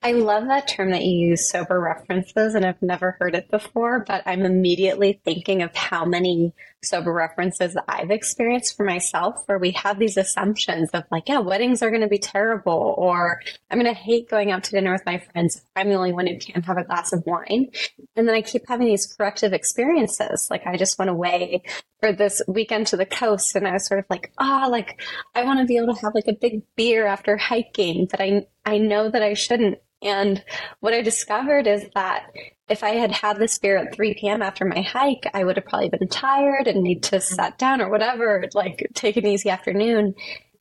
I 0.00 0.12
love 0.12 0.46
that 0.46 0.68
term 0.68 0.92
that 0.92 1.02
you 1.02 1.30
use, 1.30 1.50
sober 1.50 1.80
references, 1.80 2.54
and 2.54 2.64
I've 2.64 2.80
never 2.80 3.16
heard 3.18 3.34
it 3.34 3.50
before, 3.50 4.04
but 4.06 4.22
I'm 4.26 4.42
immediately 4.42 5.20
thinking 5.24 5.62
of 5.62 5.74
how 5.74 6.04
many 6.04 6.54
sober 6.84 7.12
references 7.12 7.76
I've 7.88 8.12
experienced 8.12 8.76
for 8.76 8.84
myself 8.84 9.42
where 9.46 9.58
we 9.58 9.72
have 9.72 9.98
these 9.98 10.16
assumptions 10.16 10.90
of 10.90 11.02
like, 11.10 11.28
yeah, 11.28 11.40
weddings 11.40 11.82
are 11.82 11.90
going 11.90 12.02
to 12.02 12.08
be 12.08 12.18
terrible, 12.18 12.94
or 12.96 13.40
I'm 13.68 13.80
going 13.80 13.92
to 13.92 14.00
hate 14.00 14.30
going 14.30 14.52
out 14.52 14.62
to 14.64 14.70
dinner 14.70 14.92
with 14.92 15.04
my 15.04 15.18
friends. 15.18 15.60
I'm 15.74 15.88
the 15.88 15.96
only 15.96 16.12
one 16.12 16.28
who 16.28 16.38
can't 16.38 16.64
have 16.64 16.78
a 16.78 16.84
glass 16.84 17.12
of 17.12 17.24
wine. 17.26 17.72
And 18.14 18.28
then 18.28 18.36
I 18.36 18.42
keep 18.42 18.68
having 18.68 18.86
these 18.86 19.12
corrective 19.12 19.52
experiences. 19.52 20.46
Like 20.48 20.64
I 20.64 20.76
just 20.76 20.96
went 20.96 21.10
away 21.10 21.62
for 22.00 22.12
this 22.12 22.40
weekend 22.46 22.86
to 22.88 22.96
the 22.96 23.06
coast 23.06 23.56
and 23.56 23.66
I 23.66 23.72
was 23.72 23.86
sort 23.86 24.00
of 24.00 24.06
like, 24.08 24.32
ah, 24.38 24.64
oh, 24.66 24.70
like 24.70 25.00
I 25.34 25.44
want 25.44 25.60
to 25.60 25.66
be 25.66 25.76
able 25.76 25.94
to 25.94 26.00
have 26.02 26.14
like 26.14 26.28
a 26.28 26.32
big 26.32 26.62
beer 26.76 27.06
after 27.06 27.36
hiking, 27.36 28.06
but 28.10 28.20
I, 28.20 28.46
I 28.64 28.78
know 28.78 29.10
that 29.10 29.22
I 29.22 29.34
shouldn't 29.34 29.78
and 30.02 30.42
what 30.80 30.94
I 30.94 31.02
discovered 31.02 31.66
is 31.66 31.84
that 31.94 32.26
if 32.68 32.84
I 32.84 32.90
had 32.90 33.10
had 33.10 33.38
this 33.38 33.58
beer 33.58 33.78
at 33.78 33.94
3 33.94 34.14
p.m. 34.14 34.42
after 34.42 34.64
my 34.64 34.82
hike, 34.82 35.28
I 35.34 35.42
would 35.42 35.56
have 35.56 35.64
probably 35.64 35.88
been 35.88 36.08
tired 36.08 36.68
and 36.68 36.82
need 36.82 37.02
to 37.04 37.20
sit 37.20 37.58
down 37.58 37.80
or 37.80 37.88
whatever, 37.88 38.44
like 38.54 38.86
take 38.94 39.16
an 39.16 39.26
easy 39.26 39.50
afternoon. 39.50 40.14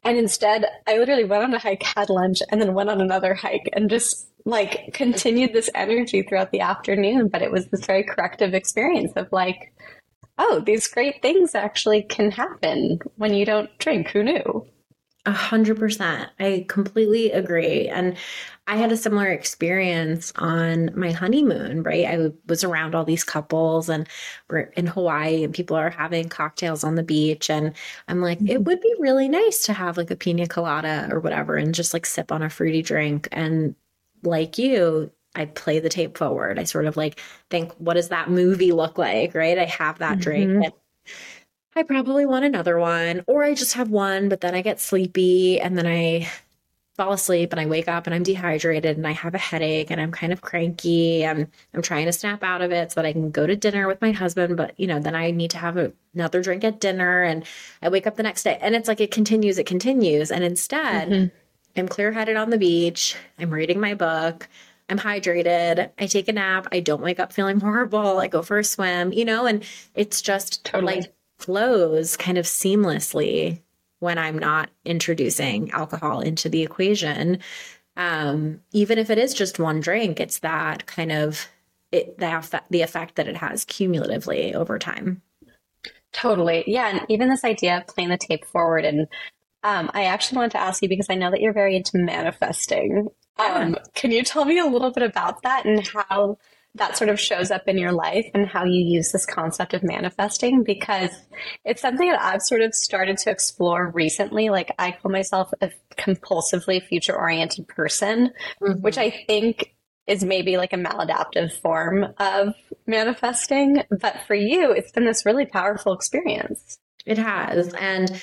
And 0.04 0.17
instead, 0.17 0.65
I 0.88 0.97
literally 0.97 1.26
went 1.26 1.43
on 1.43 1.54
a 1.54 1.60
hike, 1.60 1.84
had 1.84 2.10
lunch, 2.10 2.39
and 2.50 2.62
then 2.62 2.73
went 2.73 2.89
on 2.89 3.02
another 3.02 3.34
hike 3.34 3.69
and 3.73 3.89
just 3.89 4.28
like 4.45 4.93
continued 4.93 5.54
this 5.54 5.69
energy 5.76 6.23
throughout 6.23 6.52
the 6.52 6.62
afternoon. 6.62 7.28
But 7.28 7.41
it 7.41 7.52
was 7.52 7.67
this 7.67 7.86
very 7.86 8.04
corrective 8.04 8.54
experience 8.54 9.12
of 9.15 9.28
like, 9.32 9.73
oh, 10.38 10.62
these 10.65 10.88
great 10.88 11.21
things 11.21 11.56
actually 11.56 12.04
can 12.04 12.32
happen 12.32 13.00
when 13.15 13.34
you 13.34 13.45
don't 13.45 13.76
drink. 13.80 14.10
Who 14.10 14.23
knew? 14.23 14.67
A 15.26 15.32
hundred 15.32 15.78
percent. 15.78 16.30
I 16.39 16.65
completely 16.69 17.32
agree. 17.32 17.89
And 17.89 18.15
I 18.65 18.78
had 18.78 18.93
a 18.93 18.97
similar 18.97 19.28
experience 19.28 20.32
on 20.38 20.89
my 20.95 21.12
honeymoon, 21.12 21.84
right? 21.84 22.06
I 22.06 22.32
was 22.47 22.63
around 22.63 22.95
all 22.95 23.04
these 23.04 23.26
couples 23.26 23.89
and 23.89 24.08
we're 24.50 24.71
in 24.78 24.88
Hawaii 24.88 25.43
and 25.43 25.54
people 25.54 25.76
are 25.76 25.89
having 25.89 26.30
cocktails 26.30 26.86
on 26.86 26.95
the 26.95 27.04
beach. 27.04 27.50
And 27.50 27.73
I'm 28.08 28.21
like, 28.21 28.39
it 28.47 28.63
would 28.63 28.80
be 28.80 28.95
really 29.00 29.28
nice 29.28 29.63
to 29.65 29.73
have 29.73 29.97
like 29.97 30.12
a 30.12 30.15
pina 30.15 30.47
colada 30.47 31.10
or 31.12 31.19
whatever 31.19 31.56
and 31.56 31.76
just 31.76 31.93
like 31.93 32.06
sip 32.06 32.32
on 32.32 32.41
a 32.41 32.50
fruity 32.50 32.82
drink. 32.82 33.28
And 33.34 33.76
like 34.23 34.58
you, 34.58 35.12
I 35.38 35.45
play 35.45 35.80
the 35.80 35.89
tape 35.89 36.17
forward. 36.17 36.60
I 36.60 36.63
sort 36.63 36.86
of 36.86 36.97
like 36.97 37.19
think, 37.50 37.73
what 37.73 37.93
does 37.93 38.10
that 38.10 38.30
movie 38.30 38.71
look 38.71 38.97
like? 38.97 39.36
Right. 39.36 39.58
I 39.58 39.65
have 39.65 40.00
that 40.00 40.13
mm-hmm. 40.13 40.21
drink. 40.21 40.65
And 40.65 40.73
I 41.76 41.84
probably 41.84 42.26
want 42.26 42.43
another 42.43 42.80
one, 42.80 43.23
or 43.28 43.43
I 43.43 43.54
just 43.54 43.76
have 43.76 43.89
one, 43.89 44.30
but 44.30 44.41
then 44.41 44.56
I 44.56 44.62
get 44.62 44.80
sleepy 44.80 45.62
and 45.62 45.78
then 45.78 45.86
I 45.86 46.28
fall 46.95 47.13
asleep 47.13 47.54
and 47.54 47.60
I 47.60 47.67
wake 47.67 47.88
up 47.88 48.08
and 48.08 48.15
I'm 48.15 48.23
dehydrated 48.23 48.97
and 48.97 49.06
I 49.06 49.12
have 49.12 49.36
a 49.36 49.38
headache 49.38 49.91
and 49.91 50.02
I'm 50.02 50.12
kind 50.12 50.34
of 50.34 50.41
cranky 50.41 51.23
and 51.23 51.47
I'm 51.76 51.84
trying 51.84 52.08
to 52.08 52.12
snap 52.12 52.43
out 52.43 52.63
of 52.63 52.71
it 52.71 52.91
so 52.91 52.95
that 52.95 53.08
I 53.08 53.13
can 53.13 53.30
go 53.30 53.45
to 53.45 53.56
dinner 53.56 53.88
with 53.88 54.02
my 54.02 54.12
husband. 54.12 54.58
But, 54.58 54.73
you 54.80 54.88
know, 54.88 55.00
then 55.00 55.13
I 55.13 55.30
need 55.30 55.52
to 55.52 55.60
have 55.60 55.78
a, 55.78 55.93
another 56.15 56.41
drink 56.41 56.63
at 56.63 56.80
dinner 56.80 57.21
and 57.21 57.45
I 57.84 57.89
wake 57.89 58.08
up 58.08 58.15
the 58.15 58.23
next 58.23 58.41
day 58.41 58.58
and 58.60 58.76
it's 58.76 58.88
like 58.88 59.00
it 59.00 59.12
continues, 59.12 59.60
it 59.60 59.67
continues. 59.67 60.32
And 60.32 60.43
instead, 60.43 61.10
mm-hmm. 61.10 61.80
I'm 61.80 61.88
clear 61.88 62.12
headed 62.12 62.38
on 62.38 62.50
the 62.50 62.58
beach, 62.58 63.15
I'm 63.38 63.52
reading 63.52 63.80
my 63.80 63.93
book. 63.93 64.50
I'm 64.89 65.00
hydrated. 65.00 65.91
I 65.97 66.08
take 66.08 66.28
a 66.28 66.34
nap. 66.34 66.67
I 66.71 66.80
don't 66.80 67.02
wake 67.02 67.19
up 67.19 67.34
feeling 67.34 67.60
horrible. 67.62 68.19
I 68.19 68.27
go 68.27 68.42
for 68.42 68.60
a 68.60 68.63
swim, 68.63 69.12
you 69.12 69.25
know, 69.25 69.46
and 69.46 69.63
it's 69.96 70.21
just 70.21 70.63
totally. 70.65 70.98
like 70.98 71.13
flows 71.40 72.17
kind 72.17 72.38
of 72.38 72.46
seamlessly 72.46 73.62
when 74.00 74.17
I'm 74.17 74.38
not 74.38 74.69
introducing 74.85 75.71
alcohol 75.71 76.21
into 76.21 76.50
the 76.50 76.62
equation. 76.62 77.40
Um, 77.96 78.62
even 78.71 79.00
if 79.00 79.10
it 79.10 79.17
is 79.17 79.33
just 79.33 79.60
one 79.60 79.79
drink, 79.79 80.19
it's 80.19 80.40
that 80.40 80.85
kind 80.85 81.12
of 81.12 81.48
it, 81.92 82.17
the, 82.17 82.38
effect, 82.38 82.65
the 82.69 82.81
effect 82.81 83.15
that 83.15 83.27
it 83.27 83.38
has 83.38 83.65
cumulatively 83.65 84.54
over 84.54 84.77
time. 84.77 85.21
Totally. 86.13 86.63
Yeah. 86.67 86.90
And 86.90 87.06
even 87.10 87.29
this 87.29 87.44
idea 87.44 87.77
of 87.77 87.88
playing 87.88 88.10
the 88.10 88.17
tape 88.17 88.46
forward. 88.46 88.85
And 88.85 89.08
um, 89.63 89.89
I 89.93 90.05
actually 90.05 90.37
wanted 90.37 90.51
to 90.51 90.62
ask 90.62 90.81
you 90.81 90.89
because 90.89 91.08
I 91.10 91.15
know 91.15 91.31
that 91.31 91.41
you're 91.41 91.53
very 91.53 91.75
into 91.75 91.97
manifesting. 91.97 93.08
Um, 93.37 93.75
can 93.93 94.12
you 94.12 94.23
tell 94.23 94.45
me 94.45 94.60
a 94.60 94.65
little 94.65 94.91
bit 94.91 95.03
about 95.03 95.43
that 95.43 95.65
and 95.65 95.85
how 95.87 96.37
that 96.75 96.97
sort 96.97 97.10
of 97.10 97.19
shows 97.19 97.49
up 97.49 97.67
in 97.67 97.77
your 97.77 97.91
life 97.91 98.25
and 98.33 98.47
how 98.47 98.63
you 98.63 98.83
use 98.83 99.12
this 99.12 99.25
concept 99.25 99.73
of 99.73 99.83
manifesting? 99.83 100.63
Because 100.63 101.12
it's 101.65 101.81
something 101.81 102.10
that 102.10 102.21
I've 102.21 102.41
sort 102.41 102.62
of 102.62 102.73
started 102.73 103.17
to 103.19 103.31
explore 103.31 103.91
recently. 103.91 104.49
Like 104.49 104.73
I 104.79 104.91
call 104.91 105.12
myself 105.12 105.51
a 105.62 105.71
compulsively 105.97 106.83
future 106.83 107.15
oriented 107.15 107.67
person, 107.67 108.31
mm-hmm. 108.62 108.81
which 108.81 108.97
I 108.97 109.10
think 109.27 109.75
is 110.08 110.23
maybe 110.23 110.58
like 110.58 110.73
a 110.73 110.77
maladaptive 110.77 111.51
form 111.51 112.05
of 112.17 112.55
manifesting. 112.85 113.83
But 113.89 114.21
for 114.25 114.35
you, 114.35 114.71
it's 114.71 114.91
been 114.91 115.05
this 115.05 115.25
really 115.25 115.45
powerful 115.45 115.93
experience. 115.93 116.79
It 117.05 117.17
has. 117.17 117.73
And 117.73 118.21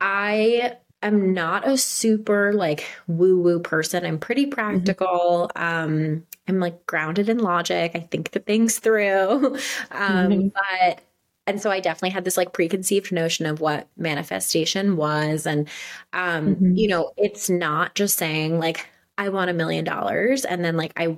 I 0.00 0.76
am 1.02 1.32
not 1.32 1.66
a 1.66 1.76
super 1.76 2.52
like 2.52 2.86
woo 3.06 3.40
woo 3.40 3.60
person. 3.60 4.04
I'm 4.04 4.18
pretty 4.18 4.44
mm-hmm. 4.44 4.54
practical. 4.54 5.50
Mm-hmm. 5.56 5.62
Um, 5.62 6.26
I'm 6.48 6.60
like 6.60 6.86
grounded 6.86 7.28
in 7.28 7.38
logic. 7.38 7.92
I 7.94 8.00
think 8.00 8.30
the 8.30 8.40
things 8.40 8.78
through. 8.78 9.56
um, 9.90 10.30
mm-hmm. 10.30 10.48
But 10.54 11.02
and 11.46 11.60
so 11.60 11.70
I 11.70 11.80
definitely 11.80 12.10
had 12.10 12.24
this 12.24 12.36
like 12.36 12.52
preconceived 12.52 13.12
notion 13.12 13.46
of 13.46 13.60
what 13.60 13.88
manifestation 13.96 14.96
was. 14.96 15.46
And, 15.46 15.68
um, 16.12 16.56
mm-hmm. 16.56 16.74
you 16.74 16.88
know, 16.88 17.12
it's 17.16 17.48
not 17.48 17.94
just 17.94 18.18
saying 18.18 18.58
like, 18.58 18.88
I 19.16 19.28
want 19.28 19.48
a 19.48 19.54
million 19.54 19.84
dollars 19.84 20.44
and 20.44 20.64
then 20.64 20.76
like 20.76 20.92
I 20.96 21.16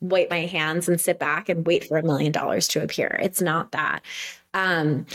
wipe 0.00 0.28
my 0.28 0.46
hands 0.46 0.88
and 0.88 1.00
sit 1.00 1.18
back 1.18 1.48
and 1.48 1.66
wait 1.66 1.84
for 1.84 1.98
a 1.98 2.02
million 2.02 2.32
dollars 2.32 2.66
to 2.68 2.82
appear. 2.82 3.18
It's 3.22 3.40
not 3.40 3.72
that. 3.72 4.02
Um, 4.54 5.06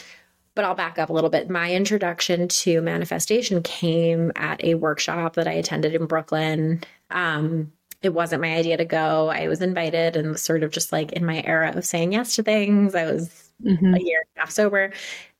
but 0.56 0.66
I'll 0.66 0.76
back 0.76 0.98
up 0.98 1.10
a 1.10 1.14
little 1.14 1.30
bit. 1.30 1.50
My 1.50 1.72
introduction 1.72 2.48
to 2.48 2.82
manifestation 2.82 3.62
came 3.62 4.32
at 4.36 4.64
a 4.64 4.76
workshop 4.76 5.36
that 5.36 5.48
I 5.48 5.54
attended 5.54 5.94
in 5.94 6.06
Brooklyn. 6.06 6.82
Um, 7.12 7.72
it 8.02 8.14
wasn't 8.14 8.42
my 8.42 8.56
idea 8.56 8.78
to 8.78 8.86
go. 8.86 9.30
I 9.30 9.48
was 9.48 9.62
invited 9.62 10.16
and 10.16 10.40
sort 10.40 10.64
of 10.64 10.72
just 10.72 10.92
like 10.92 11.12
in 11.12 11.26
my 11.26 11.42
era 11.44 11.74
of 11.76 11.86
saying 11.86 12.14
yes 12.14 12.36
to 12.36 12.44
things. 12.44 12.96
I 12.96 13.06
was 13.12 13.52
mm-hmm. 13.64 13.94
a 13.94 14.00
year 14.00 14.20
and 14.20 14.38
a 14.38 14.40
half 14.40 14.52
sober. 14.52 14.94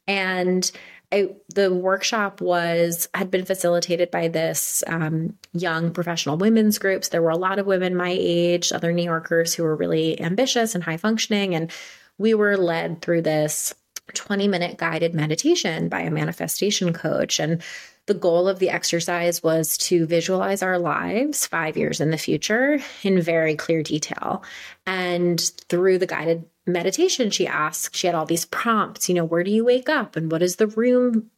And 0.08 0.70
I, 1.12 1.30
the 1.54 1.74
workshop 1.74 2.42
was 2.42 3.08
had 3.14 3.32
been 3.32 3.46
facilitated 3.46 4.12
by 4.12 4.28
this 4.28 4.84
um, 4.88 5.38
young 5.54 5.92
professional 5.92 6.38
women's 6.38 6.80
groups. 6.80 7.10
There 7.10 7.22
were 7.22 7.30
a 7.30 7.38
lot 7.38 7.60
of 7.60 7.68
women 7.68 7.96
my 7.96 8.16
age, 8.18 8.72
other 8.72 8.92
New 8.92 9.04
Yorkers 9.04 9.54
who 9.54 9.64
were 9.64 9.76
really 9.76 10.20
ambitious 10.20 10.76
and 10.76 10.84
high 10.84 10.98
functioning, 10.98 11.56
and 11.56 11.72
we 12.18 12.34
were 12.34 12.58
led 12.58 13.02
through 13.02 13.22
this 13.22 13.74
20 14.14 14.48
minute 14.48 14.78
guided 14.78 15.14
meditation 15.14 15.90
by 15.90 16.02
a 16.02 16.12
manifestation 16.12 16.94
coach. 16.94 17.40
And 17.40 17.62
the 18.08 18.14
goal 18.14 18.48
of 18.48 18.60
the 18.60 18.70
exercise 18.70 19.42
was 19.42 19.78
to 19.80 20.06
visualize 20.06 20.62
our 20.62 20.78
lives 20.78 21.48
five 21.48 21.76
years 21.76 22.00
in 22.00 22.12
the 22.12 22.18
future 22.18 22.80
in 23.02 23.20
very 23.22 23.56
clear 23.56 23.82
detail. 23.82 24.44
And 24.86 25.40
through 25.70 25.98
the 25.98 26.06
guided 26.06 26.46
meditation, 26.68 27.32
she 27.32 27.48
asked, 27.48 27.96
she 27.96 28.08
had 28.08 28.16
all 28.16 28.26
these 28.26 28.46
prompts, 28.46 29.10
you 29.10 29.16
know, 29.16 29.26
where 29.26 29.44
do 29.44 29.52
you 29.52 29.66
wake 29.66 29.90
up? 29.90 30.16
And 30.16 30.32
what 30.32 30.40
does 30.40 30.58
the 30.58 30.68
room 30.68 31.32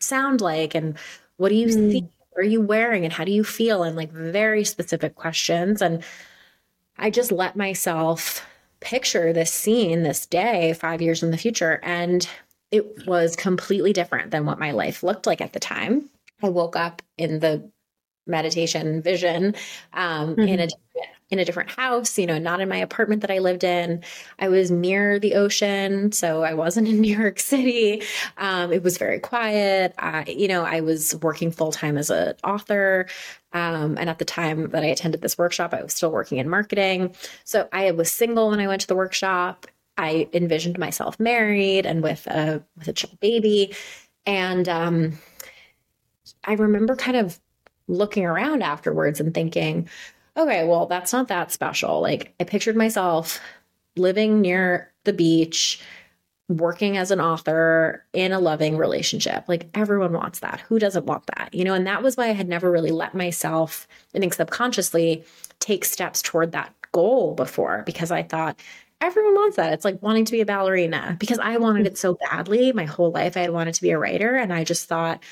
sound 0.00 0.40
like? 0.40 0.74
And 0.74 0.96
what 1.36 1.50
do 1.50 1.54
you 1.54 1.66
mm. 1.66 1.92
see? 1.92 2.08
What 2.30 2.44
are 2.44 2.48
you 2.48 2.62
wearing? 2.62 3.04
And 3.04 3.12
how 3.12 3.24
do 3.24 3.32
you 3.32 3.44
feel? 3.44 3.82
And 3.82 3.96
like 3.96 4.10
very 4.10 4.64
specific 4.64 5.16
questions. 5.16 5.82
And 5.82 6.02
I 6.98 7.10
just 7.10 7.30
let 7.30 7.56
myself 7.56 8.46
picture 8.86 9.32
this 9.32 9.52
scene, 9.52 10.04
this 10.04 10.26
day, 10.26 10.72
five 10.72 11.02
years 11.02 11.22
in 11.24 11.32
the 11.32 11.36
future. 11.36 11.80
And 11.82 12.26
it 12.70 13.04
was 13.06 13.34
completely 13.34 13.92
different 13.92 14.30
than 14.30 14.46
what 14.46 14.60
my 14.60 14.70
life 14.70 15.02
looked 15.02 15.26
like 15.26 15.40
at 15.40 15.52
the 15.52 15.58
time. 15.58 16.08
I 16.40 16.50
woke 16.50 16.76
up 16.76 17.02
in 17.18 17.40
the 17.40 17.68
meditation 18.28 19.02
vision 19.02 19.56
um, 19.92 20.36
mm-hmm. 20.36 20.40
in 20.42 20.60
a 20.60 20.68
in 21.28 21.40
a 21.40 21.44
different 21.44 21.70
house, 21.70 22.18
you 22.18 22.26
know, 22.26 22.38
not 22.38 22.60
in 22.60 22.68
my 22.68 22.76
apartment 22.76 23.20
that 23.22 23.32
I 23.32 23.38
lived 23.38 23.64
in. 23.64 24.04
I 24.38 24.48
was 24.48 24.70
near 24.70 25.18
the 25.18 25.34
ocean, 25.34 26.12
so 26.12 26.44
I 26.44 26.54
wasn't 26.54 26.86
in 26.86 27.00
New 27.00 27.16
York 27.18 27.40
City. 27.40 28.02
Um, 28.38 28.72
it 28.72 28.84
was 28.84 28.96
very 28.96 29.18
quiet. 29.18 29.92
I, 29.98 30.24
you 30.28 30.46
know, 30.46 30.62
I 30.62 30.80
was 30.80 31.16
working 31.16 31.50
full 31.50 31.72
time 31.72 31.98
as 31.98 32.10
an 32.10 32.34
author. 32.44 33.08
Um, 33.56 33.96
and 33.96 34.10
at 34.10 34.18
the 34.18 34.24
time 34.26 34.68
that 34.70 34.82
I 34.82 34.88
attended 34.88 35.22
this 35.22 35.38
workshop, 35.38 35.72
I 35.72 35.82
was 35.82 35.94
still 35.94 36.12
working 36.12 36.36
in 36.36 36.48
marketing. 36.48 37.14
So 37.44 37.68
I 37.72 37.90
was 37.92 38.12
single 38.12 38.50
when 38.50 38.60
I 38.60 38.66
went 38.66 38.82
to 38.82 38.86
the 38.86 38.94
workshop. 38.94 39.66
I 39.96 40.28
envisioned 40.34 40.78
myself 40.78 41.18
married 41.18 41.86
and 41.86 42.02
with 42.02 42.26
a 42.26 42.62
with 42.76 42.88
a 42.88 43.16
baby, 43.16 43.74
and 44.26 44.68
um, 44.68 45.18
I 46.44 46.52
remember 46.52 46.96
kind 46.96 47.16
of 47.16 47.40
looking 47.88 48.26
around 48.26 48.62
afterwards 48.62 49.20
and 49.20 49.32
thinking, 49.32 49.88
okay, 50.36 50.66
well, 50.66 50.84
that's 50.84 51.14
not 51.14 51.28
that 51.28 51.50
special. 51.50 52.02
Like 52.02 52.34
I 52.38 52.44
pictured 52.44 52.76
myself 52.76 53.40
living 53.96 54.42
near 54.42 54.92
the 55.04 55.14
beach, 55.14 55.80
working 56.48 56.96
as 56.96 57.10
an 57.10 57.20
author 57.20 58.04
in 58.12 58.32
a 58.32 58.38
loving 58.38 58.76
relationship. 58.76 59.44
Like 59.48 59.68
everyone 59.74 60.12
wants 60.12 60.38
that. 60.40 60.60
Who 60.60 60.78
doesn't 60.78 61.06
want 61.06 61.26
that? 61.36 61.50
You 61.52 61.64
know, 61.64 61.74
and 61.74 61.86
that 61.86 62.02
was 62.02 62.16
why 62.16 62.28
I 62.28 62.32
had 62.32 62.48
never 62.48 62.70
really 62.70 62.92
let 62.92 63.14
myself, 63.14 63.88
I 64.14 64.20
think 64.20 64.34
subconsciously, 64.34 65.24
take 65.58 65.84
steps 65.84 66.22
toward 66.22 66.52
that 66.52 66.72
goal 66.92 67.34
before 67.34 67.82
because 67.84 68.10
I 68.10 68.22
thought, 68.22 68.60
everyone 69.00 69.34
wants 69.34 69.56
that. 69.56 69.72
It's 69.72 69.84
like 69.84 70.02
wanting 70.02 70.24
to 70.24 70.32
be 70.32 70.40
a 70.40 70.46
ballerina 70.46 71.16
because 71.18 71.38
I 71.38 71.58
wanted 71.58 71.86
it 71.86 71.98
so 71.98 72.14
badly. 72.14 72.72
My 72.72 72.84
whole 72.84 73.10
life 73.10 73.36
I 73.36 73.40
had 73.40 73.50
wanted 73.50 73.74
to 73.74 73.82
be 73.82 73.90
a 73.90 73.98
writer. 73.98 74.36
And 74.36 74.52
I 74.52 74.64
just 74.64 74.88
thought, 74.88 75.22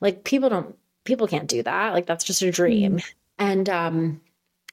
like, 0.00 0.24
people 0.24 0.48
don't, 0.48 0.76
people 1.04 1.26
can't 1.26 1.48
do 1.48 1.62
that. 1.62 1.94
Like, 1.94 2.06
that's 2.06 2.24
just 2.24 2.42
a 2.42 2.52
dream. 2.52 2.98
Mm-hmm. 2.98 3.08
And 3.40 3.68
um, 3.68 4.20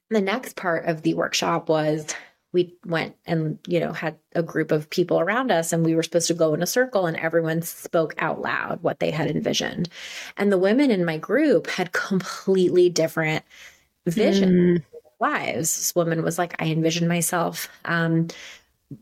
the 0.10 0.22
next 0.22 0.56
part 0.56 0.86
of 0.86 1.02
the 1.02 1.16
workshop 1.16 1.70
was 1.70 2.14
we 2.56 2.74
went 2.86 3.16
and 3.28 3.60
you 3.68 3.82
know 3.82 3.92
had 3.92 4.18
a 4.34 4.42
group 4.42 4.72
of 4.72 4.90
people 4.90 5.20
around 5.20 5.52
us 5.52 5.74
and 5.74 5.86
we 5.86 5.94
were 5.94 6.02
supposed 6.02 6.28
to 6.28 6.34
go 6.34 6.54
in 6.54 6.64
a 6.64 6.66
circle 6.66 7.06
and 7.06 7.18
everyone 7.18 7.62
spoke 7.62 8.16
out 8.18 8.42
loud 8.42 8.82
what 8.82 9.00
they 9.00 9.12
had 9.12 9.30
envisioned. 9.30 9.90
And 10.38 10.52
the 10.52 10.58
women 10.58 10.90
in 10.90 11.04
my 11.04 11.18
group 11.18 11.68
had 11.68 11.92
completely 11.92 12.90
different 12.90 13.44
vision 14.08 14.50
mm. 14.50 14.84
lives. 15.20 15.76
This 15.76 15.96
woman 15.96 16.24
was 16.24 16.38
like 16.40 16.56
i 16.60 16.68
envisioned 16.68 17.10
myself 17.10 17.68
um, 17.84 18.30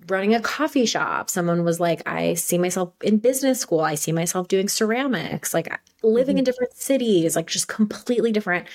running 0.08 0.34
a 0.34 0.42
coffee 0.42 0.88
shop. 0.88 1.30
Someone 1.30 1.64
was 1.64 1.80
like 1.80 2.02
i 2.08 2.34
see 2.34 2.58
myself 2.58 2.92
in 3.04 3.20
business 3.20 3.60
school. 3.60 3.82
I 3.82 3.94
see 3.96 4.12
myself 4.12 4.48
doing 4.48 4.68
ceramics. 4.68 5.54
Like 5.54 5.72
living 6.02 6.34
mm-hmm. 6.34 6.40
in 6.40 6.44
different 6.44 6.74
cities 6.74 7.36
like 7.36 7.48
just 7.48 7.68
completely 7.68 8.32
different 8.32 8.68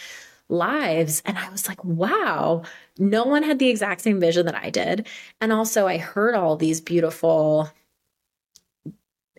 lives. 0.49 1.23
And 1.25 1.39
I 1.39 1.51
was 1.51 1.69
like, 1.69 1.83
wow, 1.85 2.63
no 2.99 3.25
one 3.25 3.43
had 3.43 3.59
the 3.59 3.69
exact 3.69 4.01
same 4.01 4.21
vision 4.21 4.47
that 4.47 4.55
I 4.55 4.71
did. 4.71 5.07
And 5.41 5.53
also, 5.53 5.87
I 5.87 5.99
heard 5.99 6.35
all 6.35 6.57
these 6.57 6.81
beautiful 6.81 7.71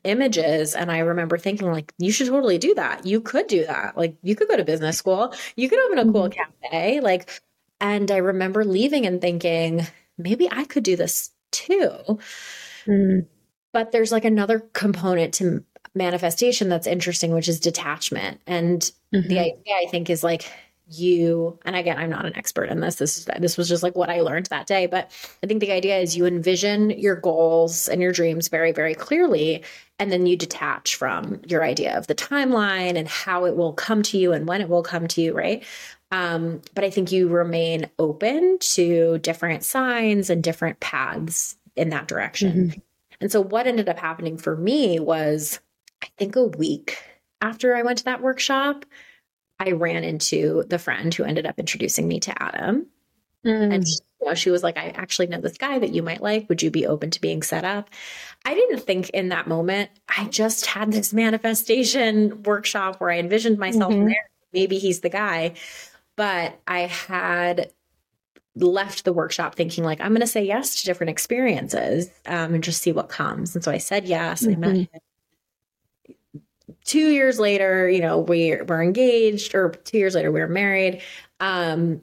images 0.03 0.75
and 0.75 0.91
i 0.91 0.99
remember 0.99 1.37
thinking 1.37 1.71
like 1.71 1.93
you 1.97 2.11
should 2.11 2.27
totally 2.27 2.57
do 2.57 2.73
that 2.73 3.05
you 3.05 3.19
could 3.19 3.47
do 3.47 3.65
that 3.65 3.97
like 3.97 4.15
you 4.21 4.35
could 4.35 4.47
go 4.47 4.55
to 4.55 4.63
business 4.63 4.97
school 4.97 5.33
you 5.55 5.69
could 5.69 5.79
open 5.85 5.99
a 5.99 6.11
cool 6.11 6.29
mm-hmm. 6.29 6.41
cafe 6.63 6.99
like 7.01 7.41
and 7.81 8.11
i 8.11 8.17
remember 8.17 8.63
leaving 8.63 9.05
and 9.05 9.21
thinking 9.21 9.85
maybe 10.17 10.47
i 10.51 10.63
could 10.63 10.83
do 10.83 10.95
this 10.95 11.31
too 11.51 11.91
mm. 12.85 13.25
but 13.73 13.91
there's 13.91 14.11
like 14.11 14.25
another 14.25 14.59
component 14.73 15.33
to 15.33 15.63
manifestation 15.95 16.69
that's 16.69 16.87
interesting 16.87 17.33
which 17.33 17.49
is 17.49 17.59
detachment 17.59 18.39
and 18.47 18.91
mm-hmm. 19.13 19.27
the 19.27 19.39
idea 19.39 19.73
i 19.81 19.87
think 19.89 20.09
is 20.09 20.23
like 20.23 20.49
you 20.91 21.57
and 21.65 21.75
again 21.75 21.97
i'm 21.97 22.09
not 22.09 22.25
an 22.25 22.35
expert 22.35 22.69
in 22.69 22.79
this. 22.79 22.95
This 22.95 23.27
this 23.39 23.57
was 23.57 23.69
just 23.69 23.83
like 23.83 23.95
what 23.95 24.09
i 24.09 24.21
learned 24.21 24.47
that 24.47 24.67
day. 24.67 24.87
But 24.87 25.11
i 25.43 25.47
think 25.47 25.59
the 25.59 25.71
idea 25.71 25.99
is 25.99 26.17
you 26.17 26.25
envision 26.25 26.89
your 26.91 27.15
goals 27.15 27.87
and 27.87 28.01
your 28.01 28.11
dreams 28.11 28.47
very 28.47 28.71
very 28.71 28.95
clearly 28.95 29.63
and 29.99 30.11
then 30.11 30.25
you 30.25 30.35
detach 30.35 30.95
from 30.95 31.41
your 31.45 31.63
idea 31.63 31.97
of 31.97 32.07
the 32.07 32.15
timeline 32.15 32.97
and 32.97 33.07
how 33.07 33.45
it 33.45 33.55
will 33.55 33.73
come 33.73 34.01
to 34.03 34.17
you 34.17 34.31
and 34.31 34.47
when 34.47 34.61
it 34.61 34.69
will 34.69 34.83
come 34.83 35.07
to 35.07 35.21
you 35.21 35.33
right? 35.33 35.63
Um, 36.11 36.61
but 36.73 36.83
i 36.83 36.89
think 36.89 37.11
you 37.11 37.27
remain 37.27 37.89
open 37.99 38.57
to 38.59 39.19
different 39.19 39.63
signs 39.63 40.29
and 40.29 40.43
different 40.43 40.79
paths 40.79 41.55
in 41.75 41.89
that 41.89 42.07
direction. 42.07 42.69
Mm-hmm. 42.69 42.79
and 43.21 43.31
so 43.31 43.41
what 43.41 43.67
ended 43.67 43.89
up 43.89 43.99
happening 43.99 44.37
for 44.37 44.57
me 44.57 44.99
was 44.99 45.59
i 46.01 46.07
think 46.17 46.35
a 46.35 46.45
week 46.45 46.97
after 47.41 47.75
i 47.75 47.83
went 47.83 47.99
to 47.99 48.05
that 48.05 48.23
workshop 48.23 48.85
I 49.59 49.71
ran 49.71 50.03
into 50.03 50.63
the 50.67 50.79
friend 50.79 51.13
who 51.13 51.23
ended 51.23 51.45
up 51.45 51.59
introducing 51.59 52.07
me 52.07 52.19
to 52.21 52.41
Adam. 52.41 52.87
Mm. 53.45 53.73
And 53.73 53.87
you 53.87 54.27
know, 54.27 54.35
she 54.35 54.51
was 54.51 54.63
like, 54.63 54.77
I 54.77 54.89
actually 54.89 55.27
know 55.27 55.39
this 55.39 55.57
guy 55.57 55.79
that 55.79 55.93
you 55.93 56.03
might 56.03 56.21
like. 56.21 56.47
Would 56.49 56.61
you 56.61 56.71
be 56.71 56.85
open 56.85 57.11
to 57.11 57.21
being 57.21 57.41
set 57.41 57.63
up? 57.63 57.89
I 58.45 58.53
didn't 58.53 58.79
think 58.79 59.09
in 59.09 59.29
that 59.29 59.47
moment. 59.47 59.89
I 60.07 60.25
just 60.25 60.65
had 60.65 60.91
this 60.91 61.13
manifestation 61.13 62.43
workshop 62.43 62.99
where 62.99 63.11
I 63.11 63.19
envisioned 63.19 63.57
myself 63.57 63.93
mm-hmm. 63.93 64.07
there. 64.07 64.29
Maybe 64.53 64.77
he's 64.77 65.01
the 65.01 65.09
guy. 65.09 65.53
But 66.15 66.59
I 66.67 66.81
had 66.81 67.71
left 68.55 69.05
the 69.05 69.13
workshop 69.13 69.55
thinking 69.55 69.83
like 69.83 70.01
i'm 70.01 70.09
going 70.09 70.21
to 70.21 70.27
say 70.27 70.43
yes 70.43 70.81
to 70.81 70.85
different 70.85 71.09
experiences 71.09 72.09
um, 72.25 72.53
and 72.55 72.63
just 72.63 72.81
see 72.81 72.91
what 72.91 73.07
comes 73.07 73.55
and 73.55 73.63
so 73.63 73.71
i 73.71 73.77
said 73.77 74.05
yes 74.05 74.41
mm-hmm. 74.41 74.51
i 74.51 74.55
met 74.55 74.69
mm-hmm. 74.69 74.95
him 74.95 75.01
two 76.89 77.09
years 77.09 77.39
later, 77.39 77.89
you 77.89 78.01
know, 78.01 78.17
we 78.17 78.57
were 78.67 78.81
engaged, 78.83 79.55
or 79.55 79.69
two 79.69 79.97
years 79.97 80.15
later, 80.15 80.31
we 80.31 80.41
were 80.41 80.47
married. 80.47 81.01
Um, 81.39 82.01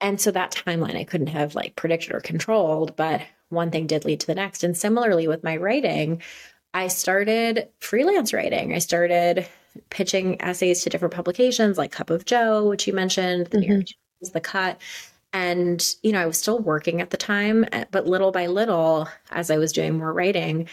And 0.00 0.20
so 0.20 0.32
that 0.32 0.50
timeline 0.50 0.96
I 0.96 1.04
couldn't 1.04 1.28
have 1.38 1.54
like 1.54 1.76
predicted 1.76 2.12
or 2.12 2.20
controlled, 2.20 2.96
but 2.96 3.20
one 3.50 3.70
thing 3.70 3.86
did 3.86 4.04
lead 4.04 4.18
to 4.20 4.26
the 4.26 4.34
next. 4.34 4.64
And 4.64 4.76
similarly 4.76 5.28
with 5.28 5.44
my 5.44 5.56
writing, 5.56 6.20
I 6.74 6.88
started 6.88 7.68
freelance 7.78 8.32
writing. 8.32 8.74
I 8.74 8.80
started 8.80 9.46
pitching 9.90 10.42
essays 10.42 10.82
to 10.82 10.90
different 10.90 11.14
publications 11.14 11.78
like 11.78 11.92
Cup 11.92 12.10
of 12.10 12.24
Jo, 12.24 12.68
which 12.68 12.86
you 12.88 12.92
mentioned, 12.94 13.46
the 13.52 13.58
mm-hmm. 13.58 14.32
The 14.32 14.40
Cut. 14.40 14.80
And, 15.32 15.78
you 16.02 16.12
know, 16.12 16.20
I 16.20 16.26
was 16.26 16.38
still 16.38 16.58
working 16.58 17.00
at 17.00 17.10
the 17.10 17.16
time, 17.16 17.64
eh, 17.72 17.84
but 17.92 18.06
little 18.06 18.32
by 18.32 18.46
little, 18.48 19.08
as 19.30 19.50
I 19.50 19.58
was 19.58 19.72
doing 19.72 19.98
more 19.98 20.12
writing, 20.12 20.68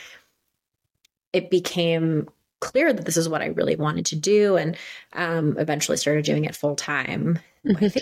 it 1.33 1.49
became 1.51 2.29
clear 2.59 2.91
that 2.93 3.05
this 3.05 3.17
is 3.17 3.29
what 3.29 3.41
I 3.41 3.47
really 3.47 3.75
wanted 3.75 4.05
to 4.07 4.15
do. 4.15 4.57
And 4.57 4.77
um, 5.13 5.57
eventually 5.57 5.97
started 5.97 6.25
doing 6.25 6.45
it 6.45 6.55
full 6.55 6.75
time. 6.75 7.39
Mm-hmm. 7.65 7.97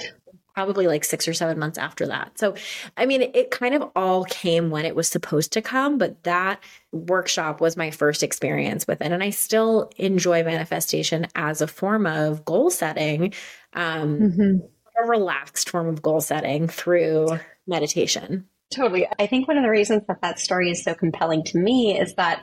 Probably 0.53 0.87
like 0.87 1.03
six 1.03 1.27
or 1.27 1.35
seven 1.35 1.59
months 1.59 1.77
after 1.77 2.07
that. 2.07 2.39
So, 2.39 2.55
I 2.97 3.05
mean, 3.05 3.21
it 3.21 3.51
kind 3.51 3.75
of 3.75 3.91
all 3.95 4.23
came 4.23 4.71
when 4.71 4.85
it 4.85 4.95
was 4.95 5.07
supposed 5.07 5.53
to 5.53 5.61
come, 5.61 5.99
but 5.99 6.23
that 6.23 6.63
workshop 6.91 7.61
was 7.61 7.77
my 7.77 7.91
first 7.91 8.23
experience 8.23 8.87
with 8.87 8.99
it. 9.01 9.11
And 9.11 9.21
I 9.21 9.29
still 9.29 9.91
enjoy 9.97 10.43
manifestation 10.43 11.27
as 11.35 11.61
a 11.61 11.67
form 11.67 12.07
of 12.07 12.43
goal 12.43 12.71
setting, 12.71 13.35
um, 13.73 14.19
mm-hmm. 14.19 15.03
a 15.03 15.07
relaxed 15.07 15.69
form 15.69 15.89
of 15.89 16.01
goal 16.01 16.21
setting 16.21 16.67
through 16.67 17.37
meditation. 17.67 18.47
Totally. 18.73 19.07
I 19.19 19.27
think 19.27 19.47
one 19.47 19.57
of 19.57 19.63
the 19.63 19.69
reasons 19.69 20.03
that 20.07 20.21
that 20.21 20.39
story 20.39 20.71
is 20.71 20.83
so 20.83 20.93
compelling 20.93 21.43
to 21.45 21.57
me 21.57 21.99
is 21.99 22.15
that 22.15 22.41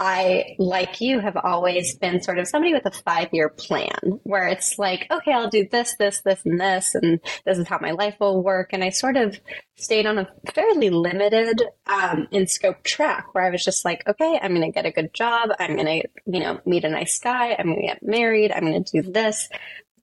I, 0.00 0.54
like 0.58 1.00
you, 1.00 1.18
have 1.18 1.36
always 1.36 1.96
been 1.96 2.22
sort 2.22 2.38
of 2.38 2.46
somebody 2.46 2.72
with 2.72 2.86
a 2.86 2.90
five 2.92 3.28
year 3.32 3.48
plan 3.48 4.20
where 4.22 4.46
it's 4.46 4.78
like, 4.78 5.08
okay, 5.10 5.32
I'll 5.32 5.50
do 5.50 5.66
this, 5.68 5.96
this, 5.96 6.20
this, 6.20 6.40
and 6.44 6.60
this, 6.60 6.94
and 6.94 7.20
this 7.44 7.58
is 7.58 7.66
how 7.66 7.78
my 7.80 7.90
life 7.90 8.14
will 8.20 8.42
work. 8.42 8.70
And 8.72 8.84
I 8.84 8.90
sort 8.90 9.16
of 9.16 9.40
stayed 9.76 10.06
on 10.06 10.18
a 10.18 10.28
fairly 10.54 10.90
limited 10.90 11.62
um, 11.86 12.28
in 12.30 12.46
scope 12.46 12.84
track 12.84 13.34
where 13.34 13.44
I 13.44 13.50
was 13.50 13.64
just 13.64 13.84
like, 13.84 14.06
okay, 14.06 14.38
I'm 14.40 14.54
going 14.54 14.70
to 14.70 14.74
get 14.74 14.86
a 14.86 14.92
good 14.92 15.12
job. 15.12 15.50
I'm 15.58 15.74
going 15.74 16.02
to, 16.02 16.08
you 16.26 16.40
know, 16.40 16.60
meet 16.64 16.84
a 16.84 16.88
nice 16.88 17.18
guy. 17.18 17.56
I'm 17.58 17.66
going 17.66 17.80
to 17.80 17.86
get 17.86 18.02
married. 18.02 18.52
I'm 18.52 18.64
going 18.64 18.84
to 18.84 19.02
do 19.02 19.10
this. 19.10 19.48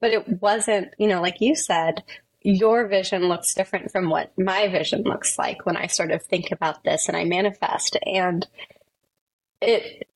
But 0.02 0.12
it 0.12 0.42
wasn't, 0.42 0.94
you 0.98 1.08
know, 1.08 1.22
like 1.22 1.40
you 1.40 1.56
said, 1.56 2.04
your 2.42 2.88
vision 2.88 3.28
looks 3.28 3.56
different 3.56 3.92
from 3.92 4.10
what 4.10 4.32
my 4.38 4.68
vision 4.68 5.02
looks 5.02 5.38
like 5.40 5.66
when 5.66 5.76
I 5.76 5.88
sort 5.88 6.12
of 6.12 6.22
think 6.22 6.52
about 6.52 6.84
this 6.84 7.08
and 7.08 7.18
I 7.18 7.24
manifest. 7.24 7.98
And 8.06 8.46
it 9.62 10.08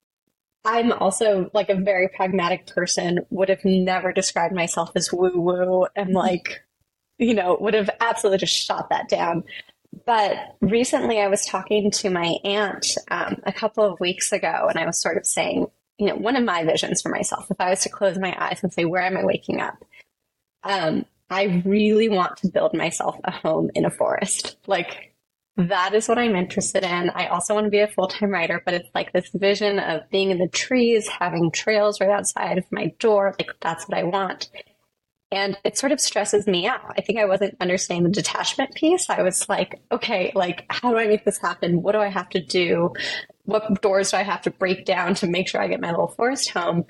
I'm 0.65 0.91
also 0.91 1.49
like 1.53 1.69
a 1.69 1.75
very 1.75 2.09
pragmatic 2.09 2.67
person, 2.67 3.19
would 3.29 3.49
have 3.49 3.63
never 3.63 4.11
described 4.11 4.53
myself 4.53 4.91
as 4.95 5.11
woo 5.11 5.31
woo 5.33 5.87
and 5.95 6.13
like, 6.13 6.63
you 7.17 7.33
know, 7.33 7.57
would 7.59 7.73
have 7.73 7.89
absolutely 8.01 8.39
just 8.39 8.55
shot 8.55 8.89
that 8.89 9.07
down. 9.07 9.43
But 10.05 10.35
recently 10.61 11.19
I 11.19 11.27
was 11.27 11.45
talking 11.45 11.91
to 11.91 12.09
my 12.09 12.35
aunt 12.43 12.97
um, 13.09 13.37
a 13.43 13.53
couple 13.53 13.83
of 13.85 13.99
weeks 13.99 14.31
ago 14.31 14.67
and 14.69 14.77
I 14.77 14.85
was 14.85 15.01
sort 15.01 15.17
of 15.17 15.25
saying, 15.25 15.67
you 15.97 16.07
know, 16.07 16.15
one 16.15 16.35
of 16.35 16.43
my 16.43 16.63
visions 16.63 17.01
for 17.01 17.09
myself, 17.09 17.49
if 17.49 17.59
I 17.59 17.69
was 17.69 17.81
to 17.81 17.89
close 17.89 18.17
my 18.17 18.35
eyes 18.39 18.59
and 18.61 18.71
say, 18.71 18.85
where 18.85 19.01
am 19.01 19.17
I 19.17 19.25
waking 19.25 19.61
up? 19.61 19.83
Um, 20.63 21.05
I 21.29 21.63
really 21.65 22.09
want 22.09 22.37
to 22.37 22.47
build 22.47 22.73
myself 22.73 23.15
a 23.23 23.31
home 23.31 23.71
in 23.75 23.85
a 23.85 23.89
forest. 23.89 24.57
Like, 24.67 25.08
that 25.67 25.93
is 25.93 26.07
what 26.07 26.17
I'm 26.17 26.35
interested 26.35 26.83
in. 26.83 27.09
I 27.09 27.27
also 27.27 27.53
want 27.53 27.65
to 27.65 27.71
be 27.71 27.79
a 27.79 27.87
full 27.87 28.07
time 28.07 28.29
writer, 28.29 28.61
but 28.63 28.73
it's 28.73 28.89
like 28.95 29.11
this 29.11 29.29
vision 29.33 29.79
of 29.79 30.09
being 30.09 30.31
in 30.31 30.37
the 30.37 30.47
trees, 30.47 31.07
having 31.07 31.51
trails 31.51 31.99
right 31.99 32.09
outside 32.09 32.57
of 32.57 32.65
my 32.71 32.93
door. 32.99 33.35
Like, 33.37 33.51
that's 33.59 33.87
what 33.87 33.97
I 33.97 34.03
want. 34.03 34.49
And 35.31 35.57
it 35.63 35.77
sort 35.77 35.91
of 35.91 35.99
stresses 35.99 36.47
me 36.47 36.65
out. 36.65 36.81
I 36.97 37.01
think 37.01 37.19
I 37.19 37.25
wasn't 37.25 37.57
understanding 37.59 38.05
the 38.05 38.21
detachment 38.21 38.73
piece. 38.73 39.09
I 39.09 39.21
was 39.21 39.47
like, 39.47 39.79
okay, 39.91 40.31
like, 40.33 40.65
how 40.69 40.91
do 40.91 40.97
I 40.97 41.07
make 41.07 41.23
this 41.23 41.37
happen? 41.37 41.83
What 41.83 41.91
do 41.91 41.99
I 41.99 42.07
have 42.07 42.29
to 42.29 42.41
do? 42.41 42.93
What 43.43 43.81
doors 43.81 44.11
do 44.11 44.17
I 44.17 44.23
have 44.23 44.41
to 44.43 44.51
break 44.51 44.85
down 44.85 45.13
to 45.15 45.27
make 45.27 45.47
sure 45.47 45.61
I 45.61 45.67
get 45.67 45.81
my 45.81 45.91
little 45.91 46.07
forest 46.07 46.49
home? 46.49 46.85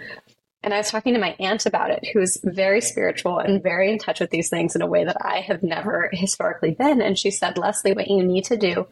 And 0.62 0.74
I 0.74 0.78
was 0.78 0.92
talking 0.92 1.14
to 1.14 1.20
my 1.20 1.36
aunt 1.40 1.66
about 1.66 1.92
it, 1.92 2.10
who's 2.12 2.38
very 2.44 2.82
spiritual 2.82 3.40
and 3.40 3.64
very 3.64 3.92
in 3.92 3.98
touch 3.98 4.20
with 4.20 4.30
these 4.30 4.50
things 4.50 4.76
in 4.76 4.82
a 4.82 4.88
way 4.88 5.06
that 5.06 5.18
I 5.22 5.40
have 5.40 5.64
never 5.64 6.10
historically 6.12 6.72
been. 6.72 7.02
And 7.02 7.18
she 7.18 7.32
said, 7.32 7.58
Leslie, 7.58 7.94
what 7.94 8.10
you 8.10 8.22
need 8.24 8.44
to 8.46 8.58
do, 8.58 8.86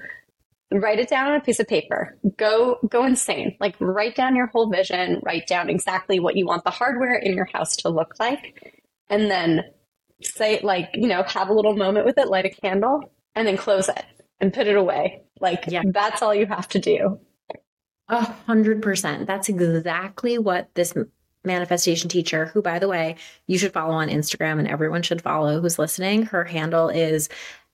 write 0.72 1.00
it 1.00 1.10
down 1.10 1.30
on 1.30 1.36
a 1.36 1.44
piece 1.44 1.60
of 1.60 1.68
paper. 1.68 2.18
Go, 2.38 2.78
go 2.88 3.06
insane. 3.06 3.58
Like 3.60 3.76
write 3.80 4.16
down 4.16 4.36
your 4.36 4.48
whole 4.48 4.70
vision, 4.70 5.20
write 5.24 5.48
down 5.48 5.70
exactly 5.70 6.20
what 6.20 6.38
you 6.38 6.46
want 6.46 6.64
the 6.64 6.72
hardware 6.72 7.16
in 7.16 7.36
your 7.36 7.50
house 7.52 7.76
to 7.78 7.90
look 7.90 8.16
like. 8.20 8.74
And 9.10 9.30
then 9.30 9.66
say 10.22 10.62
like, 10.64 10.90
you 10.94 11.08
know, 11.08 11.24
have 11.24 11.50
a 11.50 11.54
little 11.54 11.76
moment 11.76 12.06
with 12.06 12.18
it, 12.18 12.30
light 12.30 12.46
a 12.46 12.50
candle 12.50 13.12
and 13.36 13.46
then 13.46 13.58
close 13.58 13.90
it 13.90 14.06
and 14.40 14.54
put 14.54 14.68
it 14.68 14.76
away. 14.76 15.24
Like 15.40 15.66
yeah. 15.68 15.84
that's 15.86 16.22
all 16.22 16.34
you 16.34 16.46
have 16.46 16.68
to 16.70 16.80
do. 16.80 17.20
A 18.10 18.22
hundred 18.22 18.82
percent. 18.82 19.28
That's 19.28 19.50
exactly 19.50 20.38
what 20.38 20.70
this 20.76 20.94
manifestation 21.48 22.10
teacher, 22.10 22.46
who, 22.48 22.62
by 22.62 22.78
the 22.78 22.88
way, 22.88 23.16
you 23.48 23.58
should 23.58 23.74
follow 23.74 23.94
on 23.94 24.10
Instagram 24.10 24.60
and 24.60 24.68
everyone 24.68 25.02
should 25.02 25.22
follow 25.22 25.60
who's 25.60 25.80
listening. 25.80 26.24
Her 26.24 26.44
handle 26.44 26.90
is 26.90 27.30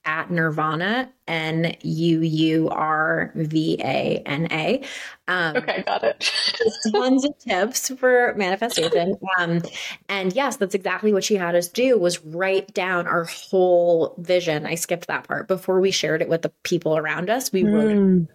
at 0.06 0.28
Nuurvana, 0.28 1.08
N 1.26 1.74
U 1.80 2.20
U 2.20 2.68
R 2.68 3.32
V 3.34 3.78
A 3.82 4.22
N 4.26 4.48
A. 4.50 4.82
Um, 5.28 5.56
okay, 5.56 5.82
got 5.82 6.04
it. 6.04 6.30
tons 6.92 7.24
of 7.24 7.38
tips 7.38 7.88
for 7.96 8.34
manifestation. 8.36 9.16
Um, 9.38 9.62
and 10.08 10.32
yes, 10.34 10.56
that's 10.56 10.74
exactly 10.74 11.12
what 11.12 11.24
she 11.24 11.36
had 11.36 11.54
us 11.54 11.68
do 11.68 11.98
was 11.98 12.22
write 12.24 12.74
down 12.74 13.06
our 13.06 13.24
whole 13.24 14.14
vision. 14.18 14.66
I 14.66 14.74
skipped 14.74 15.06
that 15.06 15.26
part 15.26 15.48
before 15.48 15.80
we 15.80 15.90
shared 15.90 16.20
it 16.20 16.28
with 16.28 16.42
the 16.42 16.52
people 16.62 16.98
around 16.98 17.30
us. 17.30 17.50
We 17.50 17.64
wrote 17.64 17.96
mm. 17.96 18.28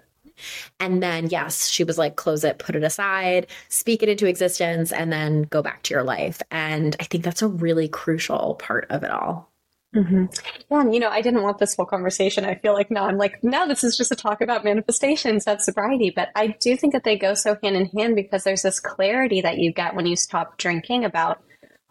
And 0.79 1.01
then, 1.01 1.27
yes, 1.27 1.69
she 1.69 1.83
was 1.83 1.97
like, 1.97 2.15
close 2.15 2.43
it, 2.43 2.59
put 2.59 2.75
it 2.75 2.83
aside, 2.83 3.47
speak 3.67 4.03
it 4.03 4.09
into 4.09 4.27
existence, 4.27 4.91
and 4.91 5.11
then 5.11 5.43
go 5.43 5.61
back 5.61 5.83
to 5.83 5.93
your 5.93 6.03
life. 6.03 6.41
And 6.51 6.95
I 6.99 7.03
think 7.03 7.23
that's 7.23 7.41
a 7.41 7.47
really 7.47 7.87
crucial 7.87 8.55
part 8.55 8.87
of 8.89 9.03
it 9.03 9.11
all. 9.11 9.49
Mm-hmm. 9.95 10.25
Yeah, 10.69 10.81
and 10.81 10.93
you 10.93 10.99
know, 10.99 11.09
I 11.09 11.21
didn't 11.21 11.41
want 11.41 11.57
this 11.57 11.75
whole 11.75 11.85
conversation. 11.85 12.45
I 12.45 12.55
feel 12.55 12.73
like 12.73 12.91
now 12.91 13.07
I'm 13.07 13.17
like, 13.17 13.43
now 13.43 13.65
this 13.65 13.83
is 13.83 13.97
just 13.97 14.11
a 14.11 14.15
talk 14.15 14.39
about 14.41 14.63
manifestations, 14.63 15.45
that's 15.45 15.65
sobriety. 15.65 16.11
But 16.15 16.29
I 16.35 16.55
do 16.59 16.77
think 16.77 16.93
that 16.93 17.03
they 17.03 17.17
go 17.17 17.33
so 17.33 17.57
hand 17.63 17.75
in 17.75 17.87
hand 17.87 18.15
because 18.15 18.43
there's 18.43 18.61
this 18.61 18.79
clarity 18.79 19.41
that 19.41 19.57
you 19.57 19.73
get 19.73 19.95
when 19.95 20.05
you 20.05 20.15
stop 20.15 20.57
drinking 20.57 21.05
about 21.05 21.41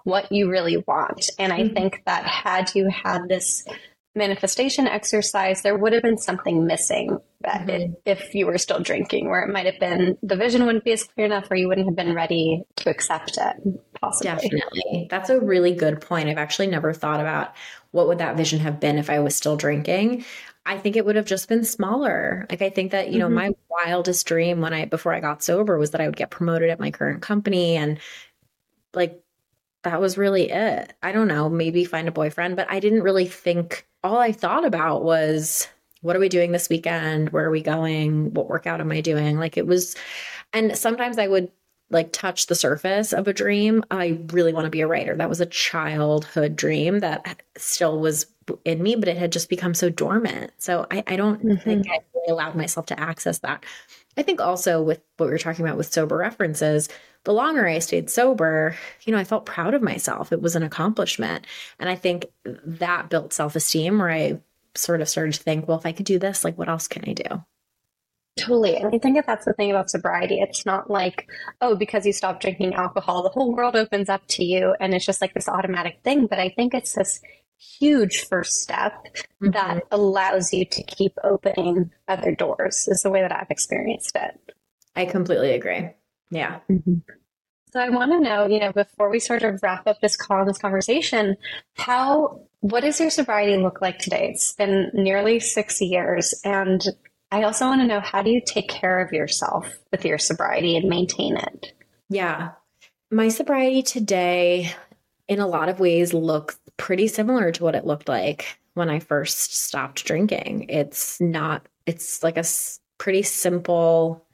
what 0.04 0.30
you 0.30 0.48
really 0.48 0.76
want. 0.76 1.28
And 1.40 1.52
I 1.52 1.60
mm-hmm. 1.60 1.74
think 1.74 2.02
that 2.06 2.24
had 2.24 2.72
you 2.74 2.88
had 2.88 3.28
this 3.28 3.64
manifestation 4.18 4.86
exercise, 4.86 5.62
there 5.62 5.76
would 5.76 5.92
have 5.92 6.02
been 6.02 6.18
something 6.18 6.66
missing 6.66 7.18
mm-hmm. 7.44 7.94
if 8.04 8.34
you 8.34 8.46
were 8.46 8.58
still 8.58 8.80
drinking, 8.80 9.28
where 9.28 9.42
it 9.42 9.52
might 9.52 9.66
have 9.66 9.78
been 9.80 10.18
the 10.22 10.36
vision 10.36 10.66
wouldn't 10.66 10.84
be 10.84 10.92
as 10.92 11.04
clear 11.04 11.26
enough, 11.26 11.50
or 11.50 11.56
you 11.56 11.68
wouldn't 11.68 11.86
have 11.86 11.96
been 11.96 12.14
ready 12.14 12.62
to 12.76 12.90
accept 12.90 13.38
it. 13.38 13.80
Possibly. 14.00 14.30
Definitely, 14.30 15.06
that's 15.10 15.30
a 15.30 15.40
really 15.40 15.74
good 15.74 16.00
point. 16.00 16.28
I've 16.28 16.38
actually 16.38 16.66
never 16.66 16.92
thought 16.92 17.20
about 17.20 17.54
what 17.92 18.08
would 18.08 18.18
that 18.18 18.36
vision 18.36 18.60
have 18.60 18.80
been 18.80 18.98
if 18.98 19.08
I 19.08 19.20
was 19.20 19.34
still 19.34 19.56
drinking. 19.56 20.24
I 20.66 20.76
think 20.76 20.96
it 20.96 21.06
would 21.06 21.16
have 21.16 21.24
just 21.24 21.48
been 21.48 21.64
smaller. 21.64 22.46
Like 22.50 22.60
I 22.60 22.68
think 22.68 22.92
that, 22.92 23.10
you 23.10 23.18
know, 23.18 23.26
mm-hmm. 23.26 23.34
my 23.34 23.50
wildest 23.70 24.26
dream 24.26 24.60
when 24.60 24.74
I 24.74 24.84
before 24.84 25.14
I 25.14 25.20
got 25.20 25.42
sober 25.42 25.78
was 25.78 25.92
that 25.92 26.00
I 26.02 26.06
would 26.06 26.16
get 26.16 26.30
promoted 26.30 26.68
at 26.68 26.78
my 26.78 26.90
current 26.90 27.22
company 27.22 27.76
and 27.76 27.98
like 28.92 29.22
that 29.84 30.00
was 30.00 30.18
really 30.18 30.50
it. 30.50 30.92
I 31.02 31.12
don't 31.12 31.28
know, 31.28 31.48
maybe 31.48 31.84
find 31.84 32.06
a 32.06 32.12
boyfriend, 32.12 32.56
but 32.56 32.70
I 32.70 32.80
didn't 32.80 33.02
really 33.02 33.26
think 33.26 33.86
all 34.02 34.18
I 34.18 34.32
thought 34.32 34.64
about 34.64 35.04
was 35.04 35.68
what 36.02 36.16
are 36.16 36.20
we 36.20 36.28
doing 36.28 36.52
this 36.52 36.68
weekend? 36.68 37.30
Where 37.30 37.44
are 37.44 37.50
we 37.50 37.62
going? 37.62 38.32
What 38.34 38.48
workout 38.48 38.80
am 38.80 38.92
I 38.92 39.00
doing? 39.00 39.38
Like 39.38 39.56
it 39.56 39.66
was, 39.66 39.96
and 40.52 40.76
sometimes 40.76 41.18
I 41.18 41.26
would 41.26 41.50
like 41.90 42.12
touch 42.12 42.46
the 42.46 42.54
surface 42.54 43.12
of 43.12 43.26
a 43.26 43.32
dream. 43.32 43.82
I 43.90 44.20
really 44.32 44.52
want 44.52 44.66
to 44.66 44.70
be 44.70 44.82
a 44.82 44.86
writer. 44.86 45.16
That 45.16 45.28
was 45.28 45.40
a 45.40 45.46
childhood 45.46 46.54
dream 46.54 47.00
that 47.00 47.42
still 47.56 47.98
was 47.98 48.26
in 48.64 48.82
me, 48.82 48.94
but 48.94 49.08
it 49.08 49.16
had 49.16 49.32
just 49.32 49.48
become 49.48 49.74
so 49.74 49.88
dormant. 49.88 50.52
So 50.58 50.86
I, 50.90 51.02
I 51.06 51.16
don't 51.16 51.42
mm-hmm. 51.42 51.56
think 51.56 51.86
I 51.88 52.00
really 52.14 52.30
allowed 52.30 52.54
myself 52.54 52.86
to 52.86 53.00
access 53.00 53.38
that. 53.38 53.64
I 54.16 54.22
think 54.22 54.40
also 54.40 54.82
with 54.82 55.00
what 55.16 55.28
we 55.28 55.34
are 55.34 55.38
talking 55.38 55.64
about 55.64 55.78
with 55.78 55.92
sober 55.92 56.16
references, 56.16 56.88
the 57.24 57.32
longer 57.32 57.66
I 57.66 57.78
stayed 57.80 58.10
sober, 58.10 58.76
you 59.02 59.12
know, 59.12 59.18
I 59.18 59.24
felt 59.24 59.46
proud 59.46 59.74
of 59.74 59.82
myself. 59.82 60.32
It 60.32 60.40
was 60.40 60.56
an 60.56 60.62
accomplishment. 60.62 61.46
And 61.78 61.88
I 61.88 61.94
think 61.94 62.26
that 62.44 63.10
built 63.10 63.32
self 63.32 63.56
esteem 63.56 63.98
where 63.98 64.10
I 64.10 64.40
sort 64.74 65.00
of 65.00 65.08
started 65.08 65.34
to 65.34 65.42
think, 65.42 65.68
well, 65.68 65.78
if 65.78 65.86
I 65.86 65.92
could 65.92 66.06
do 66.06 66.18
this, 66.18 66.44
like, 66.44 66.56
what 66.56 66.68
else 66.68 66.88
can 66.88 67.04
I 67.08 67.12
do? 67.12 67.44
Totally. 68.38 68.76
And 68.76 68.94
I 68.94 68.98
think 68.98 69.16
that 69.16 69.26
that's 69.26 69.44
the 69.44 69.52
thing 69.52 69.70
about 69.70 69.90
sobriety. 69.90 70.38
It's 70.40 70.64
not 70.64 70.88
like, 70.88 71.28
oh, 71.60 71.74
because 71.74 72.06
you 72.06 72.12
stop 72.12 72.40
drinking 72.40 72.74
alcohol, 72.74 73.22
the 73.22 73.30
whole 73.30 73.54
world 73.54 73.74
opens 73.74 74.08
up 74.08 74.26
to 74.28 74.44
you 74.44 74.74
and 74.78 74.94
it's 74.94 75.04
just 75.04 75.20
like 75.20 75.34
this 75.34 75.48
automatic 75.48 76.00
thing. 76.04 76.26
But 76.26 76.38
I 76.38 76.50
think 76.50 76.72
it's 76.72 76.92
this 76.92 77.20
huge 77.58 78.24
first 78.28 78.62
step 78.62 78.92
mm-hmm. 79.42 79.50
that 79.50 79.82
allows 79.90 80.52
you 80.52 80.64
to 80.64 80.82
keep 80.84 81.12
opening 81.24 81.90
other 82.06 82.34
doors, 82.34 82.86
is 82.88 83.00
the 83.02 83.10
way 83.10 83.20
that 83.22 83.32
I've 83.32 83.50
experienced 83.50 84.12
it. 84.14 84.54
I 84.94 85.04
completely 85.06 85.52
agree. 85.52 85.90
Yeah. 86.30 86.60
Mm-hmm. 86.70 86.94
So 87.72 87.80
I 87.80 87.90
want 87.90 88.12
to 88.12 88.20
know, 88.20 88.46
you 88.46 88.60
know, 88.60 88.72
before 88.72 89.10
we 89.10 89.20
sort 89.20 89.42
of 89.42 89.62
wrap 89.62 89.86
up 89.86 90.00
this 90.00 90.16
call, 90.16 90.40
and 90.40 90.48
this 90.48 90.58
conversation, 90.58 91.36
how 91.74 92.40
what 92.60 92.80
does 92.80 92.98
your 92.98 93.10
sobriety 93.10 93.56
look 93.56 93.80
like 93.80 93.98
today? 93.98 94.30
It's 94.32 94.54
been 94.54 94.90
nearly 94.94 95.38
six 95.38 95.80
years. 95.80 96.34
And 96.44 96.82
I 97.30 97.42
also 97.42 97.66
want 97.66 97.80
to 97.82 97.86
know 97.86 98.00
how 98.00 98.22
do 98.22 98.30
you 98.30 98.40
take 98.44 98.68
care 98.68 99.00
of 99.00 99.12
yourself 99.12 99.78
with 99.92 100.04
your 100.04 100.18
sobriety 100.18 100.76
and 100.76 100.88
maintain 100.88 101.36
it? 101.36 101.72
Yeah. 102.08 102.52
My 103.10 103.28
sobriety 103.28 103.82
today, 103.82 104.72
in 105.28 105.38
a 105.38 105.46
lot 105.46 105.68
of 105.68 105.78
ways, 105.78 106.14
looks 106.14 106.58
pretty 106.78 107.06
similar 107.06 107.52
to 107.52 107.62
what 107.62 107.74
it 107.74 107.86
looked 107.86 108.08
like 108.08 108.58
when 108.74 108.88
I 108.88 108.98
first 108.98 109.54
stopped 109.54 110.04
drinking. 110.04 110.66
It's 110.68 111.20
not, 111.20 111.66
it's 111.86 112.22
like 112.22 112.38
a 112.38 112.44
pretty 112.96 113.22
simple 113.22 114.24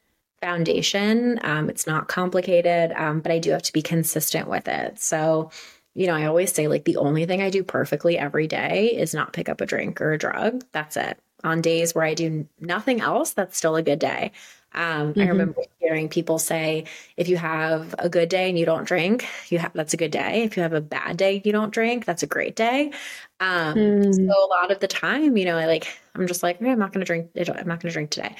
foundation. 0.44 1.40
Um, 1.42 1.70
it's 1.70 1.86
not 1.86 2.06
complicated, 2.08 2.92
um, 2.96 3.20
but 3.20 3.32
I 3.32 3.38
do 3.38 3.50
have 3.52 3.62
to 3.62 3.72
be 3.72 3.80
consistent 3.80 4.46
with 4.46 4.68
it. 4.68 5.00
So, 5.00 5.50
you 5.94 6.06
know, 6.06 6.14
I 6.14 6.26
always 6.26 6.52
say 6.52 6.68
like 6.68 6.84
the 6.84 6.98
only 6.98 7.24
thing 7.24 7.40
I 7.40 7.48
do 7.48 7.64
perfectly 7.64 8.18
every 8.18 8.46
day 8.46 8.88
is 8.88 9.14
not 9.14 9.32
pick 9.32 9.48
up 9.48 9.62
a 9.62 9.66
drink 9.66 10.02
or 10.02 10.12
a 10.12 10.18
drug. 10.18 10.62
That's 10.72 10.98
it. 10.98 11.18
On 11.44 11.62
days 11.62 11.94
where 11.94 12.04
I 12.04 12.12
do 12.12 12.46
nothing 12.60 13.00
else, 13.00 13.30
that's 13.32 13.56
still 13.56 13.76
a 13.76 13.82
good 13.82 13.98
day. 13.98 14.32
Um, 14.74 15.14
mm-hmm. 15.14 15.20
I 15.20 15.26
remember 15.28 15.62
hearing 15.80 16.08
people 16.08 16.38
say, 16.38 16.84
if 17.16 17.28
you 17.28 17.36
have 17.38 17.94
a 17.98 18.08
good 18.08 18.28
day 18.28 18.48
and 18.50 18.58
you 18.58 18.66
don't 18.66 18.84
drink, 18.84 19.26
you 19.48 19.58
have 19.58 19.72
that's 19.72 19.94
a 19.94 19.96
good 19.96 20.10
day. 20.10 20.42
If 20.42 20.56
you 20.56 20.62
have 20.62 20.72
a 20.74 20.80
bad 20.80 21.16
day, 21.16 21.40
you 21.42 21.52
don't 21.52 21.72
drink, 21.72 22.04
that's 22.04 22.22
a 22.22 22.26
great 22.26 22.56
day. 22.56 22.92
Um, 23.40 23.74
mm. 23.74 24.14
So 24.14 24.22
a 24.22 24.50
lot 24.50 24.70
of 24.70 24.80
the 24.80 24.88
time, 24.88 25.36
you 25.38 25.44
know, 25.46 25.56
I 25.56 25.66
like 25.66 25.86
I'm 26.14 26.26
just 26.26 26.42
like, 26.42 26.60
I'm 26.60 26.78
not 26.78 26.92
going 26.92 27.00
to 27.00 27.06
drink. 27.06 27.30
I'm 27.36 27.68
not 27.68 27.80
going 27.80 27.90
to 27.90 27.90
drink 27.90 28.10
today. 28.10 28.36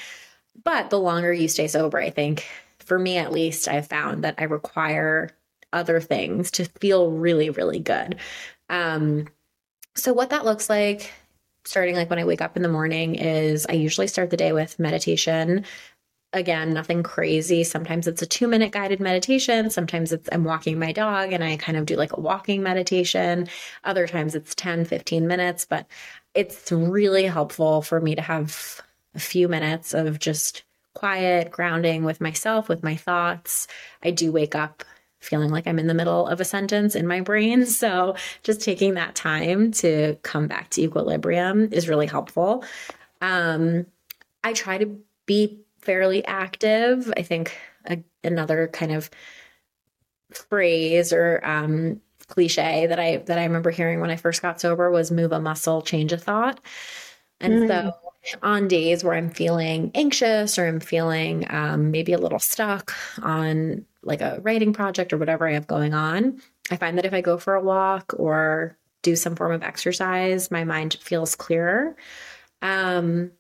But 0.63 0.91
the 0.91 1.01
longer 1.01 1.33
you 1.33 1.49
stay 1.49 1.67
sober, 1.67 1.99
I 1.99 2.11
think 2.11 2.47
for 2.79 2.99
me 2.99 3.19
at 3.19 3.33
least, 3.33 3.69
I've 3.69 3.89
found 3.89 4.25
that 4.25 4.37
I 4.39 4.45
require 4.45 5.31
other 5.73 6.01
things 6.01 6.51
to 6.53 6.65
feel 6.81 7.11
really, 7.11 7.51
really 7.51 7.81
good. 7.81 8.17
Um, 8.71 9.29
so, 9.95 10.13
what 10.13 10.31
that 10.31 10.45
looks 10.45 10.71
like, 10.71 11.13
starting 11.65 11.97
like 11.97 12.11
when 12.11 12.19
I 12.19 12.25
wake 12.25 12.41
up 12.41 12.57
in 12.57 12.63
the 12.63 12.69
morning, 12.69 13.15
is 13.15 13.67
I 13.69 13.73
usually 13.73 14.07
start 14.07 14.31
the 14.31 14.37
day 14.37 14.53
with 14.53 14.79
meditation. 14.79 15.65
Again, 16.33 16.73
nothing 16.73 17.05
crazy. 17.05 17.63
Sometimes 17.63 18.09
it's 18.09 18.23
a 18.23 18.27
two 18.27 18.49
minute 18.49 18.73
guided 18.73 18.99
meditation. 19.01 19.71
Sometimes 19.71 20.13
it's 20.13 20.29
I'm 20.33 20.45
walking 20.45 20.79
my 20.79 20.91
dog 20.93 21.33
and 21.33 21.45
I 21.45 21.57
kind 21.57 21.79
of 21.79 21.87
do 21.87 21.97
like 21.97 22.17
a 22.17 22.21
walking 22.21 22.63
meditation. 22.63 23.49
Other 23.85 24.09
times 24.09 24.35
it's 24.35 24.55
10, 24.55 24.85
15 24.85 25.29
minutes, 25.29 25.65
but 25.65 25.87
it's 26.35 26.73
really 26.73 27.25
helpful 27.25 27.83
for 27.83 28.01
me 28.01 28.17
to 28.17 28.23
have 28.23 28.83
a 29.15 29.21
few 29.21 29.49
minutes 29.49 29.95
of 29.95 30.19
just 30.19 30.65
quiet, 30.95 31.51
grounding 31.51 32.05
with 32.05 32.21
myself, 32.21 32.69
with 32.69 32.83
my 32.83 32.97
thoughts. 32.97 33.67
I 34.03 34.11
do 34.11 34.33
wake 34.33 34.55
up 34.55 34.85
feeling 35.21 35.51
like 35.51 35.67
I'm 35.67 35.79
in 35.79 35.87
the 35.87 35.95
middle 35.95 36.27
of 36.27 36.41
a 36.41 36.45
sentence 36.45 36.95
in 36.95 37.07
my 37.07 37.21
brain. 37.21 37.67
So 37.75 38.15
just 38.43 38.61
taking 38.61 38.95
that 38.95 39.15
time 39.15 39.73
to 39.73 40.17
come 40.23 40.47
back 40.47 40.71
to 40.71 40.83
equilibrium 40.83 41.73
is 41.73 41.89
really 41.89 42.07
helpful. 42.07 42.65
Um, 43.21 43.87
I 44.43 44.53
try 44.53 44.79
to 44.79 44.99
be 45.27 45.61
fairly 45.81 46.25
active. 46.25 47.13
I 47.17 47.23
think 47.23 47.57
a, 47.87 48.03
another 48.23 48.69
kind 48.69 48.93
of 48.93 49.11
phrase 50.31 51.13
or 51.13 51.41
um, 51.45 52.01
cliche 52.29 52.87
that 52.87 52.99
I 52.99 53.19
that 53.19 53.39
I 53.39 53.45
remember 53.45 53.71
hearing 53.71 54.01
when 54.01 54.11
I 54.11 54.17
first 54.17 54.43
got 54.43 54.61
sober 54.61 54.91
was 54.91 55.11
move 55.11 55.33
a 55.33 55.41
muscle, 55.41 55.83
change 55.83 56.13
a 56.13 56.19
thought. 56.19 56.61
And 57.41 57.65
mm. 57.65 57.69
so 57.69 57.93
on 58.43 58.69
days 58.69 59.05
where 59.05 59.15
I'm 59.15 59.31
feeling 59.31 59.91
anxious 59.95 60.59
or 60.59 60.67
I'm 60.67 60.81
feeling 60.81 61.47
um, 61.51 61.91
maybe 61.91 62.13
a 62.13 62.19
little 62.19 62.39
stuck 62.39 62.95
on 63.23 63.85
like 64.03 64.21
a 64.21 64.41
writing 64.43 64.73
project 64.73 65.13
or 65.13 65.19
whatever 65.19 65.49
I 65.49 65.53
have 65.55 65.67
going 65.67 65.95
on, 65.95 66.41
I 66.71 66.77
find 66.77 66.99
that 66.99 67.05
if 67.05 67.13
I 67.13 67.21
go 67.21 67.39
for 67.39 67.55
a 67.55 67.63
walk 67.63 68.15
or 68.17 68.77
do 69.03 69.17
some 69.17 69.37
form 69.37 69.53
of 69.53 69.63
exercise, 69.63 70.51
my 70.51 70.65
mind 70.65 70.97
feels 71.01 71.37
clearer. 71.37 71.97
Um, 72.63 73.33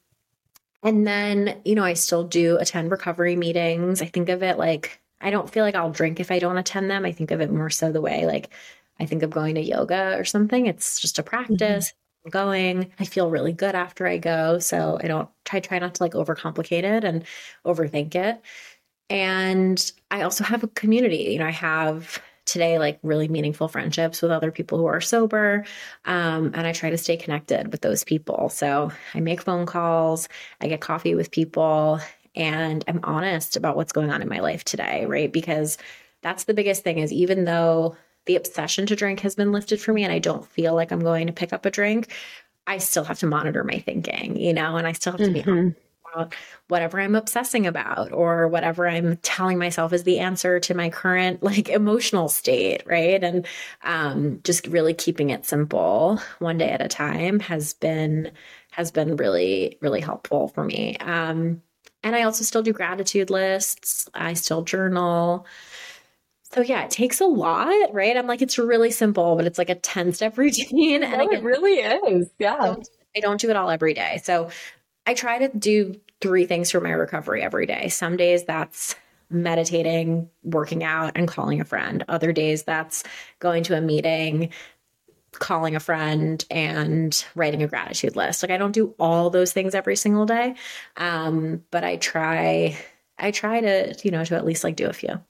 and 0.82 1.06
then, 1.06 1.60
you 1.64 1.74
know, 1.74 1.84
I 1.84 1.94
still 1.94 2.24
do 2.24 2.58
attend 2.58 2.90
recovery 2.90 3.36
meetings. 3.36 4.02
I 4.02 4.06
think 4.06 4.28
of 4.28 4.42
it 4.42 4.58
like 4.58 5.00
I 5.20 5.30
don't 5.30 5.48
feel 5.48 5.64
like 5.64 5.74
I'll 5.74 5.90
drink 5.90 6.20
if 6.20 6.30
I 6.30 6.38
don't 6.38 6.58
attend 6.58 6.90
them. 6.90 7.06
I 7.06 7.12
think 7.12 7.30
of 7.30 7.40
it 7.40 7.50
more 7.50 7.70
so 7.70 7.90
the 7.90 8.02
way 8.02 8.26
like 8.26 8.50
I 9.00 9.06
think 9.06 9.22
of 9.22 9.30
going 9.30 9.54
to 9.54 9.62
yoga 9.62 10.18
or 10.18 10.24
something. 10.24 10.66
It's 10.66 11.00
just 11.00 11.18
a 11.18 11.22
practice. 11.22 11.88
Mm-hmm 11.88 12.03
going. 12.30 12.92
I 12.98 13.04
feel 13.04 13.30
really 13.30 13.52
good 13.52 13.74
after 13.74 14.06
I 14.06 14.18
go. 14.18 14.58
So 14.58 14.98
I 15.02 15.06
don't 15.08 15.28
try 15.44 15.60
try 15.60 15.78
not 15.78 15.94
to 15.96 16.02
like 16.02 16.12
overcomplicate 16.12 16.84
it 16.84 17.04
and 17.04 17.24
overthink 17.66 18.14
it. 18.14 18.40
And 19.10 19.92
I 20.10 20.22
also 20.22 20.44
have 20.44 20.64
a 20.64 20.68
community. 20.68 21.32
You 21.32 21.38
know, 21.40 21.46
I 21.46 21.50
have 21.52 22.20
today 22.46 22.78
like 22.78 22.98
really 23.02 23.28
meaningful 23.28 23.68
friendships 23.68 24.20
with 24.22 24.30
other 24.30 24.50
people 24.50 24.78
who 24.78 24.86
are 24.86 25.00
sober. 25.00 25.64
Um, 26.04 26.52
and 26.54 26.66
I 26.66 26.72
try 26.72 26.90
to 26.90 26.98
stay 26.98 27.16
connected 27.16 27.72
with 27.72 27.80
those 27.80 28.04
people. 28.04 28.48
So 28.50 28.92
I 29.14 29.20
make 29.20 29.42
phone 29.42 29.66
calls, 29.66 30.28
I 30.60 30.68
get 30.68 30.80
coffee 30.80 31.14
with 31.14 31.30
people, 31.30 32.00
and 32.34 32.84
I'm 32.88 33.00
honest 33.02 33.56
about 33.56 33.76
what's 33.76 33.92
going 33.92 34.10
on 34.10 34.20
in 34.22 34.28
my 34.28 34.40
life 34.40 34.64
today, 34.64 35.06
right? 35.06 35.32
Because 35.32 35.78
that's 36.22 36.44
the 36.44 36.54
biggest 36.54 36.82
thing 36.84 36.98
is 36.98 37.12
even 37.12 37.44
though 37.44 37.96
the 38.26 38.36
obsession 38.36 38.86
to 38.86 38.96
drink 38.96 39.20
has 39.20 39.34
been 39.34 39.52
lifted 39.52 39.80
for 39.80 39.92
me 39.92 40.04
and 40.04 40.12
I 40.12 40.18
don't 40.18 40.46
feel 40.46 40.74
like 40.74 40.92
I'm 40.92 41.00
going 41.00 41.26
to 41.26 41.32
pick 41.32 41.52
up 41.52 41.66
a 41.66 41.70
drink, 41.70 42.12
I 42.66 42.78
still 42.78 43.04
have 43.04 43.18
to 43.20 43.26
monitor 43.26 43.62
my 43.64 43.78
thinking, 43.78 44.36
you 44.36 44.52
know, 44.52 44.76
and 44.76 44.86
I 44.86 44.92
still 44.92 45.12
have 45.12 45.20
to 45.20 45.26
mm-hmm. 45.26 45.68
be 45.68 45.74
about 46.14 46.34
whatever 46.68 47.00
I'm 47.00 47.14
obsessing 47.14 47.66
about 47.66 48.12
or 48.12 48.48
whatever 48.48 48.88
I'm 48.88 49.16
telling 49.18 49.58
myself 49.58 49.92
is 49.92 50.04
the 50.04 50.20
answer 50.20 50.60
to 50.60 50.74
my 50.74 50.88
current 50.88 51.42
like 51.42 51.68
emotional 51.68 52.28
state, 52.28 52.82
right? 52.86 53.22
And 53.22 53.46
um, 53.82 54.40
just 54.44 54.66
really 54.66 54.94
keeping 54.94 55.30
it 55.30 55.44
simple 55.44 56.20
one 56.38 56.58
day 56.58 56.70
at 56.70 56.82
a 56.82 56.88
time 56.88 57.40
has 57.40 57.74
been 57.74 58.30
has 58.70 58.90
been 58.90 59.16
really 59.16 59.78
really 59.80 60.00
helpful 60.00 60.48
for 60.48 60.64
me. 60.64 60.96
Um, 60.98 61.62
and 62.02 62.14
I 62.14 62.22
also 62.22 62.44
still 62.44 62.62
do 62.62 62.72
gratitude 62.72 63.30
lists. 63.30 64.08
I 64.14 64.34
still 64.34 64.62
journal. 64.62 65.46
So 66.54 66.60
yeah, 66.60 66.84
it 66.84 66.90
takes 66.90 67.20
a 67.20 67.26
lot, 67.26 67.92
right? 67.92 68.16
I'm 68.16 68.28
like, 68.28 68.40
it's 68.40 68.58
really 68.58 68.92
simple, 68.92 69.34
but 69.34 69.44
it's 69.44 69.58
like 69.58 69.70
a 69.70 69.74
10 69.74 70.12
step 70.12 70.38
routine. 70.38 71.02
and 71.02 71.32
it 71.32 71.42
really 71.42 71.80
is. 71.80 72.30
Yeah. 72.38 72.54
I 72.54 72.66
don't, 72.66 72.88
I 73.16 73.20
don't 73.20 73.40
do 73.40 73.50
it 73.50 73.56
all 73.56 73.70
every 73.70 73.94
day. 73.94 74.20
So 74.22 74.50
I 75.06 75.14
try 75.14 75.38
to 75.46 75.58
do 75.58 76.00
three 76.20 76.46
things 76.46 76.70
for 76.70 76.80
my 76.80 76.90
recovery 76.90 77.42
every 77.42 77.66
day. 77.66 77.88
Some 77.88 78.16
days 78.16 78.44
that's 78.44 78.94
meditating, 79.30 80.30
working 80.44 80.84
out, 80.84 81.12
and 81.16 81.26
calling 81.26 81.60
a 81.60 81.64
friend. 81.64 82.04
Other 82.08 82.32
days 82.32 82.62
that's 82.62 83.02
going 83.40 83.64
to 83.64 83.76
a 83.76 83.80
meeting, 83.80 84.50
calling 85.32 85.74
a 85.74 85.80
friend, 85.80 86.44
and 86.50 87.24
writing 87.34 87.62
a 87.62 87.68
gratitude 87.68 88.14
list. 88.14 88.42
Like 88.42 88.52
I 88.52 88.58
don't 88.58 88.72
do 88.72 88.94
all 89.00 89.28
those 89.28 89.52
things 89.52 89.74
every 89.74 89.96
single 89.96 90.24
day, 90.24 90.54
um, 90.96 91.64
but 91.70 91.84
I 91.84 91.96
try. 91.96 92.78
I 93.18 93.30
try 93.30 93.60
to, 93.60 93.94
you 94.02 94.10
know, 94.10 94.24
to 94.24 94.34
at 94.34 94.44
least 94.44 94.64
like 94.64 94.76
do 94.76 94.88
a 94.88 94.92
few. 94.92 95.20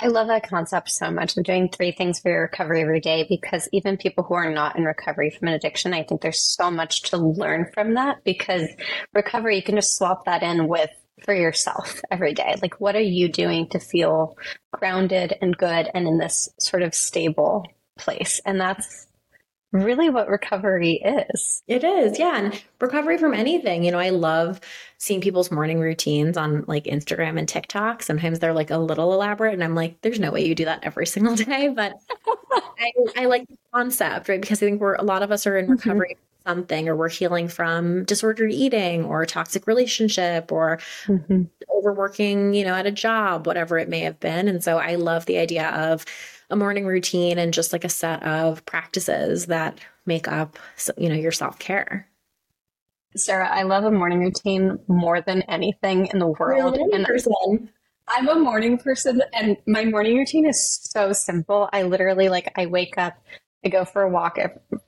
I 0.00 0.06
love 0.06 0.28
that 0.28 0.48
concept 0.48 0.90
so 0.90 1.10
much 1.10 1.36
of 1.36 1.44
doing 1.44 1.68
three 1.68 1.92
things 1.92 2.20
for 2.20 2.30
your 2.30 2.42
recovery 2.42 2.82
every 2.82 3.00
day 3.00 3.26
because 3.28 3.68
even 3.72 3.98
people 3.98 4.24
who 4.24 4.34
are 4.34 4.50
not 4.50 4.76
in 4.76 4.84
recovery 4.84 5.30
from 5.30 5.48
an 5.48 5.54
addiction, 5.54 5.92
I 5.92 6.04
think 6.04 6.20
there's 6.22 6.42
so 6.42 6.70
much 6.70 7.02
to 7.10 7.18
learn 7.18 7.70
from 7.74 7.94
that 7.94 8.24
because 8.24 8.68
recovery, 9.12 9.56
you 9.56 9.62
can 9.62 9.74
just 9.74 9.96
swap 9.96 10.24
that 10.24 10.42
in 10.42 10.68
with 10.68 10.90
for 11.22 11.34
yourself 11.34 12.00
every 12.10 12.32
day. 12.32 12.54
Like, 12.62 12.80
what 12.80 12.96
are 12.96 13.00
you 13.00 13.28
doing 13.28 13.68
to 13.70 13.78
feel 13.78 14.36
grounded 14.72 15.34
and 15.42 15.56
good 15.56 15.90
and 15.92 16.06
in 16.06 16.18
this 16.18 16.48
sort 16.58 16.82
of 16.82 16.94
stable 16.94 17.66
place? 17.98 18.40
And 18.46 18.60
that's 18.60 19.07
really 19.72 20.08
what 20.10 20.28
recovery 20.28 21.02
is. 21.04 21.62
It 21.66 21.84
is, 21.84 22.18
yeah. 22.18 22.38
And 22.38 22.62
recovery 22.80 23.18
from 23.18 23.34
anything. 23.34 23.84
You 23.84 23.92
know, 23.92 23.98
I 23.98 24.10
love 24.10 24.60
seeing 24.98 25.20
people's 25.20 25.50
morning 25.50 25.80
routines 25.80 26.36
on 26.36 26.64
like 26.66 26.84
Instagram 26.84 27.38
and 27.38 27.48
TikTok. 27.48 28.02
Sometimes 28.02 28.38
they're 28.38 28.52
like 28.52 28.70
a 28.70 28.78
little 28.78 29.12
elaborate, 29.12 29.54
and 29.54 29.64
I'm 29.64 29.74
like, 29.74 30.00
there's 30.00 30.20
no 30.20 30.30
way 30.30 30.46
you 30.46 30.54
do 30.54 30.64
that 30.64 30.84
every 30.84 31.06
single 31.06 31.34
day. 31.36 31.68
But 31.68 31.94
I, 32.78 32.92
I, 33.16 33.26
like 33.26 33.46
the 33.46 33.58
concept, 33.74 34.28
right? 34.28 34.40
Because 34.40 34.62
I 34.62 34.66
think 34.66 34.80
we're 34.80 34.94
a 34.94 35.04
lot 35.04 35.22
of 35.22 35.30
us 35.30 35.46
are 35.46 35.56
in 35.56 35.66
mm-hmm. 35.66 35.72
recovery. 35.72 36.14
Mm-hmm. 36.14 36.22
Something, 36.46 36.88
or 36.88 36.96
we're 36.96 37.10
healing 37.10 37.48
from 37.48 38.04
disordered 38.04 38.52
eating 38.52 39.04
or 39.04 39.26
toxic 39.26 39.66
relationship 39.66 40.50
or 40.50 40.78
mm-hmm. 41.04 41.42
overworking, 41.76 42.54
you 42.54 42.64
know, 42.64 42.72
at 42.72 42.86
a 42.86 42.90
job, 42.90 43.46
whatever 43.46 43.76
it 43.76 43.90
may 43.90 44.00
have 44.00 44.18
been. 44.18 44.48
And 44.48 44.64
so 44.64 44.78
I 44.78 44.94
love 44.94 45.26
the 45.26 45.36
idea 45.36 45.68
of 45.68 46.06
a 46.50 46.56
morning 46.56 46.86
routine 46.86 47.38
and 47.38 47.52
just 47.52 47.72
like 47.72 47.84
a 47.84 47.88
set 47.88 48.22
of 48.22 48.64
practices 48.64 49.46
that 49.46 49.78
make 50.06 50.28
up 50.28 50.58
you 50.96 51.08
know 51.08 51.14
your 51.14 51.32
self-care. 51.32 52.08
Sarah 53.16 53.48
i 53.50 53.62
love 53.62 53.84
a 53.84 53.90
morning 53.90 54.20
routine 54.20 54.78
more 54.86 55.20
than 55.20 55.42
anything 55.42 56.06
in 56.06 56.18
the 56.18 56.26
world. 56.26 56.76
And 56.76 57.04
person. 57.04 57.70
i'm 58.08 58.28
a 58.28 58.38
morning 58.38 58.78
person 58.78 59.22
and 59.32 59.56
my 59.66 59.84
morning 59.84 60.16
routine 60.16 60.46
is 60.46 60.80
so 60.82 61.12
simple. 61.12 61.68
I 61.72 61.82
literally 61.82 62.28
like 62.28 62.52
i 62.56 62.66
wake 62.66 62.96
up 62.98 63.14
i 63.64 63.68
go 63.68 63.84
for 63.84 64.02
a 64.02 64.08
walk 64.08 64.38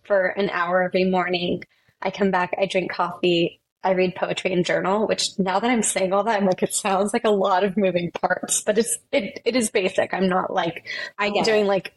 for 0.04 0.28
an 0.28 0.50
hour 0.50 0.82
every 0.82 1.04
morning. 1.04 1.62
I 2.02 2.11
come 2.11 2.30
back 2.30 2.54
i 2.58 2.66
drink 2.66 2.92
coffee 2.92 3.59
I 3.83 3.93
read 3.93 4.14
poetry 4.14 4.53
and 4.53 4.64
journal, 4.64 5.07
which 5.07 5.39
now 5.39 5.59
that 5.59 5.70
I'm 5.70 5.83
saying 5.83 6.12
all 6.12 6.24
that, 6.24 6.37
I'm 6.37 6.47
like, 6.47 6.62
it 6.62 6.74
sounds 6.74 7.12
like 7.12 7.24
a 7.24 7.31
lot 7.31 7.64
of 7.64 7.76
moving 7.76 8.11
parts, 8.11 8.61
but 8.61 8.76
it's, 8.76 8.99
it, 9.11 9.41
it 9.45 9.57
is 9.57 9.70
basic. 9.70 10.12
I'm 10.12 10.28
not 10.28 10.53
like, 10.53 10.87
I 11.18 11.28
am 11.28 11.43
doing 11.45 11.64
it. 11.64 11.68
like 11.68 11.93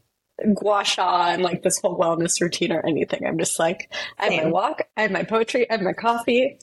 gua 0.53 0.83
sha 0.83 1.29
and 1.29 1.41
like 1.41 1.61
this 1.61 1.79
whole 1.79 1.97
wellness 1.97 2.41
routine 2.41 2.71
or 2.71 2.85
anything. 2.85 3.25
I'm 3.25 3.37
just 3.37 3.59
like, 3.59 3.91
I 4.17 4.29
have 4.29 4.45
my 4.45 4.49
walk, 4.49 4.81
I 4.95 5.01
have 5.01 5.11
my 5.11 5.23
poetry, 5.23 5.69
I 5.69 5.73
have 5.73 5.81
my 5.81 5.93
coffee. 5.93 6.57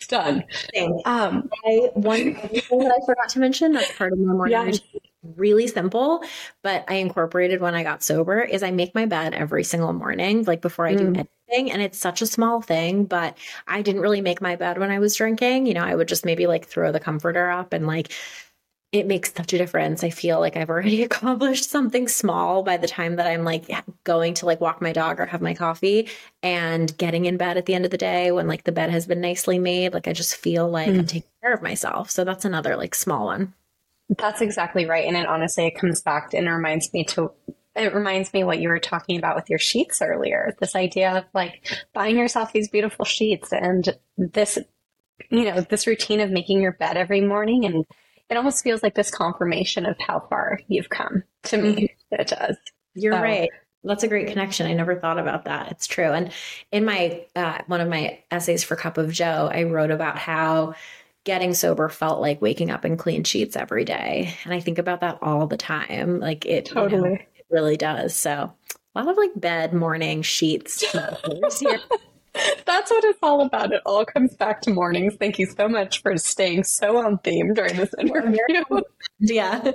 It's 0.00 0.06
done. 0.06 0.44
Um, 1.04 1.50
I, 1.66 1.90
one 1.94 2.34
thing 2.36 2.78
that 2.78 3.00
I 3.02 3.04
forgot 3.04 3.28
to 3.30 3.40
mention 3.40 3.72
that's 3.72 3.96
part 3.96 4.12
of 4.12 4.18
my 4.18 4.32
morning 4.32 4.52
yeah. 4.52 4.64
routine 4.64 5.00
really 5.36 5.66
simple, 5.66 6.22
but 6.62 6.84
I 6.88 6.94
incorporated 6.94 7.60
when 7.60 7.74
I 7.74 7.82
got 7.82 8.02
sober 8.02 8.40
is 8.40 8.62
I 8.62 8.70
make 8.70 8.94
my 8.94 9.06
bed 9.06 9.34
every 9.34 9.64
single 9.64 9.92
morning, 9.92 10.44
like 10.44 10.62
before 10.62 10.86
I 10.86 10.94
do 10.94 11.04
mm. 11.04 11.08
anything. 11.08 11.28
And 11.50 11.82
it's 11.82 11.98
such 11.98 12.22
a 12.22 12.26
small 12.26 12.60
thing, 12.60 13.04
but 13.04 13.36
I 13.66 13.82
didn't 13.82 14.02
really 14.02 14.20
make 14.20 14.40
my 14.40 14.56
bed 14.56 14.78
when 14.78 14.90
I 14.90 14.98
was 14.98 15.16
drinking. 15.16 15.66
You 15.66 15.74
know, 15.74 15.84
I 15.84 15.94
would 15.94 16.08
just 16.08 16.24
maybe 16.24 16.46
like 16.46 16.66
throw 16.66 16.92
the 16.92 17.00
comforter 17.00 17.50
up 17.50 17.72
and 17.72 17.86
like 17.86 18.12
it 18.90 19.06
makes 19.06 19.32
such 19.34 19.52
a 19.52 19.58
difference. 19.58 20.02
I 20.02 20.10
feel 20.10 20.40
like 20.40 20.56
I've 20.56 20.70
already 20.70 21.02
accomplished 21.04 21.70
something 21.70 22.08
small 22.08 22.62
by 22.62 22.76
the 22.76 22.88
time 22.88 23.16
that 23.16 23.26
I'm 23.26 23.44
like 23.44 23.70
going 24.04 24.34
to 24.34 24.46
like 24.46 24.60
walk 24.60 24.80
my 24.80 24.92
dog 24.92 25.20
or 25.20 25.26
have 25.26 25.42
my 25.42 25.54
coffee 25.54 26.08
and 26.42 26.96
getting 26.96 27.26
in 27.26 27.36
bed 27.36 27.56
at 27.56 27.66
the 27.66 27.74
end 27.74 27.84
of 27.84 27.90
the 27.90 27.98
day 27.98 28.32
when 28.32 28.46
like 28.46 28.64
the 28.64 28.72
bed 28.72 28.90
has 28.90 29.06
been 29.06 29.20
nicely 29.20 29.58
made. 29.58 29.92
Like 29.92 30.08
I 30.08 30.12
just 30.12 30.36
feel 30.36 30.68
like 30.68 30.88
mm. 30.88 31.00
I'm 31.00 31.06
taking 31.06 31.30
care 31.42 31.52
of 31.52 31.62
myself. 31.62 32.10
So 32.10 32.24
that's 32.24 32.44
another 32.44 32.76
like 32.76 32.94
small 32.94 33.26
one. 33.26 33.52
That's 34.16 34.40
exactly 34.40 34.86
right. 34.86 35.06
And 35.06 35.16
it 35.16 35.26
honestly 35.26 35.66
it 35.66 35.78
comes 35.78 36.00
back 36.00 36.32
and 36.32 36.48
reminds 36.48 36.92
me 36.94 37.04
to 37.04 37.30
it 37.78 37.94
reminds 37.94 38.32
me 38.32 38.44
what 38.44 38.60
you 38.60 38.68
were 38.68 38.78
talking 38.78 39.18
about 39.18 39.36
with 39.36 39.48
your 39.48 39.58
sheets 39.58 40.02
earlier. 40.02 40.54
This 40.60 40.74
idea 40.74 41.18
of 41.18 41.24
like 41.34 41.66
buying 41.92 42.16
yourself 42.16 42.52
these 42.52 42.68
beautiful 42.68 43.04
sheets 43.04 43.52
and 43.52 43.96
this 44.16 44.58
you 45.30 45.44
know, 45.44 45.60
this 45.62 45.86
routine 45.86 46.20
of 46.20 46.30
making 46.30 46.60
your 46.60 46.72
bed 46.72 46.96
every 46.96 47.20
morning 47.20 47.64
and 47.64 47.84
it 48.30 48.36
almost 48.36 48.62
feels 48.62 48.82
like 48.82 48.94
this 48.94 49.10
confirmation 49.10 49.86
of 49.86 49.96
how 49.98 50.20
far 50.20 50.60
you've 50.68 50.90
come 50.90 51.22
to 51.44 51.56
me. 51.56 51.72
Mm-hmm. 51.72 52.20
It 52.20 52.28
does. 52.28 52.56
You're 52.94 53.14
so. 53.14 53.22
right. 53.22 53.50
That's 53.84 54.02
a 54.02 54.08
great 54.08 54.28
connection. 54.28 54.66
I 54.66 54.74
never 54.74 54.96
thought 54.96 55.18
about 55.18 55.44
that. 55.44 55.70
It's 55.70 55.86
true. 55.86 56.12
And 56.12 56.32
in 56.72 56.84
my 56.84 57.24
uh, 57.36 57.58
one 57.68 57.80
of 57.80 57.88
my 57.88 58.18
essays 58.30 58.64
for 58.64 58.76
Cup 58.76 58.98
of 58.98 59.12
Jo, 59.12 59.48
I 59.52 59.62
wrote 59.64 59.90
about 59.90 60.18
how 60.18 60.74
getting 61.24 61.54
sober 61.54 61.88
felt 61.88 62.20
like 62.20 62.42
waking 62.42 62.70
up 62.70 62.84
in 62.84 62.96
clean 62.96 63.22
sheets 63.22 63.56
every 63.56 63.84
day, 63.84 64.34
and 64.44 64.52
I 64.52 64.60
think 64.60 64.78
about 64.78 65.00
that 65.02 65.18
all 65.22 65.46
the 65.46 65.56
time. 65.56 66.18
Like 66.18 66.44
it 66.44 66.66
totally, 66.66 67.10
you 67.10 67.16
know, 67.16 67.18
really 67.50 67.76
does. 67.76 68.14
So 68.14 68.52
a 68.94 68.98
lot 68.98 69.08
of 69.08 69.16
like 69.16 69.32
bed, 69.36 69.72
morning 69.72 70.22
sheets. 70.22 70.84
That's 72.66 72.90
what 72.90 73.04
it's 73.04 73.18
all 73.22 73.40
about. 73.40 73.72
It 73.72 73.82
all 73.84 74.04
comes 74.04 74.36
back 74.36 74.60
to 74.62 74.70
mornings. 74.70 75.14
Thank 75.18 75.38
you 75.38 75.46
so 75.46 75.68
much 75.68 76.02
for 76.02 76.16
staying 76.16 76.64
so 76.64 76.98
on 76.98 77.18
theme 77.18 77.54
during 77.54 77.76
this 77.76 77.92
interview. 77.98 78.38
yeah. 79.18 79.72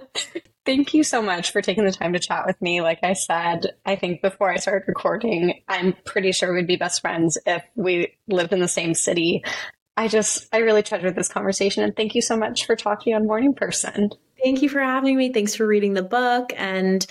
Thank 0.65 0.93
you 0.93 1.03
so 1.03 1.21
much 1.21 1.51
for 1.51 1.61
taking 1.61 1.83
the 1.83 1.91
time 1.91 2.13
to 2.13 2.19
chat 2.19 2.45
with 2.45 2.61
me. 2.61 2.81
Like 2.81 2.99
I 3.03 3.13
said, 3.13 3.67
I 3.85 3.95
think 3.97 4.21
before 4.21 4.49
I 4.49 4.57
started 4.57 4.87
recording, 4.87 5.61
I'm 5.67 5.93
pretty 6.05 6.31
sure 6.31 6.53
we'd 6.53 6.67
be 6.67 6.77
best 6.77 7.01
friends 7.01 7.37
if 7.45 7.63
we 7.75 8.15
lived 8.27 8.53
in 8.53 8.59
the 8.59 8.67
same 8.67 8.93
city. 8.93 9.43
I 9.97 10.07
just, 10.07 10.47
I 10.53 10.59
really 10.59 10.81
treasured 10.83 11.15
this 11.15 11.27
conversation 11.27 11.83
and 11.83 11.95
thank 11.95 12.15
you 12.15 12.21
so 12.21 12.37
much 12.37 12.65
for 12.65 12.75
talking 12.75 13.13
on 13.13 13.27
Morning 13.27 13.53
Person. 13.53 14.09
Thank 14.41 14.61
you 14.61 14.69
for 14.69 14.79
having 14.79 15.17
me. 15.17 15.31
Thanks 15.33 15.55
for 15.55 15.67
reading 15.67 15.93
the 15.93 16.01
book. 16.01 16.53
And 16.55 17.05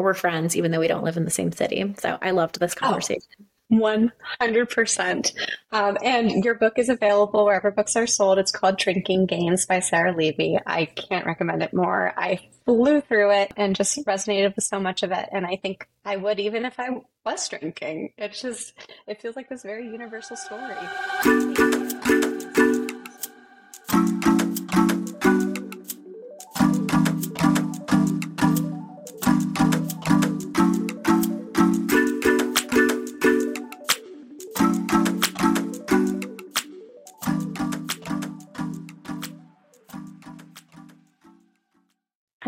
we're 0.00 0.14
friends, 0.14 0.56
even 0.56 0.70
though 0.70 0.80
we 0.80 0.88
don't 0.88 1.04
live 1.04 1.16
in 1.16 1.24
the 1.24 1.30
same 1.30 1.52
city. 1.52 1.94
So 1.98 2.18
I 2.20 2.30
loved 2.30 2.60
this 2.60 2.74
oh, 2.76 2.80
conversation. 2.80 3.28
Oh. 3.40 3.44
100%. 3.72 5.32
Um, 5.72 5.96
and 6.02 6.44
your 6.44 6.54
book 6.54 6.74
is 6.76 6.88
available 6.88 7.44
wherever 7.44 7.70
books 7.70 7.96
are 7.96 8.06
sold. 8.06 8.38
It's 8.38 8.50
called 8.50 8.78
Drinking 8.78 9.26
Games 9.26 9.66
by 9.66 9.80
Sarah 9.80 10.14
Levy. 10.14 10.58
I 10.66 10.86
can't 10.86 11.26
recommend 11.26 11.62
it 11.62 11.72
more. 11.72 12.12
I 12.16 12.40
flew 12.64 13.00
through 13.00 13.30
it 13.32 13.52
and 13.56 13.76
just 13.76 14.04
resonated 14.06 14.56
with 14.56 14.64
so 14.64 14.80
much 14.80 15.02
of 15.02 15.12
it. 15.12 15.28
And 15.32 15.46
I 15.46 15.56
think 15.56 15.88
I 16.04 16.16
would 16.16 16.40
even 16.40 16.64
if 16.64 16.80
I 16.80 17.00
was 17.24 17.48
drinking. 17.48 18.12
It's 18.18 18.42
just, 18.42 18.74
it 19.06 19.20
feels 19.20 19.36
like 19.36 19.48
this 19.48 19.62
very 19.62 19.86
universal 19.86 20.36
story. 20.36 20.74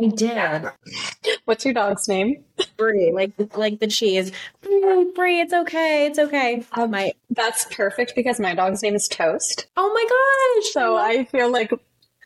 I 0.03 0.09
did. 0.09 0.69
What's 1.45 1.65
your 1.65 1.75
dog's 1.75 2.09
name? 2.09 2.45
Brie, 2.77 3.13
like 3.13 3.33
like 3.57 3.81
the 3.81 3.87
cheese. 3.87 4.33
Brie, 4.63 5.41
it's 5.41 5.53
okay. 5.53 6.07
It's 6.07 6.19
okay. 6.19 6.65
Um, 6.73 6.91
my 6.91 7.13
that's 7.31 7.67
perfect 7.75 8.15
because 8.15 8.41
my 8.41 8.55
dog's 8.55 8.83
name 8.83 8.95
is 8.95 9.09
Toast. 9.09 9.67
Oh 9.77 9.93
my 9.93 10.61
gosh! 10.63 10.73
So 10.73 10.97
I, 10.97 11.21
I 11.21 11.25
feel 11.25 11.51
like 11.51 11.73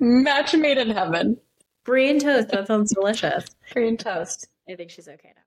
match 0.00 0.54
made 0.54 0.78
in 0.78 0.90
heaven. 0.90 1.38
Brie 1.84 2.10
and 2.10 2.20
toast. 2.20 2.48
That 2.48 2.66
sounds 2.66 2.92
delicious. 2.94 3.44
Brie 3.72 3.88
and 3.88 3.98
toast. 3.98 4.48
I 4.68 4.74
think 4.74 4.90
she's 4.90 5.08
okay 5.08 5.32
now. 5.34 5.42